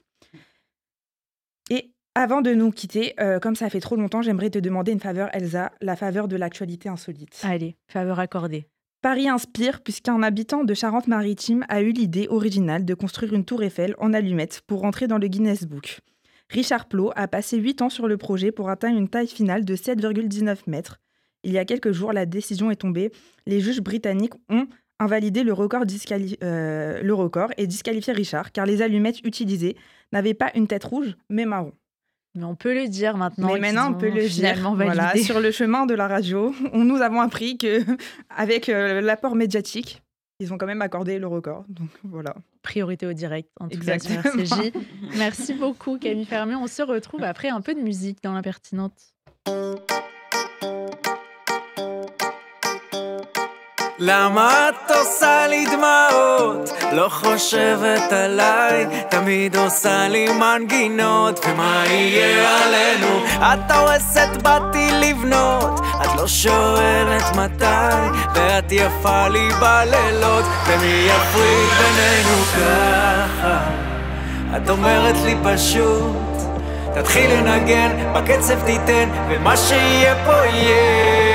Et 1.70 1.92
avant 2.14 2.40
de 2.40 2.54
nous 2.54 2.70
quitter, 2.70 3.14
euh, 3.20 3.38
comme 3.38 3.56
ça 3.56 3.68
fait 3.68 3.80
trop 3.80 3.96
longtemps, 3.96 4.22
j'aimerais 4.22 4.50
te 4.50 4.58
demander 4.58 4.92
une 4.92 5.00
faveur, 5.00 5.28
Elsa, 5.32 5.72
la 5.80 5.96
faveur 5.96 6.28
de 6.28 6.36
l'actualité 6.36 6.88
insolite. 6.88 7.40
Allez, 7.44 7.76
faveur 7.88 8.18
accordée. 8.18 8.66
Paris 9.06 9.28
inspire 9.28 9.82
puisqu'un 9.82 10.20
habitant 10.24 10.64
de 10.64 10.74
Charente-Maritime 10.74 11.64
a 11.68 11.80
eu 11.80 11.92
l'idée 11.92 12.26
originale 12.28 12.84
de 12.84 12.92
construire 12.92 13.34
une 13.34 13.44
tour 13.44 13.62
Eiffel 13.62 13.94
en 13.98 14.12
allumettes 14.12 14.62
pour 14.66 14.82
entrer 14.82 15.06
dans 15.06 15.18
le 15.18 15.28
Guinness 15.28 15.62
Book. 15.62 16.00
Richard 16.50 16.88
Plot 16.88 17.12
a 17.14 17.28
passé 17.28 17.56
8 17.56 17.82
ans 17.82 17.88
sur 17.88 18.08
le 18.08 18.16
projet 18.16 18.50
pour 18.50 18.68
atteindre 18.68 18.98
une 18.98 19.08
taille 19.08 19.28
finale 19.28 19.64
de 19.64 19.76
7,19 19.76 20.56
mètres. 20.66 20.98
Il 21.44 21.52
y 21.52 21.58
a 21.58 21.64
quelques 21.64 21.92
jours, 21.92 22.12
la 22.12 22.26
décision 22.26 22.68
est 22.72 22.80
tombée. 22.80 23.12
Les 23.46 23.60
juges 23.60 23.80
britanniques 23.80 24.34
ont 24.48 24.66
invalider 24.98 25.44
le 25.44 25.52
record, 25.52 25.84
euh, 26.42 27.48
et 27.58 27.66
disqualifier 27.68 28.12
Richard, 28.12 28.50
car 28.50 28.66
les 28.66 28.82
allumettes 28.82 29.20
utilisées 29.24 29.76
n'avaient 30.10 30.34
pas 30.34 30.50
une 30.56 30.66
tête 30.66 30.82
rouge, 30.82 31.14
mais 31.30 31.44
marron. 31.44 31.74
Mais 32.36 32.44
on 32.44 32.54
peut 32.54 32.74
le 32.74 32.88
dire 32.88 33.16
maintenant. 33.16 33.52
mais 33.54 33.60
maintenant, 33.60 33.90
on 33.90 33.94
peut 33.94 34.10
le 34.10 34.28
dire. 34.28 34.56
Voilà, 34.74 35.16
sur 35.16 35.40
le 35.40 35.50
chemin 35.50 35.86
de 35.86 35.94
la 35.94 36.06
radio, 36.06 36.54
on 36.72 36.84
nous 36.84 37.00
avons 37.02 37.20
appris 37.20 37.56
que 37.58 37.80
avec 38.36 38.68
euh, 38.68 39.00
l'apport 39.00 39.34
médiatique, 39.34 40.02
ils 40.38 40.52
ont 40.52 40.58
quand 40.58 40.66
même 40.66 40.82
accordé 40.82 41.18
le 41.18 41.26
record. 41.26 41.64
Donc 41.68 41.88
voilà. 42.04 42.34
Priorité 42.62 43.06
au 43.06 43.12
direct, 43.12 43.48
en 43.58 43.68
tout 43.68 43.78
cas 43.80 43.98
sur 43.98 44.12
Exactement. 44.12 44.44
RCJ. 44.44 44.72
Merci 45.16 45.54
beaucoup 45.54 45.98
Camille 45.98 46.26
Fermier. 46.26 46.56
On 46.56 46.66
se 46.66 46.82
retrouve 46.82 47.22
après 47.22 47.48
un 47.48 47.60
peu 47.60 47.74
de 47.74 47.80
musique 47.80 48.18
dans 48.22 48.32
l'impertinente. 48.32 49.14
למה 53.98 54.68
את 54.68 54.90
עושה 54.90 55.46
לי 55.46 55.66
דמעות? 55.66 56.70
לא 56.92 57.08
חושבת 57.08 58.12
עליי, 58.12 58.86
תמיד 59.10 59.56
עושה 59.56 60.08
לי 60.08 60.28
מנגינות, 60.32 61.46
ומה 61.46 61.84
יהיה 61.86 62.64
עלינו? 62.64 63.24
את 63.40 63.70
הורסת 63.70 64.42
באתי 64.42 64.90
לבנות, 64.92 65.80
את 66.04 66.16
לא 66.16 66.26
שואלת 66.26 67.36
מתי, 67.36 68.18
ואת 68.34 68.72
יפה 68.72 69.28
לי 69.28 69.48
בלילות, 69.60 70.44
ומי 70.66 71.08
יפריד 71.08 71.68
בינינו 71.78 72.42
ככה? 72.44 73.58
את 74.56 74.70
אומרת 74.70 75.16
לי 75.24 75.36
פשוט, 75.44 76.16
תתחיל 76.94 77.30
לנגן, 77.30 78.12
בקצב 78.14 78.66
תיתן, 78.66 79.08
ומה 79.28 79.56
שיהיה 79.56 80.14
פה 80.24 80.46
יהיה. 80.46 81.25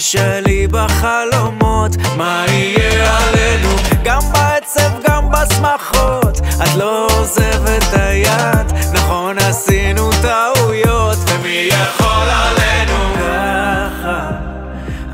תשאלי 0.00 0.66
בחלומות 0.66 1.90
מה 2.16 2.44
יהיה 2.48 3.18
עלינו? 3.18 3.68
גם 4.04 4.20
בעצב 4.32 4.90
גם 5.08 5.24
בשמחות. 5.30 6.40
את 6.62 6.76
לא 6.76 7.06
עוזבת 7.16 7.82
את 7.88 7.94
היד. 7.94 8.72
נכון 8.92 9.38
עשינו 9.38 10.10
טעויות 10.22 11.18
ומי 11.28 11.68
יכול 11.68 12.28
עלינו? 12.28 13.14
ככה 13.14 14.30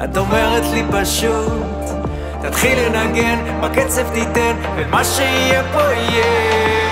את 0.04 0.16
אומרת 0.16 0.64
לי 0.72 0.82
פשוט. 0.92 2.06
תתחיל 2.42 2.78
לנגן 2.78 3.60
בקצב 3.62 4.08
תיתן 4.12 4.56
ומה 4.76 5.04
שיהיה 5.04 5.62
פה 5.72 5.82
יהיה 5.92 6.85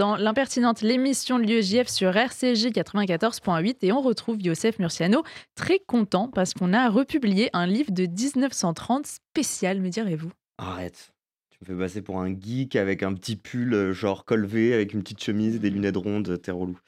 dans 0.00 0.16
l'impertinente, 0.16 0.80
l'émission 0.80 1.38
de 1.38 1.44
l'UEJF 1.44 1.86
sur 1.86 2.16
RCJ 2.16 2.68
94.8 2.68 3.76
et 3.82 3.92
on 3.92 4.00
retrouve 4.00 4.40
Youssef 4.40 4.78
Murciano 4.78 5.24
très 5.54 5.78
content 5.78 6.28
parce 6.28 6.54
qu'on 6.54 6.72
a 6.72 6.88
republié 6.88 7.50
un 7.52 7.66
livre 7.66 7.92
de 7.92 8.06
1930 8.06 9.04
spécial, 9.04 9.78
me 9.78 9.90
direz-vous? 9.90 10.30
Arrête. 10.56 11.12
Tu 11.50 11.58
me 11.60 11.66
fais 11.66 11.78
passer 11.78 12.00
pour 12.00 12.18
un 12.18 12.34
geek 12.34 12.76
avec 12.76 13.02
un 13.02 13.12
petit 13.12 13.36
pull 13.36 13.74
euh, 13.74 13.92
genre 13.92 14.24
col 14.24 14.46
V 14.46 14.72
avec 14.72 14.94
une 14.94 15.02
petite 15.02 15.22
chemise 15.22 15.56
et 15.56 15.58
des 15.58 15.68
lunettes 15.68 15.98
rondes, 15.98 16.40
t'es 16.40 16.50
relou. 16.50 16.78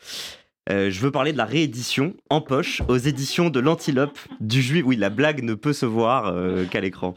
Euh, 0.71 0.91
je 0.91 0.99
veux 1.01 1.11
parler 1.11 1.35
de 1.35 1.39
la 1.39 1.45
réédition 1.45 2.15
en 2.31 2.41
poche 2.41 2.81
aux 2.89 2.97
éditions 2.97 3.51
de 3.51 3.61
l'Antilope 3.61 4.19
du 4.41 4.63
Juif. 4.63 4.85
Oui, 4.87 4.97
la 4.97 5.11
blague 5.11 5.43
ne 5.43 5.53
peut 5.53 5.75
se 5.75 5.85
voir 5.85 6.29
euh, 6.29 6.65
qu'à 6.65 6.81
l'écran. 6.81 7.13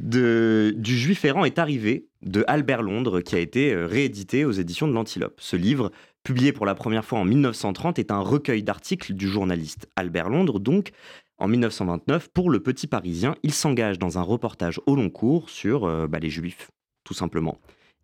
Du 0.00 0.72
Juif 0.82 1.26
errant 1.26 1.44
est 1.44 1.58
arrivé 1.58 2.08
de 2.22 2.42
Albert 2.46 2.80
Londres 2.80 3.20
qui 3.20 3.34
a 3.34 3.38
été 3.38 3.74
euh, 3.74 3.86
réédité 3.86 4.46
aux 4.46 4.52
éditions 4.52 4.88
de 4.88 4.94
l'Antilope. 4.94 5.38
Ce 5.38 5.56
livre, 5.56 5.90
publié 6.24 6.52
pour 6.52 6.64
la 6.64 6.74
première 6.74 7.04
fois 7.04 7.18
en 7.18 7.26
1930, 7.26 7.98
est 7.98 8.10
un 8.10 8.20
recueil 8.20 8.62
d'articles 8.62 9.12
du 9.12 9.28
journaliste 9.28 9.90
Albert 9.96 10.30
Londres. 10.30 10.58
Donc, 10.58 10.92
en 11.36 11.48
1929, 11.48 12.28
pour 12.28 12.48
le 12.48 12.60
Petit 12.60 12.86
Parisien, 12.86 13.34
il 13.42 13.52
s'engage 13.52 13.98
dans 13.98 14.18
un 14.18 14.22
reportage 14.22 14.80
au 14.86 14.96
long 14.96 15.10
cours 15.10 15.50
sur 15.50 15.84
euh, 15.84 16.06
bah, 16.06 16.18
les 16.18 16.30
Juifs, 16.30 16.70
tout 17.04 17.14
simplement. 17.14 17.58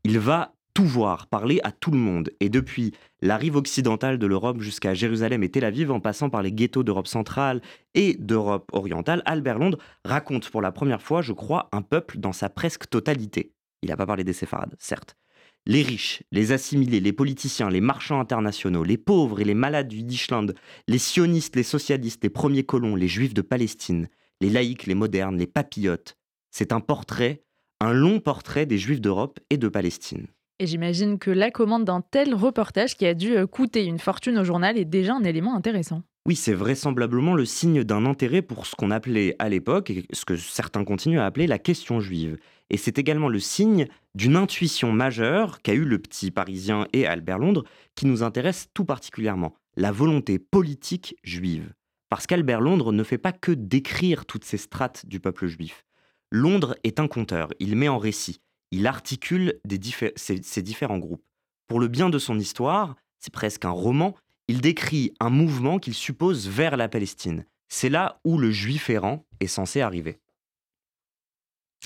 Il 0.05 0.19
va 0.19 0.56
tout 0.77 0.85
voir, 0.85 1.27
parler 1.29 1.59
à 1.65 1.73
tout 1.73 1.91
le 1.91 1.97
monde. 1.97 2.29
Et 2.39 2.51
depuis 2.51 2.93
la 3.23 3.39
rive 3.39 3.57
occidentale 3.57 4.19
de 4.19 4.27
l'Europe 4.27 4.61
jusqu'à 4.61 4.93
Jérusalem 4.93 5.43
et 5.43 5.49
Tel 5.49 5.65
Aviv, 5.65 5.91
en 5.91 6.01
passant 6.01 6.29
par 6.29 6.43
les 6.43 6.53
ghettos 6.53 6.83
d'Europe 6.83 7.07
centrale 7.07 7.63
et 7.95 8.15
d'Europe 8.19 8.69
orientale, 8.75 9.23
Albert 9.25 9.59
Londres 9.59 9.79
raconte 10.05 10.51
pour 10.51 10.61
la 10.61 10.73
première 10.73 11.01
fois, 11.01 11.23
je 11.23 11.33
crois, 11.33 11.71
un 11.73 11.81
peuple 11.81 12.19
dans 12.19 12.35
sa 12.35 12.51
presque 12.51 12.91
totalité. 12.91 13.55
Il 13.81 13.89
n'a 13.89 13.97
pas 13.97 14.05
parlé 14.05 14.23
des 14.23 14.35
séfarades, 14.35 14.75
certes. 14.79 15.17
Les 15.65 15.81
riches, 15.81 16.23
les 16.31 16.53
assimilés, 16.53 17.01
les 17.01 17.15
politiciens, 17.15 17.71
les 17.71 17.81
marchands 17.81 18.21
internationaux, 18.21 18.85
les 18.85 18.99
pauvres 18.99 19.41
et 19.41 19.45
les 19.45 19.55
malades 19.55 19.89
du 19.89 19.97
Yiddishland, 19.97 20.53
les 20.89 20.99
sionistes, 20.99 21.57
les 21.57 21.63
socialistes, 21.63 22.23
les 22.23 22.29
premiers 22.29 22.65
colons, 22.65 22.97
les 22.97 23.09
juifs 23.09 23.33
de 23.33 23.41
Palestine, 23.41 24.09
les 24.43 24.51
laïcs, 24.51 24.85
les 24.85 24.95
modernes, 24.95 25.39
les 25.39 25.47
papillotes. 25.47 26.19
C'est 26.51 26.71
un 26.71 26.81
portrait, 26.81 27.45
un 27.81 27.95
long 27.95 28.21
portrait 28.21 28.67
des 28.67 28.77
juifs 28.77 29.01
d'Europe 29.01 29.41
et 29.49 29.57
de 29.57 29.69
Palestine. 29.69 30.27
Et 30.59 30.67
j'imagine 30.67 31.19
que 31.19 31.31
la 31.31 31.51
commande 31.51 31.85
d'un 31.85 32.01
tel 32.01 32.35
reportage 32.35 32.97
qui 32.97 33.05
a 33.05 33.13
dû 33.13 33.37
euh, 33.37 33.47
coûter 33.47 33.85
une 33.85 33.99
fortune 33.99 34.39
au 34.39 34.45
journal 34.45 34.79
est 34.79 34.87
déjà 34.87 35.15
un 35.15 35.23
élément 35.23 35.55
intéressant. 35.55 36.03
Oui, 36.27 36.35
c'est 36.35 36.55
vraisemblablement 36.55 37.35
le 37.35 37.45
signe 37.45 37.85
d'un 37.85 38.07
intérêt 38.07 38.41
pour 38.41 38.67
ce 38.67 38.75
qu'on 38.75 38.91
appelait 38.91 39.37
à 39.39 39.51
l'époque, 39.51 39.91
et 39.91 40.07
ce 40.13 40.25
que 40.25 40.37
certains 40.37 40.85
continuent 40.85 41.21
à 41.21 41.27
appeler 41.27 41.47
la 41.47 41.59
question 41.59 42.01
juive. 42.01 42.39
Et 42.71 42.79
c'est 42.79 42.99
également 42.99 43.29
le 43.29 43.39
signe 43.39 43.87
d'une 44.15 44.35
intuition 44.35 44.93
majeure 44.93 45.61
qu'a 45.61 45.75
eu 45.75 45.85
le 45.85 45.99
petit 45.99 46.31
Parisien 46.31 46.89
et 46.95 47.07
Albert 47.07 47.39
Londres, 47.39 47.65
qui 47.95 48.07
nous 48.07 48.23
intéresse 48.23 48.69
tout 48.73 48.87
particulièrement, 48.87 49.55
la 49.77 49.93
volonté 49.93 50.39
politique 50.39 51.17
juive. 51.23 51.75
Parce 52.09 52.27
qu'Albert 52.27 52.63
Londres 52.63 52.93
ne 52.93 53.05
fait 53.05 53.19
pas 53.19 53.33
que 53.33 53.53
décrire 53.53 54.25
toutes 54.25 54.45
ces 54.45 54.57
strates 54.57 55.07
du 55.07 55.21
peuple 55.21 55.47
juif. 55.47 55.85
Londres 56.33 56.75
est 56.83 56.99
un 56.99 57.09
conteur, 57.09 57.51
il 57.61 57.77
met 57.77 57.89
en 57.89 57.99
récit, 57.99 58.41
il 58.71 58.87
articule 58.87 59.61
des 59.65 59.79
diffé- 59.79 60.13
ces, 60.17 60.43
ces 60.43 60.63
différents 60.63 60.99
groupes. 60.99 61.25
Pour 61.69 61.81
le 61.81 61.89
bien 61.89 62.11
de 62.11 62.19
son 62.19 62.39
histoire, 62.39 62.97
c'est 63.19 63.33
presque 63.33 63.65
un 63.65 63.71
roman, 63.71 64.15
il 64.49 64.61
décrit 64.61 65.13
un 65.21 65.31
mouvement 65.31 65.79
qu'il 65.79 65.95
suppose 65.95 66.49
vers 66.49 66.77
la 66.77 66.89
Palestine. 66.89 67.45
C'est 67.69 67.89
là 67.89 68.21
où 68.25 68.39
le 68.39 68.51
juif 68.51 68.91
errant 68.91 69.25
est 69.41 69.49
censé 69.49 69.81
arriver. 69.81 70.19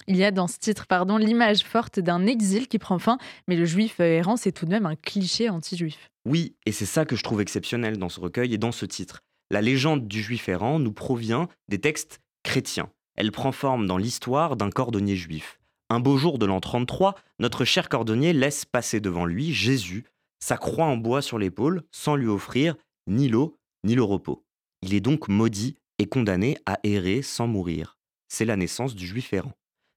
Il 0.06 0.16
y 0.16 0.24
a 0.24 0.30
dans 0.30 0.46
ce 0.46 0.58
titre 0.58 0.86
pardon, 0.86 1.16
l'image 1.16 1.62
forte 1.62 2.00
d'un 2.00 2.26
exil 2.26 2.68
qui 2.68 2.78
prend 2.78 2.98
fin, 2.98 3.18
mais 3.48 3.56
le 3.56 3.64
juif 3.64 4.00
errant, 4.00 4.36
c'est 4.36 4.52
tout 4.52 4.64
de 4.64 4.70
même 4.70 4.86
un 4.86 4.96
cliché 4.96 5.48
anti-juif. 5.48 6.10
Oui, 6.26 6.54
et 6.66 6.72
c'est 6.72 6.86
ça 6.86 7.04
que 7.04 7.16
je 7.16 7.22
trouve 7.22 7.40
exceptionnel 7.40 7.98
dans 7.98 8.08
ce 8.08 8.20
recueil 8.20 8.54
et 8.54 8.58
dans 8.58 8.72
ce 8.72 8.86
titre. 8.86 9.20
La 9.50 9.62
légende 9.62 10.06
du 10.06 10.22
juif 10.22 10.48
errant 10.48 10.78
nous 10.78 10.92
provient 10.92 11.48
des 11.68 11.80
textes 11.80 12.20
chrétiens. 12.42 12.90
Elle 13.16 13.32
prend 13.32 13.52
forme 13.52 13.86
dans 13.86 13.98
l'histoire 13.98 14.56
d'un 14.56 14.70
cordonnier 14.70 15.16
juif. 15.16 15.59
Un 15.92 15.98
beau 15.98 16.16
jour 16.16 16.38
de 16.38 16.46
l'an 16.46 16.60
33, 16.60 17.16
notre 17.40 17.64
cher 17.64 17.88
cordonnier 17.88 18.32
laisse 18.32 18.64
passer 18.64 19.00
devant 19.00 19.24
lui 19.24 19.52
Jésus, 19.52 20.04
sa 20.38 20.56
croix 20.56 20.86
en 20.86 20.96
bois 20.96 21.20
sur 21.20 21.36
l'épaule, 21.36 21.82
sans 21.90 22.14
lui 22.14 22.28
offrir 22.28 22.76
ni 23.08 23.28
l'eau 23.28 23.58
ni 23.82 23.96
le 23.96 24.04
repos. 24.04 24.44
Il 24.82 24.94
est 24.94 25.00
donc 25.00 25.26
maudit 25.26 25.74
et 25.98 26.06
condamné 26.06 26.56
à 26.64 26.78
errer 26.84 27.22
sans 27.22 27.48
mourir. 27.48 27.98
C'est 28.28 28.44
la 28.44 28.56
naissance 28.56 28.94
du 28.94 29.04
juif 29.04 29.32
errant. 29.32 29.52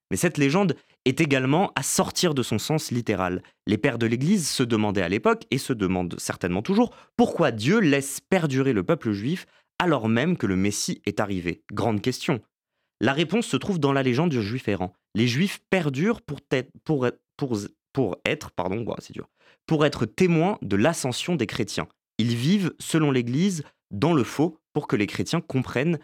Mais 0.10 0.18
cette 0.18 0.40
légende 0.40 0.76
est 1.06 1.22
également 1.22 1.72
à 1.76 1.84
sortir 1.84 2.34
de 2.34 2.42
son 2.42 2.58
sens 2.58 2.90
littéral. 2.90 3.44
Les 3.68 3.78
pères 3.78 4.00
de 4.00 4.08
l'Église 4.08 4.50
se 4.50 4.64
demandaient 4.64 5.04
à 5.04 5.10
l'époque, 5.10 5.46
et 5.52 5.60
se 5.60 5.74
demandent 5.74 6.16
certainement 6.18 6.64
toujours, 6.64 6.96
pourquoi 7.18 7.52
Dieu 7.52 7.80
laisse 7.80 8.20
perdurer 8.20 8.74
le 8.74 8.84
peuple 8.84 9.12
juif 9.12 9.46
alors 9.78 10.08
même 10.08 10.38
que 10.38 10.48
le 10.48 10.56
Messie 10.56 11.02
est 11.06 11.20
arrivé? 11.20 11.64
Grande 11.72 12.02
question. 12.02 12.42
La 13.04 13.12
réponse 13.12 13.48
se 13.48 13.58
trouve 13.58 13.80
dans 13.80 13.92
la 13.92 14.02
légende 14.02 14.30
du 14.30 14.42
juif 14.42 14.70
errant. 14.70 14.94
Les 15.14 15.28
juifs 15.28 15.60
perdurent 15.70 16.22
pour, 16.22 16.40
être, 18.24 18.52
pardon, 18.52 18.86
dur, 19.10 19.30
pour 19.66 19.86
être 19.86 20.06
témoins 20.06 20.58
de 20.62 20.78
l'ascension 20.78 21.36
des 21.36 21.46
chrétiens. 21.46 21.90
Ils 22.18 22.34
vivent, 22.34 22.74
selon 22.80 23.12
l'Église, 23.12 23.66
dans 23.92 24.14
le 24.14 24.24
faux 24.24 24.58
pour 24.72 24.88
que 24.88 24.96
les 24.96 25.06
chrétiens 25.06 25.42
comprennent 25.42 26.00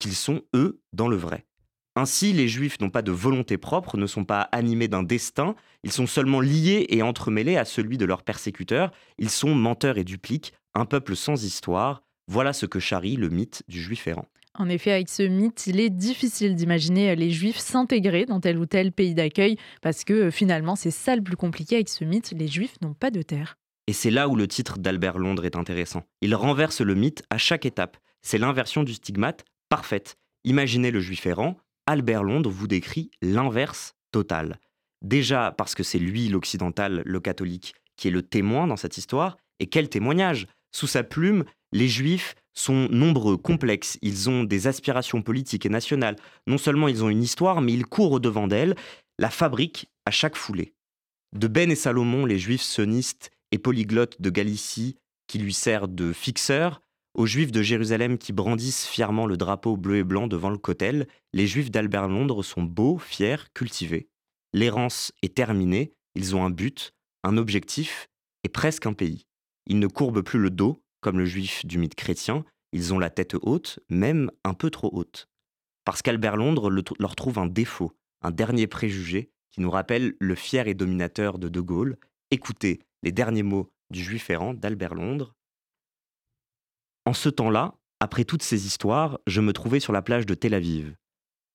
qu'ils 0.00 0.16
sont, 0.16 0.42
eux, 0.56 0.80
dans 0.92 1.06
le 1.06 1.14
vrai. 1.14 1.46
Ainsi, 1.94 2.32
les 2.32 2.48
juifs 2.48 2.80
n'ont 2.80 2.90
pas 2.90 3.02
de 3.02 3.12
volonté 3.12 3.56
propre, 3.56 3.96
ne 3.96 4.08
sont 4.08 4.24
pas 4.24 4.40
animés 4.50 4.88
d'un 4.88 5.04
destin, 5.04 5.54
ils 5.84 5.92
sont 5.92 6.08
seulement 6.08 6.40
liés 6.40 6.86
et 6.88 7.00
entremêlés 7.00 7.56
à 7.56 7.64
celui 7.64 7.96
de 7.96 8.04
leurs 8.04 8.24
persécuteurs, 8.24 8.90
ils 9.18 9.30
sont 9.30 9.54
menteurs 9.54 9.98
et 9.98 10.04
dupliques, 10.04 10.52
un 10.74 10.84
peuple 10.84 11.14
sans 11.14 11.44
histoire, 11.44 12.02
voilà 12.26 12.52
ce 12.52 12.66
que 12.66 12.80
charrie 12.80 13.14
le 13.14 13.28
mythe 13.28 13.62
du 13.68 13.80
juif 13.80 14.08
errant. 14.08 14.26
En 14.60 14.68
effet, 14.68 14.90
avec 14.90 15.08
ce 15.08 15.22
mythe, 15.22 15.68
il 15.68 15.78
est 15.78 15.88
difficile 15.88 16.56
d'imaginer 16.56 17.14
les 17.14 17.30
juifs 17.30 17.58
s'intégrer 17.58 18.26
dans 18.26 18.40
tel 18.40 18.58
ou 18.58 18.66
tel 18.66 18.90
pays 18.90 19.14
d'accueil, 19.14 19.56
parce 19.82 20.02
que 20.02 20.12
euh, 20.12 20.30
finalement, 20.32 20.74
c'est 20.74 20.90
ça 20.90 21.14
le 21.14 21.22
plus 21.22 21.36
compliqué 21.36 21.76
avec 21.76 21.88
ce 21.88 22.04
mythe, 22.04 22.32
les 22.36 22.48
juifs 22.48 22.74
n'ont 22.82 22.92
pas 22.92 23.12
de 23.12 23.22
terre. 23.22 23.56
Et 23.86 23.92
c'est 23.92 24.10
là 24.10 24.28
où 24.28 24.34
le 24.34 24.48
titre 24.48 24.78
d'Albert 24.78 25.16
Londres 25.16 25.44
est 25.44 25.54
intéressant. 25.54 26.02
Il 26.22 26.34
renverse 26.34 26.80
le 26.80 26.96
mythe 26.96 27.22
à 27.30 27.38
chaque 27.38 27.66
étape. 27.66 27.96
C'est 28.20 28.36
l'inversion 28.36 28.82
du 28.82 28.94
stigmate 28.94 29.44
parfaite. 29.68 30.16
Imaginez 30.42 30.90
le 30.90 31.00
juif 31.00 31.24
errant, 31.24 31.56
Albert 31.86 32.24
Londres 32.24 32.50
vous 32.50 32.66
décrit 32.66 33.12
l'inverse 33.22 33.94
total. 34.10 34.58
Déjà 35.02 35.54
parce 35.56 35.76
que 35.76 35.84
c'est 35.84 36.00
lui 36.00 36.28
l'occidental, 36.28 37.02
le 37.06 37.20
catholique, 37.20 37.74
qui 37.96 38.08
est 38.08 38.10
le 38.10 38.22
témoin 38.22 38.66
dans 38.66 38.76
cette 38.76 38.98
histoire, 38.98 39.36
et 39.60 39.68
quel 39.68 39.88
témoignage 39.88 40.48
Sous 40.72 40.88
sa 40.88 41.04
plume, 41.04 41.44
les 41.72 41.88
juifs 41.88 42.34
sont 42.58 42.88
nombreux, 42.90 43.36
complexes, 43.36 43.98
ils 44.02 44.28
ont 44.28 44.44
des 44.44 44.66
aspirations 44.66 45.22
politiques 45.22 45.64
et 45.64 45.70
nationales. 45.70 46.16
Non 46.46 46.58
seulement 46.58 46.88
ils 46.88 47.04
ont 47.04 47.08
une 47.08 47.22
histoire, 47.22 47.60
mais 47.60 47.72
ils 47.72 47.86
courent 47.86 48.12
au-devant 48.12 48.48
d'elle, 48.48 48.74
la 49.18 49.30
fabriquent 49.30 49.86
à 50.06 50.10
chaque 50.10 50.36
foulée. 50.36 50.74
De 51.36 51.46
Ben 51.46 51.70
et 51.70 51.76
Salomon, 51.76 52.26
les 52.26 52.38
juifs 52.38 52.62
sionistes 52.62 53.30
et 53.52 53.58
polyglottes 53.58 54.20
de 54.20 54.30
Galicie, 54.30 54.96
qui 55.26 55.38
lui 55.38 55.54
sert 55.54 55.88
de 55.88 56.12
fixeur, 56.12 56.80
aux 57.14 57.26
Juifs 57.26 57.52
de 57.52 57.62
Jérusalem 57.62 58.16
qui 58.18 58.32
brandissent 58.32 58.86
fièrement 58.86 59.26
le 59.26 59.36
drapeau 59.36 59.76
bleu 59.76 59.96
et 59.96 60.04
blanc 60.04 60.26
devant 60.26 60.50
le 60.50 60.58
cotel, 60.58 61.08
les 61.32 61.46
Juifs 61.46 61.70
d'Albert 61.70 62.08
Londres 62.08 62.42
sont 62.42 62.62
beaux, 62.62 62.98
fiers, 62.98 63.50
cultivés. 63.54 64.08
L'errance 64.52 65.12
est 65.22 65.34
terminée, 65.34 65.92
ils 66.14 66.34
ont 66.36 66.44
un 66.44 66.50
but, 66.50 66.92
un 67.24 67.36
objectif 67.36 68.08
et 68.44 68.48
presque 68.48 68.86
un 68.86 68.92
pays. 68.92 69.26
Ils 69.66 69.78
ne 69.78 69.86
courbent 69.86 70.22
plus 70.22 70.38
le 70.38 70.50
dos, 70.50 70.80
comme 71.00 71.18
le 71.18 71.26
juif 71.26 71.64
du 71.66 71.78
mythe 71.78 71.94
chrétien, 71.94 72.44
ils 72.72 72.92
ont 72.92 72.98
la 72.98 73.10
tête 73.10 73.34
haute, 73.40 73.80
même 73.88 74.30
un 74.44 74.54
peu 74.54 74.70
trop 74.70 74.90
haute. 74.92 75.28
Parce 75.84 76.02
qu'Albert 76.02 76.36
Londres 76.36 76.70
leur 76.98 77.16
trouve 77.16 77.38
un 77.38 77.46
défaut, 77.46 77.92
un 78.22 78.30
dernier 78.30 78.66
préjugé 78.66 79.30
qui 79.50 79.60
nous 79.60 79.70
rappelle 79.70 80.14
le 80.20 80.34
fier 80.34 80.68
et 80.68 80.74
dominateur 80.74 81.38
de 81.38 81.48
De 81.48 81.60
Gaulle. 81.60 81.96
Écoutez 82.30 82.80
les 83.02 83.12
derniers 83.12 83.42
mots 83.42 83.72
du 83.90 84.02
juif 84.02 84.28
errant 84.28 84.54
d'Albert 84.54 84.94
Londres. 84.94 85.34
En 87.06 87.14
ce 87.14 87.30
temps-là, 87.30 87.74
après 88.00 88.24
toutes 88.24 88.42
ces 88.42 88.66
histoires, 88.66 89.18
je 89.26 89.40
me 89.40 89.52
trouvais 89.52 89.80
sur 89.80 89.92
la 89.92 90.02
plage 90.02 90.26
de 90.26 90.34
Tel 90.34 90.52
Aviv. 90.52 90.94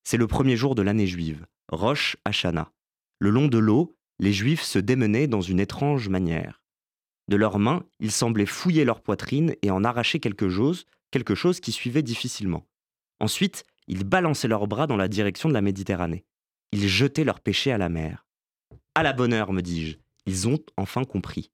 C'est 0.04 0.18
le 0.18 0.28
premier 0.28 0.58
jour 0.58 0.74
de 0.74 0.82
l'année 0.82 1.08
juive, 1.08 1.46
Rosh 1.72 2.18
Hashanah. 2.26 2.72
Le 3.20 3.30
long 3.30 3.48
de 3.48 3.58
l'eau, 3.60 3.96
les 4.20 4.34
Juifs 4.34 4.64
se 4.64 4.80
démenaient 4.80 5.28
dans 5.28 5.42
une 5.42 5.60
étrange 5.60 6.10
manière. 6.10 6.63
De 7.28 7.36
leurs 7.36 7.60
mains, 7.60 7.86
ils 8.00 8.12
semblaient 8.12 8.46
fouiller 8.46 8.86
leur 8.86 9.02
poitrine 9.02 9.56
et 9.62 9.72
en 9.72 9.84
arracher 9.84 10.20
quelque 10.20 10.50
chose, 10.50 10.86
quelque 11.12 11.36
chose 11.36 11.60
qui 11.60 11.72
suivait 11.72 12.02
difficilement. 12.02 12.66
Ensuite, 13.20 13.64
ils 13.88 14.04
balançaient 14.04 14.48
leurs 14.48 14.68
bras 14.68 14.88
dans 14.88 14.98
la 14.98 15.08
direction 15.08 15.50
de 15.50 15.54
la 15.54 15.62
Méditerranée. 15.62 16.26
Ils 16.72 16.88
jetaient 16.88 17.24
leurs 17.24 17.40
péchés 17.40 17.72
à 17.72 17.78
la 17.78 17.90
mer. 17.90 18.26
À 18.96 19.04
la 19.04 19.14
bonne 19.14 19.34
heure, 19.34 19.54
me 19.54 19.62
dis-je, 19.62 19.98
ils 20.26 20.48
ont 20.48 20.60
enfin 20.78 21.04
compris. 21.04 21.52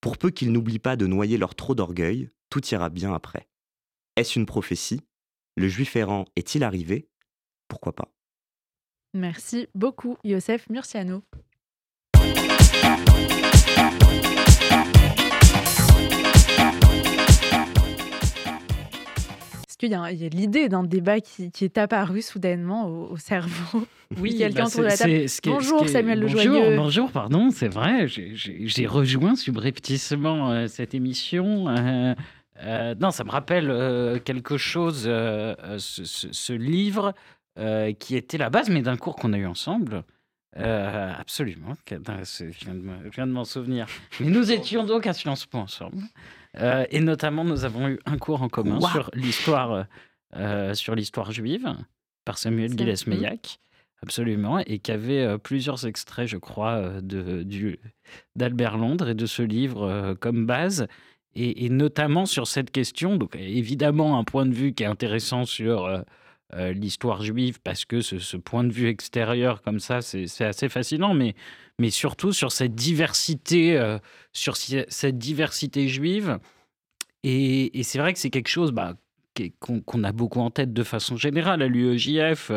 Pour 0.00 0.16
peu 0.16 0.30
qu'ils 0.30 0.52
n'oublient 0.52 0.78
pas 0.78 0.96
de 0.96 1.06
noyer 1.06 1.36
leur 1.36 1.54
trop 1.54 1.74
d'orgueil, 1.74 2.30
tout 2.48 2.66
ira 2.68 2.88
bien 2.88 3.14
après. 3.14 3.48
Est-ce 4.16 4.38
une 4.38 4.46
prophétie? 4.46 5.02
Le 5.56 5.68
juif 5.68 5.96
errant 5.96 6.24
est-il 6.36 6.64
arrivé? 6.64 7.08
Pourquoi 7.68 7.94
pas? 7.94 8.08
Merci 9.12 9.68
beaucoup, 9.74 10.16
Youssef 10.24 10.68
Murciano. 10.70 11.22
Qu'il 19.80 19.90
y 19.90 19.94
a, 19.94 20.28
l'idée 20.28 20.68
d'un 20.68 20.84
débat 20.84 21.20
qui, 21.20 21.50
est 21.60 21.78
apparu 21.78 22.22
soudainement 22.22 22.86
au, 22.86 23.16
cerveau 23.16 23.86
Oui, 24.20 24.36
quelqu'un 24.36 24.66
bah, 24.76 24.82
la 24.82 24.96
table. 24.96 25.26
bonjour 25.46 25.88
Samuel 25.88 26.20
Lejoyeux. 26.20 26.76
Bonjour, 26.76 27.10
pardon, 27.10 27.50
c'est 27.50 27.68
vrai, 27.68 28.06
j'ai 28.06 28.86
rejoint 28.86 29.36
subrepticement 29.36 30.50
euh, 30.50 30.66
cette 30.66 30.94
émission. 30.94 31.68
Euh, 31.68 32.14
euh, 32.62 32.94
non, 32.98 33.10
ça 33.10 33.24
me 33.24 33.30
rappelle 33.30 33.70
euh, 33.70 34.18
quelque 34.18 34.56
chose, 34.56 35.04
euh, 35.06 35.54
ce, 35.78 36.52
livre 36.52 37.14
qui 37.98 38.16
était 38.16 38.38
la 38.38 38.48
base, 38.48 38.70
mais 38.70 38.80
d'un 38.80 38.96
cours 38.96 39.16
qu'on 39.16 39.34
a 39.34 39.38
eu 39.38 39.44
ensemble. 39.44 40.02
Absolument, 40.56 41.76
je 41.88 43.10
viens 43.10 43.26
de 43.26 43.32
m'en 43.32 43.44
souvenir. 43.44 43.86
Mais 44.20 44.26
nous 44.26 44.52
étions 44.52 44.84
donc 44.84 45.06
à 45.06 45.12
Sciences 45.12 45.46
Po 45.46 45.58
ensemble. 45.58 46.02
et 46.90 47.00
notamment, 47.00 47.44
nous 47.44 47.64
avons 47.64 47.88
eu 47.88 47.98
un 48.06 48.18
cours 48.18 48.42
en 48.42 48.48
commun 48.48 48.80
sur 48.80 49.10
l'histoire 49.14 49.86
sur 50.74 50.94
l'histoire 50.94 51.32
juive 51.32 51.74
par 52.24 52.38
Samuel 52.38 52.76
Gilles-Meillac. 52.76 53.60
Absolument, 54.02 54.60
et 54.60 54.78
qui 54.78 54.92
avait 54.92 55.36
plusieurs 55.36 55.86
extraits, 55.86 56.26
je 56.26 56.38
crois, 56.38 57.02
d'Albert 58.34 58.78
Londres 58.78 59.10
et 59.10 59.14
de 59.14 59.26
ce 59.26 59.42
livre 59.42 60.14
comme 60.20 60.46
base 60.46 60.86
et, 61.34 61.68
notamment 61.68 62.26
sur 62.26 62.46
cette 62.46 62.70
question. 62.70 63.16
Donc, 63.16 63.36
évidemment, 63.36 64.18
un 64.18 64.24
point 64.24 64.46
de 64.46 64.54
vue 64.54 64.72
qui 64.72 64.82
est 64.82 64.86
intéressant 64.86 65.44
sur 65.44 66.02
euh, 66.54 66.60
euh, 66.60 66.72
l'histoire 66.72 67.22
juive, 67.22 67.60
parce 67.62 67.84
que 67.84 68.00
ce, 68.00 68.36
point 68.36 68.64
de 68.64 68.72
vue 68.72 68.88
extérieur, 68.88 69.62
comme 69.62 69.80
ça, 69.80 70.00
c'est 70.02 70.44
assez 70.44 70.68
fascinant, 70.68 71.14
mais, 71.14 71.34
mais 71.78 71.90
surtout 71.90 72.32
sur 72.32 72.52
cette 72.52 72.74
diversité, 72.74 73.78
euh, 73.78 73.98
sur 74.32 74.56
cette 74.56 75.18
diversité 75.18 75.88
juive. 75.88 76.38
Et, 77.22 77.82
c'est 77.82 77.98
vrai 77.98 78.12
que 78.12 78.18
c'est 78.18 78.30
quelque 78.30 78.48
chose 78.48 78.72
bah, 78.72 78.94
qu'on 79.60 80.04
a 80.04 80.12
beaucoup 80.12 80.40
en 80.40 80.50
tête 80.50 80.72
de 80.72 80.82
façon 80.82 81.16
générale 81.16 81.62
à 81.62 81.68
l'UEJF, 81.68 82.50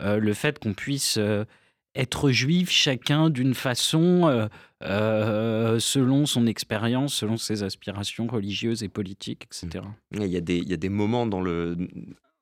le 0.00 0.32
fait 0.32 0.58
qu'on 0.58 0.74
puisse 0.74 1.18
être 1.94 2.30
juif 2.30 2.70
chacun 2.70 3.30
d'une 3.30 3.54
façon 3.54 4.28
euh, 4.28 4.46
euh, 4.82 5.78
selon 5.78 6.26
son 6.26 6.46
expérience, 6.46 7.14
selon 7.14 7.36
ses 7.36 7.62
aspirations 7.62 8.26
religieuses 8.26 8.82
et 8.82 8.88
politiques, 8.88 9.44
etc. 9.44 9.84
Il 10.12 10.26
y 10.26 10.36
a 10.36 10.40
des, 10.40 10.58
il 10.58 10.68
y 10.68 10.72
a 10.72 10.78
des 10.78 10.88
moments 10.88 11.26
dans 11.26 11.40
le, 11.40 11.76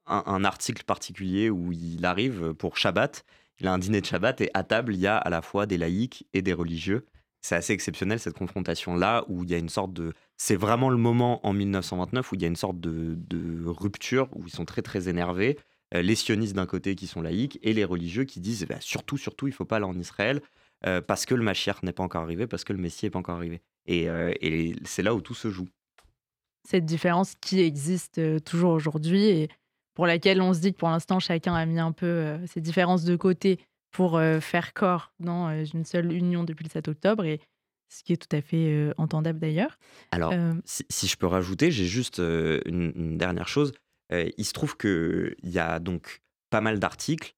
un, 0.09 0.45
article 0.45 0.85
particulier 0.85 1.51
où 1.51 1.73
il 1.73 2.05
arrive 2.05 2.55
pour 2.55 2.77
Shabbat, 2.77 3.25
il 3.61 3.67
a 3.67 3.73
un 3.73 3.79
dîner 3.79 4.01
de 4.01 4.07
Shabbat 4.07 4.41
et 4.41 4.51
à 4.55 4.63
table 4.63 4.95
il 4.95 5.01
y 5.01 5.07
a 5.07 5.17
à 5.17 5.31
la 5.31 5.43
fois 5.43 5.67
des 5.67 5.79
laïcs 5.79 6.27
et 6.33 6.43
des 6.43 6.53
religieux. 6.53 7.07
C'est 7.41 7.55
assez 7.55 7.73
exceptionnel 7.73 8.19
cette 8.19 8.37
confrontation-là 8.37 9.25
où 9.29 9.45
il 9.45 9.51
y 9.51 9.55
a 9.55 9.59
une 9.59 9.69
sorte 9.69 9.93
de... 9.93 10.13
C'est 10.37 10.57
vraiment 10.57 10.91
le 10.91 10.97
moment 10.97 11.45
en 11.47 11.53
1929 11.53 12.33
où 12.33 12.35
il 12.35 12.43
y 12.43 12.45
a 12.45 12.49
une 12.49 12.57
sorte 12.57 12.81
de, 12.81 13.65
rupture, 13.65 14.29
où 14.35 14.47
ils 14.47 14.53
sont 14.53 14.65
très 14.65 14.83
très 14.83 15.09
énervés. 15.09 15.59
Euh, 15.95 16.03
les 16.03 16.15
sionistes 16.15 16.55
d'un 16.55 16.67
côté 16.67 16.95
qui 16.95 17.07
sont 17.07 17.23
laïcs 17.23 17.59
et 17.63 17.73
les 17.73 17.85
religieux 17.85 18.25
qui 18.25 18.41
disent 18.41 18.67
bah, 18.67 18.81
surtout, 18.81 19.17
surtout, 19.17 19.47
il 19.47 19.51
ne 19.51 19.55
faut 19.55 19.65
pas 19.65 19.77
aller 19.77 19.87
en 19.87 19.99
Israël 19.99 20.43
euh, 20.87 21.01
parce 21.01 21.27
que 21.27 21.35
le 21.35 21.43
Mashiach 21.43 21.83
n'est 21.83 21.93
pas 21.93 22.03
encore 22.03 22.23
arrivé, 22.23 22.47
parce 22.47 22.65
que 22.65 22.73
le 22.73 22.79
Messie 22.79 23.07
n'est 23.07 23.11
pas 23.11 23.19
encore 23.19 23.37
arrivé. 23.37 23.63
Euh, 23.89 24.33
et, 24.41 24.75
c'est 24.85 25.03
là 25.03 25.15
où 25.15 25.21
tout 25.21 25.35
se 25.35 25.51
joue. 25.51 25.69
Cette 26.69 26.85
différence 26.85 27.35
qui 27.41 27.61
existe 27.61 28.45
toujours 28.45 28.73
aujourd'hui 28.73 29.25
et 29.25 29.49
pour 29.99 30.07
laquelle 30.07 30.41
on 30.41 30.55
se 30.55 30.61
dit 30.61 30.73
que 30.73 30.79
pour 30.79 30.89
l'instant, 30.91 31.19
chacun 31.19 31.55
a 31.55 31.67
mis 31.67 31.81
un 31.81 31.91
peu 31.91 32.37
ces 32.47 32.61
différences 32.61 33.03
de 33.05 33.17
côté 33.17 33.59
pour 33.91 34.21
faire 34.41 34.73
corps 34.73 35.13
dans 35.19 35.51
une 35.75 35.85
seule 35.85 36.13
union 36.13 36.45
depuis 36.45 36.63
le 36.65 36.71
7 36.71 36.87
octobre. 36.87 37.25
Et 37.25 37.41
ce 37.91 38.05
qui 38.05 38.13
est 38.13 38.17
tout 38.17 38.37
à 38.37 38.41
fait 38.41 38.69
euh, 38.71 38.93
entendable 38.97 39.39
d'ailleurs. 39.41 39.77
Alors, 40.13 40.33
Euh, 40.33 40.53
si, 40.65 40.85
si 40.89 41.07
je 41.09 41.17
peux 41.17 41.27
rajouter, 41.27 41.71
j'ai 41.73 41.87
juste 41.87 42.21
euh, 42.21 42.61
une, 42.67 42.93
une 42.95 43.19
dernière 43.19 43.49
chose. 43.49 43.73
Euh, 44.13 44.29
il 44.37 44.45
se 44.45 44.53
trouve 44.53 44.77
qu'il 44.77 45.35
y 45.43 45.59
a 45.59 45.79
donc 45.81 46.21
pas 46.51 46.61
mal 46.61 46.79
d'articles. 46.79 47.35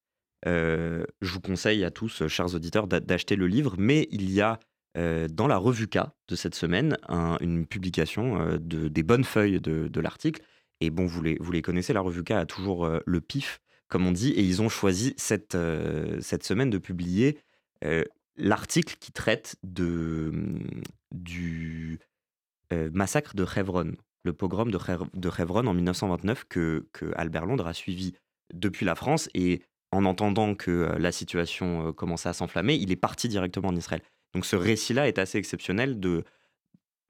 Euh, 0.47 1.05
je 1.23 1.33
vous 1.33 1.41
conseille 1.41 1.85
à 1.85 1.91
tous, 1.91 2.23
euh, 2.23 2.29
chers 2.29 2.55
auditeurs, 2.55 2.87
d'a- 2.89 3.01
d'acheter 3.01 3.37
le 3.37 3.47
livre, 3.47 3.75
mais 3.79 4.09
il 4.11 4.31
y 4.31 4.41
a 4.41 4.59
euh, 4.99 5.29
dans 5.29 5.47
la 5.47 5.57
revue 5.57 5.87
K 5.87 5.99
de 6.29 6.35
cette 6.35 6.57
semaine 6.57 6.97
un- 7.09 7.37
une 7.41 7.65
publication 7.65 8.41
euh, 8.41 8.59
de, 8.59 8.89
des 8.89 9.03
bonnes 9.05 9.23
feuilles 9.25 9.61
de, 9.61 9.87
de 9.87 10.01
l'article. 10.01 10.43
Et 10.81 10.91
bon, 10.91 11.07
vous 11.07 11.23
les, 11.23 11.63
connaissez, 11.63 11.93
la 11.93 12.01
revue 12.01 12.25
K 12.25 12.33
a 12.33 12.47
toujours 12.47 12.85
euh, 12.85 13.01
le 13.07 13.21
pif, 13.21 13.61
comme 13.89 14.07
on 14.07 14.13
dit, 14.13 14.31
et 14.31 14.43
ils 14.43 14.63
ont 14.63 14.69
choisi 14.69 15.15
cette, 15.17 15.55
euh, 15.55 16.21
semaine 16.21 16.71
de 16.71 16.79
publier 16.79 17.39
euh, 17.85 18.05
l'article 18.37 18.97
qui 18.99 19.13
traite 19.13 19.57
de, 19.63 20.33
du 21.13 21.99
massacre 22.93 23.35
de 23.35 23.45
Hebron, 23.45 23.97
le 24.23 24.33
pogrom 24.33 24.71
de, 24.71 24.79
de 25.15 25.67
en 25.69 25.75
1929 25.75 26.45
que, 26.49 26.87
que 26.93 27.13
Albert 27.17 27.45
Londres 27.45 27.67
a 27.67 27.75
suivi 27.75 28.15
depuis 28.55 28.87
la 28.87 28.95
France 28.95 29.29
et 29.35 29.63
en 29.91 30.05
entendant 30.05 30.55
que 30.55 30.95
la 30.97 31.11
situation 31.11 31.93
commençait 31.93 32.29
à 32.29 32.33
s'enflammer, 32.33 32.77
il 32.77 32.93
est 32.93 32.97
parti 32.97 33.27
directement 33.27 33.71
en 33.71 33.77
Israël. 33.77 34.03
Donc 34.35 34.47
ce 34.47 34.55
récit-là 34.55 35.09
est 35.09 35.19
assez 35.19 35.37
exceptionnel 35.37 35.99
de, 35.99 36.23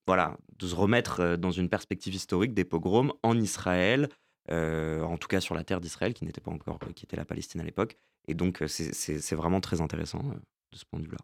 voilà, 0.07 0.37
de 0.59 0.67
se 0.67 0.75
remettre 0.75 1.21
euh, 1.21 1.37
dans 1.37 1.51
une 1.51 1.69
perspective 1.69 2.15
historique 2.15 2.55
des 2.55 2.65
pogroms 2.65 3.13
en 3.23 3.39
Israël, 3.39 4.09
euh, 4.51 5.03
en 5.03 5.17
tout 5.17 5.29
cas 5.29 5.41
sur 5.41 5.55
la 5.55 5.63
terre 5.65 5.81
d'Israël, 5.81 6.15
qui 6.15 6.25
n'était 6.25 6.41
pas 6.41 6.51
encore, 6.51 6.79
qui 6.95 7.05
était 7.05 7.17
la 7.17 7.25
Palestine 7.25 7.61
à 7.61 7.65
l'époque. 7.65 7.97
Et 8.29 8.35
donc 8.35 8.63
euh, 8.63 8.67
c'est- 8.69 9.35
vraiment 9.35 9.61
très 9.61 9.81
intéressant 9.81 10.21
euh, 10.31 10.35
de 10.73 10.77
ce 10.79 10.85
point 10.85 11.01
de 11.01 11.05
vue-là. 11.07 11.19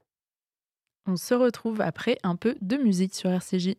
On 1.07 1.17
se 1.17 1.35
retrouve 1.35 1.81
après 1.81 2.19
un 2.23 2.37
peu 2.37 2.57
de 2.61 2.77
musique 2.77 3.15
sur 3.15 3.31
RCJ. 3.31 3.77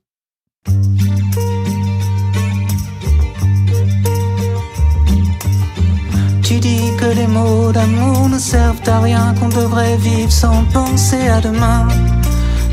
Tu 6.43 6.59
dis 6.59 6.95
que 6.99 7.05
les 7.13 7.27
mots 7.27 7.71
d'amour 7.73 8.29
ne 8.29 8.39
servent 8.39 8.81
à 8.87 8.99
rien, 9.01 9.33
qu'on 9.35 9.49
devrait 9.49 9.97
vivre 9.97 10.31
sans 10.31 10.63
penser 10.71 11.27
à 11.27 11.41
demain, 11.41 11.87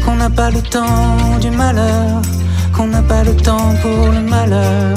qu'on 0.05 0.17
n'a 0.17 0.31
pas 0.31 0.51
le 0.51 0.61
temps 0.61 1.39
du 1.41 1.51
malheur, 1.51 2.23
qu'on 2.73 2.87
n'a 2.87 3.03
pas 3.03 3.25
le 3.25 3.35
temps 3.35 3.75
pour 3.83 4.09
le 4.09 4.21
malheur. 4.21 4.97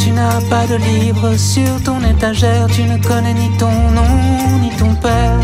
Tu 0.00 0.10
n'as 0.10 0.40
pas 0.50 0.66
de 0.66 0.76
livre 0.76 1.36
sur 1.36 1.82
ton 1.84 2.00
étagère, 2.02 2.66
tu 2.68 2.82
ne 2.82 2.96
connais 2.98 3.34
ni 3.34 3.50
ton 3.58 3.76
nom 3.98 4.12
ni 4.60 4.70
ton 4.76 4.94
père, 4.94 5.40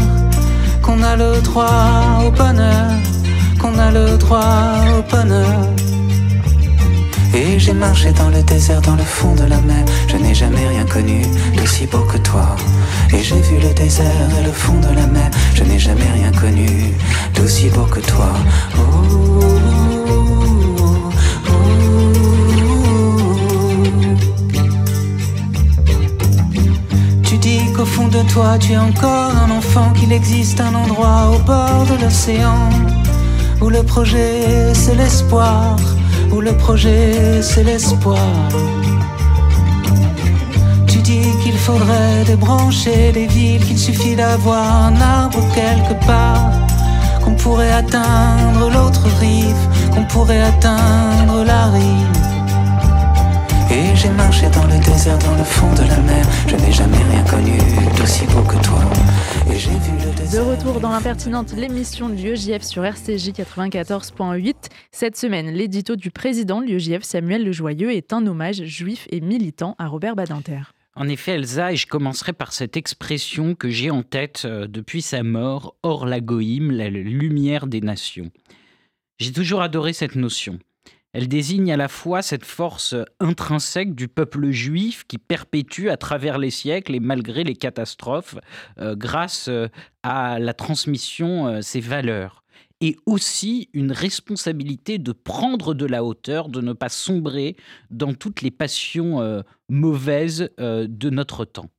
qu'on 0.83 1.03
a 1.03 1.17
le 1.17 1.41
droit 1.41 2.25
au 2.27 2.31
bonheur, 2.31 2.91
qu'on 3.61 3.79
a 3.79 3.91
le 3.91 4.17
droit 4.19 4.75
au 4.97 5.03
bonheur. 5.15 5.61
Et 7.35 7.59
j'ai 7.59 7.73
marché 7.73 8.13
dans 8.13 8.29
le 8.29 8.43
désert, 8.43 8.81
dans 8.83 8.97
le 8.97 9.03
fond 9.03 9.35
de 9.35 9.45
la 9.45 9.61
mer. 9.61 9.85
Je 10.07 10.17
n'ai 10.17 10.35
jamais 10.35 10.67
rien 10.69 10.85
connu 10.85 11.23
d'aussi 11.57 11.87
beau 11.87 12.05
que 12.13 12.19
toi. 12.19 12.57
Et 13.13 13.23
j'ai 13.23 13.41
vu 13.41 13.59
le 13.59 13.73
désert 13.75 14.29
et 14.39 14.45
le 14.45 14.53
fond 14.53 14.79
de 14.81 14.95
la 14.95 15.07
mer. 15.07 15.31
Je 15.55 15.65
n'ai 15.65 15.79
jamais 15.79 16.11
rien 16.13 16.31
connu 16.33 16.69
d'aussi 17.35 17.69
beau 17.71 17.85
que 17.85 18.01
toi. 18.01 18.33
Oh, 18.77 18.83
Tu 27.25 27.39
dis 27.39 27.73
qu'au 27.75 27.87
fond 27.87 28.09
de 28.09 28.23
toi, 28.33 28.59
tu 28.59 28.73
es 28.73 28.77
encore 28.77 29.33
un 29.45 29.51
enfant, 29.51 29.91
qu'il 29.95 30.13
existe 30.13 30.61
un 30.61 30.75
endroit 30.75 31.31
au 31.35 31.39
bord 31.39 31.87
de 31.91 32.05
l'océan 32.05 32.69
où 33.63 33.71
le 33.71 33.83
projet 33.83 34.75
c'est 34.75 34.97
l'espoir, 34.97 35.77
où 36.33 36.41
le 36.41 36.53
projet 36.57 37.43
c'est 37.43 37.65
l'espoir. 37.65 38.19
Tu 40.87 40.99
dis 40.99 41.27
qu'il 41.43 41.57
faudrait 41.57 42.25
débrancher 42.27 43.13
les 43.13 43.27
villes, 43.27 43.65
qu'il 43.65 43.79
suffit 43.79 44.17
d'avoir 44.17 44.87
un 44.87 45.01
arbre 45.01 45.41
quelque 45.55 45.95
part, 46.07 46.51
qu'on 47.25 47.35
pourrait 47.35 47.73
atteindre 47.73 48.71
l'autre 48.71 49.07
rive, 49.21 49.57
qu'on 49.95 50.05
pourrait 50.05 50.43
atteindre 50.43 51.45
la 51.45 51.67
rive. 51.67 52.09
Et 53.71 53.97
j'ai 53.97 54.11
marché 54.11 54.49
dans 54.51 54.65
le 54.65 54.79
désert, 54.85 55.19
dans 55.19 55.35
le 55.35 55.45
fond 55.45 55.73
de 55.73 55.89
la 55.89 55.97
mer, 55.99 56.27
je 56.47 56.57
n'ai 56.57 56.73
jamais 56.73 56.99
rien 57.11 57.23
connu 57.25 57.57
d'aussi 57.97 58.25
beau 58.27 58.43
que 58.43 58.57
toi. 58.63 58.81
Et 59.51 59.59
j'ai 59.59 59.71
vu 59.71 59.93
le 60.05 60.11
De 60.11 60.17
désert. 60.21 60.47
retour 60.47 60.79
dans 60.81 60.91
l'impertinente, 60.91 61.53
l'émission 61.57 62.11
de 62.11 62.15
l'UEJF 62.15 62.63
sur 62.63 62.85
RCJ 62.85 63.31
94.8. 63.31 64.55
Cette 65.03 65.17
semaine, 65.17 65.51
l'édito 65.51 65.97
du 65.97 66.13
président 66.13 66.61
de 66.61 66.67
l'UEJF, 66.67 67.03
Samuel 67.03 67.45
Lejoyeux, 67.45 67.91
est 67.91 68.13
un 68.13 68.25
hommage 68.25 68.63
juif 68.63 69.09
et 69.11 69.21
militant 69.21 69.75
à 69.81 69.89
Robert 69.89 70.15
Badinter. 70.15 70.61
En 70.95 71.09
effet, 71.09 71.33
Elsa, 71.33 71.73
et 71.73 71.77
je 71.77 71.89
commencerai 71.89 72.33
par 72.33 72.53
cette 72.53 72.77
expression 72.77 73.57
que 73.57 73.69
j'ai 73.69 73.91
en 73.91 74.05
tête 74.05 74.43
euh, 74.45 74.69
depuis 74.69 75.03
sa 75.03 75.25
mort, 75.25 75.75
hors 75.83 76.07
la 76.07 76.21
goïm, 76.21 76.71
la 76.71 76.89
lumière 76.89 77.67
des 77.67 77.81
nations. 77.81 78.31
J'ai 79.19 79.33
toujours 79.33 79.61
adoré 79.61 79.93
cette 79.93 80.15
notion. 80.15 80.61
Elle 81.13 81.27
désigne 81.27 81.73
à 81.73 81.77
la 81.77 81.89
fois 81.89 82.23
cette 82.23 82.45
force 82.45 82.95
intrinsèque 83.19 83.97
du 83.97 84.07
peuple 84.07 84.53
juif 84.53 85.03
qui 85.09 85.19
perpétue 85.19 85.89
à 85.89 85.97
travers 85.97 86.39
les 86.39 86.51
siècles 86.51 86.95
et 86.95 87.01
malgré 87.01 87.43
les 87.43 87.57
catastrophes, 87.57 88.37
euh, 88.79 88.95
grâce 88.95 89.49
euh, 89.49 89.67
à 90.05 90.39
la 90.39 90.55
transmission 90.55 91.61
ses 91.61 91.81
valeurs. 91.81 92.42
Et 92.85 92.97
aussi 93.07 93.71
une 93.73 93.93
responsabilité 93.93 94.99
de 94.99 95.13
prendre 95.13 95.73
de 95.73 95.87
la 95.87 96.03
hauteur, 96.03 96.49
de 96.49 96.61
ne 96.61 96.73
pas 96.73 96.89
sombrer 96.89 97.57
dans 97.91 98.13
toutes 98.13 98.43
les 98.43 98.51
passions 98.51 99.21
euh, 99.21 99.43
mauvaises 99.69 100.51
euh, 100.59 100.87
de 100.89 101.09
notre 101.09 101.45
temps. 101.45 101.71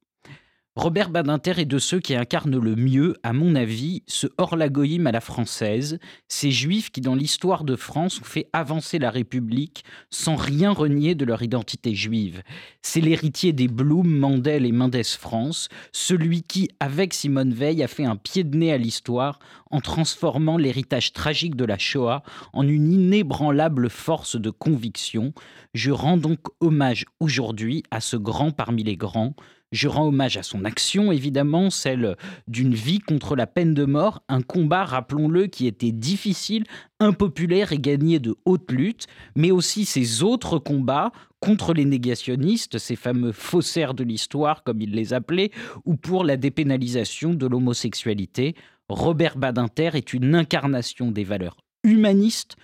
Robert 0.75 1.11
Badinter 1.11 1.59
est 1.59 1.65
de 1.65 1.77
ceux 1.77 1.99
qui 1.99 2.15
incarnent 2.15 2.57
le 2.57 2.75
mieux, 2.75 3.15
à 3.21 3.31
mon 3.31 3.53
avis, 3.53 4.01
ce 4.07 4.25
hors-la-goïme 4.39 5.05
à 5.05 5.11
la 5.11 5.21
française, 5.21 5.99
ces 6.27 6.49
juifs 6.49 6.89
qui, 6.89 6.99
dans 6.99 7.13
l'histoire 7.13 7.63
de 7.63 7.75
France, 7.75 8.19
ont 8.19 8.25
fait 8.25 8.49
avancer 8.53 8.97
la 8.97 9.11
République 9.11 9.83
sans 10.09 10.35
rien 10.35 10.71
renier 10.71 11.13
de 11.13 11.25
leur 11.25 11.43
identité 11.43 11.93
juive. 11.93 12.41
C'est 12.81 13.01
l'héritier 13.01 13.53
des 13.53 13.67
Blum, 13.67 14.07
Mandel 14.17 14.65
et 14.65 14.71
Mendes 14.71 15.03
France, 15.03 15.69
celui 15.91 16.41
qui, 16.41 16.69
avec 16.79 17.13
Simone 17.13 17.53
Veil, 17.53 17.83
a 17.83 17.87
fait 17.87 18.05
un 18.05 18.15
pied 18.15 18.43
de 18.43 18.57
nez 18.57 18.73
à 18.73 18.79
l'histoire 18.79 19.37
en 19.69 19.79
transformant 19.79 20.57
l'héritage 20.57 21.13
tragique 21.13 21.55
de 21.55 21.65
la 21.65 21.77
Shoah 21.77 22.23
en 22.51 22.67
une 22.67 22.91
inébranlable 22.91 23.91
force 23.91 24.37
de 24.37 24.49
conviction. 24.49 25.33
Je 25.75 25.91
rends 25.91 26.17
donc 26.17 26.39
hommage 26.61 27.05
aujourd'hui 27.19 27.83
à 27.91 27.99
ce 27.99 28.17
grand 28.17 28.51
parmi 28.51 28.83
les 28.83 28.97
grands, 28.97 29.35
je 29.73 29.87
rends 29.87 30.07
hommage 30.07 30.37
à 30.37 30.43
son 30.43 30.63
action, 30.65 31.11
évidemment, 31.11 31.69
celle 31.69 32.15
d'une 32.47 32.75
vie 32.75 32.99
contre 32.99 33.35
la 33.35 33.47
peine 33.47 33.73
de 33.73 33.85
mort, 33.85 34.23
un 34.29 34.41
combat, 34.41 34.85
rappelons-le, 34.85 35.47
qui 35.47 35.65
était 35.65 35.91
difficile, 35.91 36.63
impopulaire 36.99 37.71
et 37.71 37.79
gagné 37.79 38.19
de 38.19 38.35
haute 38.45 38.71
lutte, 38.71 39.07
mais 39.35 39.49
aussi 39.49 39.85
ses 39.85 40.21
autres 40.21 40.59
combats 40.59 41.11
contre 41.39 41.73
les 41.73 41.85
négationnistes, 41.85 42.77
ces 42.77 42.95
fameux 42.95 43.31
faussaires 43.31 43.95
de 43.95 44.03
l'histoire, 44.03 44.63
comme 44.63 44.79
il 44.79 44.91
les 44.91 45.13
appelait, 45.13 45.51
ou 45.85 45.95
pour 45.95 46.23
la 46.23 46.37
dépénalisation 46.37 47.33
de 47.33 47.47
l'homosexualité. 47.47 48.55
Robert 48.89 49.37
Badinter 49.37 49.89
est 49.95 50.13
une 50.13 50.35
incarnation 50.35 51.11
des 51.11 51.23
valeurs 51.23 51.57
humanistes, 51.83 52.55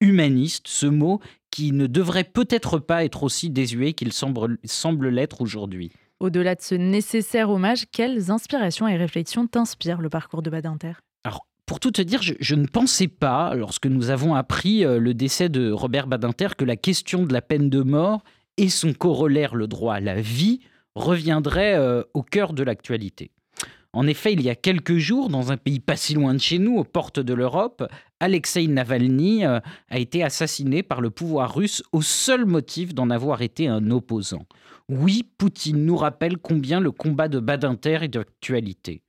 humaniste, 0.00 0.68
ce 0.68 0.86
mot 0.86 1.20
qui 1.50 1.72
ne 1.72 1.86
devrait 1.86 2.24
peut-être 2.24 2.78
pas 2.78 3.04
être 3.04 3.22
aussi 3.22 3.48
désuet 3.48 3.94
qu'il 3.94 4.12
semble, 4.12 4.58
semble 4.64 5.08
l'être 5.08 5.40
aujourd'hui. 5.40 5.90
Au-delà 6.20 6.56
de 6.56 6.60
ce 6.60 6.74
nécessaire 6.74 7.48
hommage, 7.48 7.84
quelles 7.92 8.32
inspirations 8.32 8.88
et 8.88 8.96
réflexions 8.96 9.46
t'inspirent 9.46 10.00
le 10.00 10.08
parcours 10.08 10.42
de 10.42 10.50
Badinter? 10.50 10.94
Alors, 11.22 11.46
pour 11.64 11.78
tout 11.78 11.92
te 11.92 12.02
dire, 12.02 12.22
je, 12.22 12.54
ne 12.56 12.66
pensais 12.66 13.06
pas, 13.06 13.54
lorsque 13.54 13.86
nous 13.86 14.10
avons 14.10 14.34
appris 14.34 14.84
euh, 14.84 14.98
le 14.98 15.14
décès 15.14 15.48
de 15.48 15.70
Robert 15.70 16.08
Badinter, 16.08 16.48
que 16.58 16.64
la 16.64 16.76
question 16.76 17.24
de 17.24 17.32
la 17.32 17.40
peine 17.40 17.70
de 17.70 17.82
mort 17.82 18.24
et 18.56 18.68
son 18.68 18.94
corollaire, 18.94 19.54
le 19.54 19.68
droit 19.68 19.94
à 19.94 20.00
la 20.00 20.20
vie, 20.20 20.58
reviendrait 20.96 21.76
euh, 21.76 22.02
au 22.14 22.24
cœur 22.24 22.52
de 22.52 22.64
l'actualité. 22.64 23.30
En 23.92 24.08
effet, 24.08 24.32
il 24.32 24.42
y 24.42 24.50
a 24.50 24.56
quelques 24.56 24.96
jours, 24.96 25.28
dans 25.28 25.52
un 25.52 25.56
pays 25.56 25.78
pas 25.78 25.96
si 25.96 26.14
loin 26.14 26.34
de 26.34 26.40
chez 26.40 26.58
nous, 26.58 26.76
aux 26.76 26.84
portes 26.84 27.20
de 27.20 27.32
l'Europe, 27.32 27.84
Alexei 28.18 28.66
Navalny 28.66 29.46
euh, 29.46 29.60
a 29.88 29.98
été 29.98 30.24
assassiné 30.24 30.82
par 30.82 31.00
le 31.00 31.10
pouvoir 31.10 31.54
russe 31.54 31.82
au 31.92 32.02
seul 32.02 32.44
motif 32.44 32.92
d'en 32.92 33.08
avoir 33.08 33.40
été 33.40 33.68
un 33.68 33.92
opposant. 33.92 34.46
Oui, 34.90 35.22
Poutine 35.36 35.84
nous 35.84 35.96
rappelle 35.96 36.38
combien 36.38 36.80
le 36.80 36.90
combat 36.90 37.28
de 37.28 37.40
Badinter 37.40 37.98
est 38.04 38.08
d'actualité. 38.08 39.02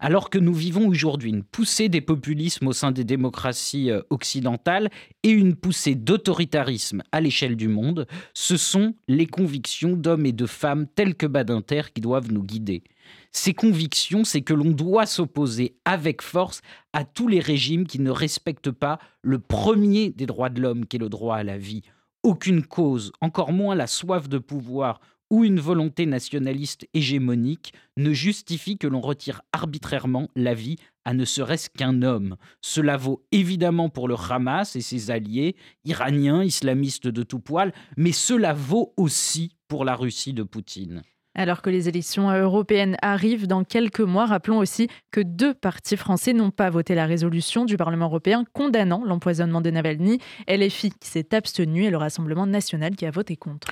Alors 0.00 0.28
que 0.28 0.40
nous 0.40 0.52
vivons 0.52 0.88
aujourd'hui 0.88 1.30
une 1.30 1.44
poussée 1.44 1.88
des 1.88 2.00
populismes 2.00 2.66
au 2.66 2.72
sein 2.72 2.90
des 2.90 3.04
démocraties 3.04 3.92
euh, 3.92 4.02
occidentales 4.10 4.90
et 5.22 5.28
une 5.28 5.54
poussée 5.54 5.94
d'autoritarisme 5.94 7.04
à 7.12 7.20
l'échelle 7.20 7.54
du 7.54 7.68
monde, 7.68 8.08
ce 8.34 8.56
sont 8.56 8.96
les 9.06 9.26
convictions 9.26 9.92
d'hommes 9.92 10.26
et 10.26 10.32
de 10.32 10.46
femmes 10.46 10.88
tels 10.88 11.14
que 11.14 11.26
Badinter 11.26 11.82
qui 11.94 12.00
doivent 12.00 12.32
nous 12.32 12.42
guider. 12.42 12.82
Ces 13.30 13.54
convictions, 13.54 14.24
c'est 14.24 14.42
que 14.42 14.54
l'on 14.54 14.72
doit 14.72 15.06
s'opposer 15.06 15.76
avec 15.84 16.22
force 16.22 16.60
à 16.92 17.04
tous 17.04 17.28
les 17.28 17.40
régimes 17.40 17.86
qui 17.86 18.00
ne 18.00 18.10
respectent 18.10 18.72
pas 18.72 18.98
le 19.22 19.38
premier 19.38 20.10
des 20.10 20.26
droits 20.26 20.50
de 20.50 20.60
l'homme, 20.60 20.86
qui 20.86 20.96
est 20.96 21.00
le 21.00 21.08
droit 21.08 21.36
à 21.36 21.44
la 21.44 21.56
vie. 21.56 21.82
Aucune 22.24 22.64
cause, 22.64 23.12
encore 23.20 23.52
moins 23.52 23.76
la 23.76 23.86
soif 23.86 24.28
de 24.28 24.38
pouvoir 24.38 25.00
ou 25.30 25.44
une 25.44 25.60
volonté 25.60 26.06
nationaliste 26.06 26.86
hégémonique 26.92 27.72
ne 27.96 28.12
justifie 28.12 28.76
que 28.76 28.86
l'on 28.86 29.00
retire 29.00 29.42
arbitrairement 29.52 30.28
la 30.34 30.54
vie 30.54 30.76
à 31.04 31.14
ne 31.14 31.24
serait-ce 31.24 31.70
qu'un 31.70 32.02
homme. 32.02 32.36
Cela 32.60 32.96
vaut 32.96 33.24
évidemment 33.32 33.88
pour 33.88 34.08
le 34.08 34.16
Hamas 34.16 34.76
et 34.76 34.80
ses 34.80 35.10
alliés, 35.10 35.56
iraniens, 35.84 36.44
islamistes 36.44 37.08
de 37.08 37.22
tout 37.22 37.40
poil, 37.40 37.72
mais 37.96 38.12
cela 38.12 38.52
vaut 38.52 38.92
aussi 38.96 39.56
pour 39.68 39.84
la 39.84 39.94
Russie 39.94 40.34
de 40.34 40.42
Poutine. 40.42 41.02
Alors 41.36 41.62
que 41.62 41.70
les 41.70 41.88
élections 41.88 42.28
européennes 42.28 42.96
arrivent 43.02 43.46
dans 43.46 43.62
quelques 43.62 44.00
mois, 44.00 44.26
rappelons 44.26 44.58
aussi 44.58 44.88
que 45.12 45.20
deux 45.20 45.54
partis 45.54 45.96
français 45.96 46.32
n'ont 46.32 46.50
pas 46.50 46.70
voté 46.70 46.96
la 46.96 47.06
résolution 47.06 47.64
du 47.64 47.76
Parlement 47.76 48.06
européen 48.06 48.44
condamnant 48.52 49.04
l'empoisonnement 49.04 49.60
de 49.60 49.70
Navalny, 49.70 50.18
LFI 50.48 50.90
qui 50.90 51.08
s'est 51.08 51.32
abstenu 51.32 51.84
et 51.84 51.90
le 51.90 51.98
Rassemblement 51.98 52.46
national 52.46 52.96
qui 52.96 53.06
a 53.06 53.12
voté 53.12 53.36
contre. 53.36 53.68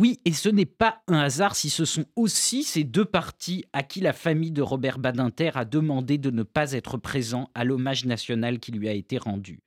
Oui, 0.00 0.20
et 0.24 0.32
ce 0.32 0.48
n'est 0.48 0.64
pas 0.64 1.02
un 1.08 1.18
hasard 1.18 1.56
si 1.56 1.70
ce 1.70 1.84
sont 1.84 2.04
aussi 2.14 2.62
ces 2.62 2.84
deux 2.84 3.04
partis 3.04 3.64
à 3.72 3.82
qui 3.82 3.98
la 3.98 4.12
famille 4.12 4.52
de 4.52 4.62
Robert 4.62 5.00
Badinter 5.00 5.50
a 5.54 5.64
demandé 5.64 6.18
de 6.18 6.30
ne 6.30 6.44
pas 6.44 6.70
être 6.70 6.98
présent 6.98 7.50
à 7.56 7.64
l'hommage 7.64 8.04
national 8.04 8.60
qui 8.60 8.70
lui 8.70 8.88
a 8.88 8.92
été 8.92 9.18
rendu. 9.18 9.58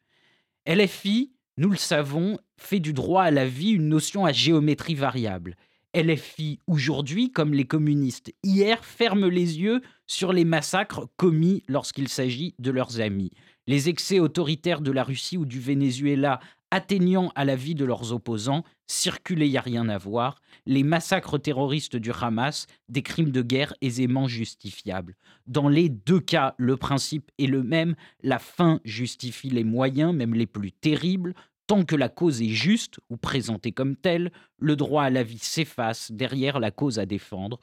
LFI, 0.65 1.33
nous 1.57 1.69
le 1.69 1.75
savons, 1.75 2.39
fait 2.55 2.79
du 2.79 2.93
droit 2.93 3.23
à 3.23 3.31
la 3.31 3.45
vie 3.45 3.71
une 3.71 3.89
notion 3.89 4.25
à 4.25 4.31
géométrie 4.31 4.95
variable. 4.95 5.57
LFI, 5.93 6.61
aujourd'hui, 6.65 7.33
comme 7.33 7.53
les 7.53 7.65
communistes 7.65 8.33
hier, 8.41 8.85
ferment 8.85 9.27
les 9.27 9.59
yeux 9.59 9.81
sur 10.07 10.31
les 10.31 10.45
massacres 10.45 11.09
commis 11.17 11.61
lorsqu'il 11.67 12.07
s'agit 12.07 12.55
de 12.57 12.71
leurs 12.71 13.01
amis. 13.01 13.31
Les 13.67 13.89
excès 13.89 14.21
autoritaires 14.21 14.79
de 14.79 14.93
la 14.93 15.03
Russie 15.03 15.37
ou 15.37 15.45
du 15.45 15.59
Venezuela 15.59 16.39
atteignant 16.71 17.33
à 17.35 17.43
la 17.43 17.57
vie 17.57 17.75
de 17.75 17.83
leurs 17.83 18.13
opposants, 18.13 18.63
circuler, 18.91 19.47
il 19.47 19.51
n'y 19.51 19.57
a 19.57 19.61
rien 19.61 19.89
à 19.89 19.97
voir, 19.97 20.41
les 20.65 20.83
massacres 20.83 21.39
terroristes 21.39 21.95
du 21.95 22.11
Hamas, 22.11 22.67
des 22.89 23.01
crimes 23.01 23.31
de 23.31 23.41
guerre 23.41 23.73
aisément 23.81 24.27
justifiables. 24.27 25.15
Dans 25.47 25.69
les 25.69 25.89
deux 25.89 26.19
cas, 26.19 26.55
le 26.57 26.77
principe 26.77 27.31
est 27.39 27.47
le 27.47 27.63
même, 27.63 27.95
la 28.21 28.39
fin 28.39 28.79
justifie 28.83 29.49
les 29.49 29.63
moyens, 29.63 30.13
même 30.13 30.33
les 30.33 30.45
plus 30.45 30.71
terribles, 30.71 31.33
tant 31.67 31.85
que 31.85 31.95
la 31.95 32.09
cause 32.09 32.41
est 32.41 32.49
juste 32.49 32.99
ou 33.09 33.17
présentée 33.17 33.71
comme 33.71 33.95
telle, 33.95 34.31
le 34.59 34.75
droit 34.75 35.03
à 35.03 35.09
la 35.09 35.23
vie 35.23 35.39
s'efface 35.39 36.11
derrière 36.11 36.59
la 36.59 36.71
cause 36.71 36.99
à 36.99 37.05
défendre. 37.05 37.59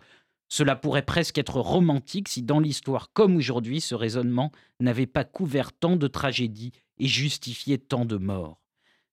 Cela 0.49 0.76
pourrait 0.76 1.05
presque 1.05 1.37
être 1.37 1.61
romantique 1.61 2.29
si 2.29 2.43
dans 2.43 2.59
l'histoire 2.59 3.12
comme 3.12 3.37
aujourd'hui 3.37 3.83
ce 3.83 3.95
raisonnement 3.95 4.51
n'avait 4.81 5.07
pas 5.07 5.24
couvert 5.24 5.72
tant 5.72 5.97
de 5.97 6.09
tragédies 6.09 6.72
et 6.99 7.07
justifié 7.07 7.76
tant 7.76 8.07
de 8.07 8.16
morts. 8.16 8.59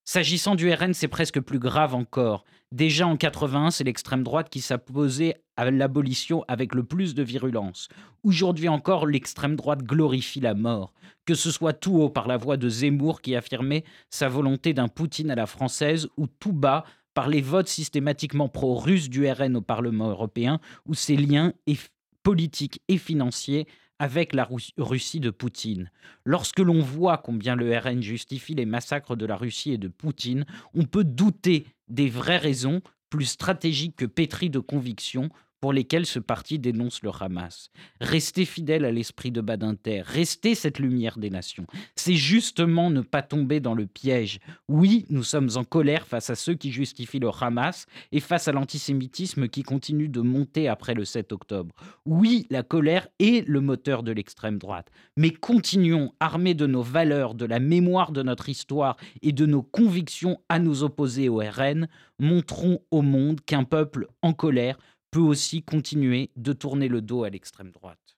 S'agissant 0.07 0.53
du 0.53 0.71
RN, 0.71 0.93
c'est 0.93 1.07
presque 1.07 1.39
plus 1.39 1.57
grave 1.57 1.95
encore. 1.95 2.45
Déjà 2.71 3.07
en 3.07 3.17
81, 3.17 3.71
c'est 3.71 3.83
l'extrême 3.83 4.21
droite 4.21 4.49
qui 4.51 4.61
s'opposait 4.61 5.33
à 5.57 5.71
l'abolition 5.71 6.45
avec 6.47 6.75
le 6.75 6.83
plus 6.83 7.15
de 7.15 7.23
virulence. 7.23 7.89
Aujourd'hui 8.23 8.69
encore, 8.69 9.07
l'extrême 9.07 9.55
droite 9.55 9.81
glorifie 9.81 10.39
la 10.39 10.53
mort, 10.53 10.93
que 11.25 11.33
ce 11.33 11.49
soit 11.49 11.73
tout 11.73 11.95
haut 11.95 12.09
par 12.09 12.27
la 12.27 12.37
voix 12.37 12.55
de 12.55 12.69
Zemmour 12.69 13.21
qui 13.21 13.35
affirmait 13.35 13.83
sa 14.11 14.29
volonté 14.29 14.75
d'un 14.75 14.89
Poutine 14.89 15.31
à 15.31 15.35
la 15.35 15.47
française, 15.47 16.07
ou 16.17 16.27
tout 16.27 16.53
bas 16.53 16.85
par 17.15 17.27
les 17.27 17.41
votes 17.41 17.67
systématiquement 17.67 18.47
pro-russes 18.47 19.09
du 19.09 19.27
RN 19.27 19.55
au 19.55 19.61
Parlement 19.61 20.09
européen, 20.09 20.59
où 20.85 20.93
ses 20.93 21.15
liens 21.15 21.51
politiques 22.21 22.79
et 22.89 22.99
financiers 22.99 23.65
avec 23.99 24.33
la 24.33 24.47
Russie 24.77 25.19
de 25.19 25.29
Poutine. 25.29 25.89
Lorsque 26.25 26.59
l'on 26.59 26.81
voit 26.81 27.17
combien 27.17 27.55
le 27.55 27.77
RN 27.77 28.01
justifie 28.01 28.55
les 28.55 28.65
massacres 28.65 29.15
de 29.15 29.25
la 29.25 29.35
Russie 29.35 29.73
et 29.73 29.77
de 29.77 29.87
Poutine, 29.87 30.45
on 30.73 30.83
peut 30.83 31.03
douter 31.03 31.65
des 31.87 32.09
vraies 32.09 32.37
raisons 32.37 32.81
plus 33.09 33.25
stratégiques 33.25 33.95
que 33.95 34.05
pétries 34.05 34.49
de 34.49 34.59
conviction 34.59 35.29
pour 35.65 35.73
lesquels 35.73 36.05
ce 36.05 36.19
parti 36.19 36.59
dénonce 36.59 37.01
le 37.01 37.09
Hamas. 37.19 37.71
Rester 37.99 38.45
fidèle 38.45 38.85
à 38.85 38.91
l'esprit 38.91 39.31
de 39.31 39.41
Badinter, 39.41 40.03
rester 40.05 40.53
cette 40.53 40.77
lumière 40.77 41.17
des 41.17 41.31
nations, 41.31 41.65
c'est 41.95 42.13
justement 42.13 42.91
ne 42.91 43.01
pas 43.01 43.23
tomber 43.23 43.59
dans 43.59 43.73
le 43.73 43.87
piège. 43.87 44.37
Oui, 44.67 45.07
nous 45.09 45.23
sommes 45.23 45.49
en 45.55 45.63
colère 45.63 46.05
face 46.05 46.29
à 46.29 46.35
ceux 46.35 46.53
qui 46.53 46.71
justifient 46.71 47.17
le 47.17 47.31
Hamas 47.41 47.87
et 48.11 48.19
face 48.19 48.47
à 48.47 48.51
l'antisémitisme 48.51 49.47
qui 49.47 49.63
continue 49.63 50.07
de 50.07 50.21
monter 50.21 50.67
après 50.67 50.93
le 50.93 51.03
7 51.03 51.31
octobre. 51.31 51.73
Oui, 52.05 52.45
la 52.51 52.61
colère 52.61 53.07
est 53.17 53.43
le 53.47 53.59
moteur 53.59 54.03
de 54.03 54.11
l'extrême 54.11 54.59
droite. 54.59 54.91
Mais 55.17 55.31
continuons, 55.31 56.13
armés 56.19 56.53
de 56.53 56.67
nos 56.67 56.83
valeurs, 56.83 57.33
de 57.33 57.45
la 57.45 57.57
mémoire 57.57 58.11
de 58.11 58.21
notre 58.21 58.49
histoire 58.49 58.97
et 59.23 59.31
de 59.31 59.47
nos 59.47 59.63
convictions 59.63 60.39
à 60.47 60.59
nous 60.59 60.83
opposer 60.83 61.27
au 61.27 61.37
RN, 61.37 61.87
montrons 62.19 62.81
au 62.91 63.01
monde 63.01 63.41
qu'un 63.41 63.63
peuple 63.63 64.07
en 64.21 64.33
colère 64.33 64.77
peut 65.15 65.21
aussi 65.21 65.63
continuer 65.63 66.29
de 66.35 66.51
tourner 66.51 66.89
le 66.89 66.99
dos 66.99 67.23
à 67.23 67.29
l'extrême 67.29 67.71
droite. 67.71 68.17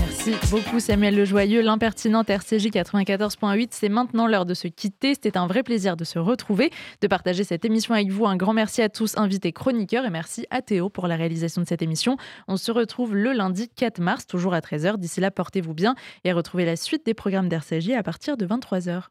Merci 0.00 0.32
beaucoup 0.50 0.80
Samuel 0.80 1.14
Lejoyeux, 1.14 1.62
l'impertinente 1.62 2.28
RCJ 2.28 2.70
94.8. 2.70 3.68
C'est 3.70 3.88
maintenant 3.88 4.26
l'heure 4.26 4.44
de 4.44 4.54
se 4.54 4.66
quitter. 4.66 5.14
C'était 5.14 5.36
un 5.36 5.46
vrai 5.46 5.62
plaisir 5.62 5.96
de 5.96 6.02
se 6.02 6.18
retrouver, 6.18 6.72
de 7.00 7.06
partager 7.06 7.44
cette 7.44 7.64
émission 7.64 7.94
avec 7.94 8.10
vous. 8.10 8.26
Un 8.26 8.34
grand 8.34 8.54
merci 8.54 8.82
à 8.82 8.88
tous, 8.88 9.16
invités 9.16 9.52
chroniqueurs, 9.52 10.04
et 10.04 10.10
merci 10.10 10.44
à 10.50 10.60
Théo 10.60 10.90
pour 10.90 11.06
la 11.06 11.14
réalisation 11.14 11.62
de 11.62 11.66
cette 11.68 11.82
émission. 11.82 12.16
On 12.48 12.56
se 12.56 12.72
retrouve 12.72 13.14
le 13.14 13.34
lundi 13.34 13.68
4 13.68 14.00
mars, 14.00 14.26
toujours 14.26 14.52
à 14.52 14.58
13h. 14.58 14.96
D'ici 14.96 15.20
là, 15.20 15.30
portez-vous 15.30 15.74
bien 15.74 15.94
et 16.24 16.32
retrouvez 16.32 16.64
la 16.64 16.74
suite 16.74 17.06
des 17.06 17.14
programmes 17.14 17.48
d'RCJ 17.48 17.90
à 17.90 18.02
partir 18.02 18.36
de 18.36 18.44
23h. 18.48 19.04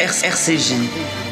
RCJ 0.00 1.31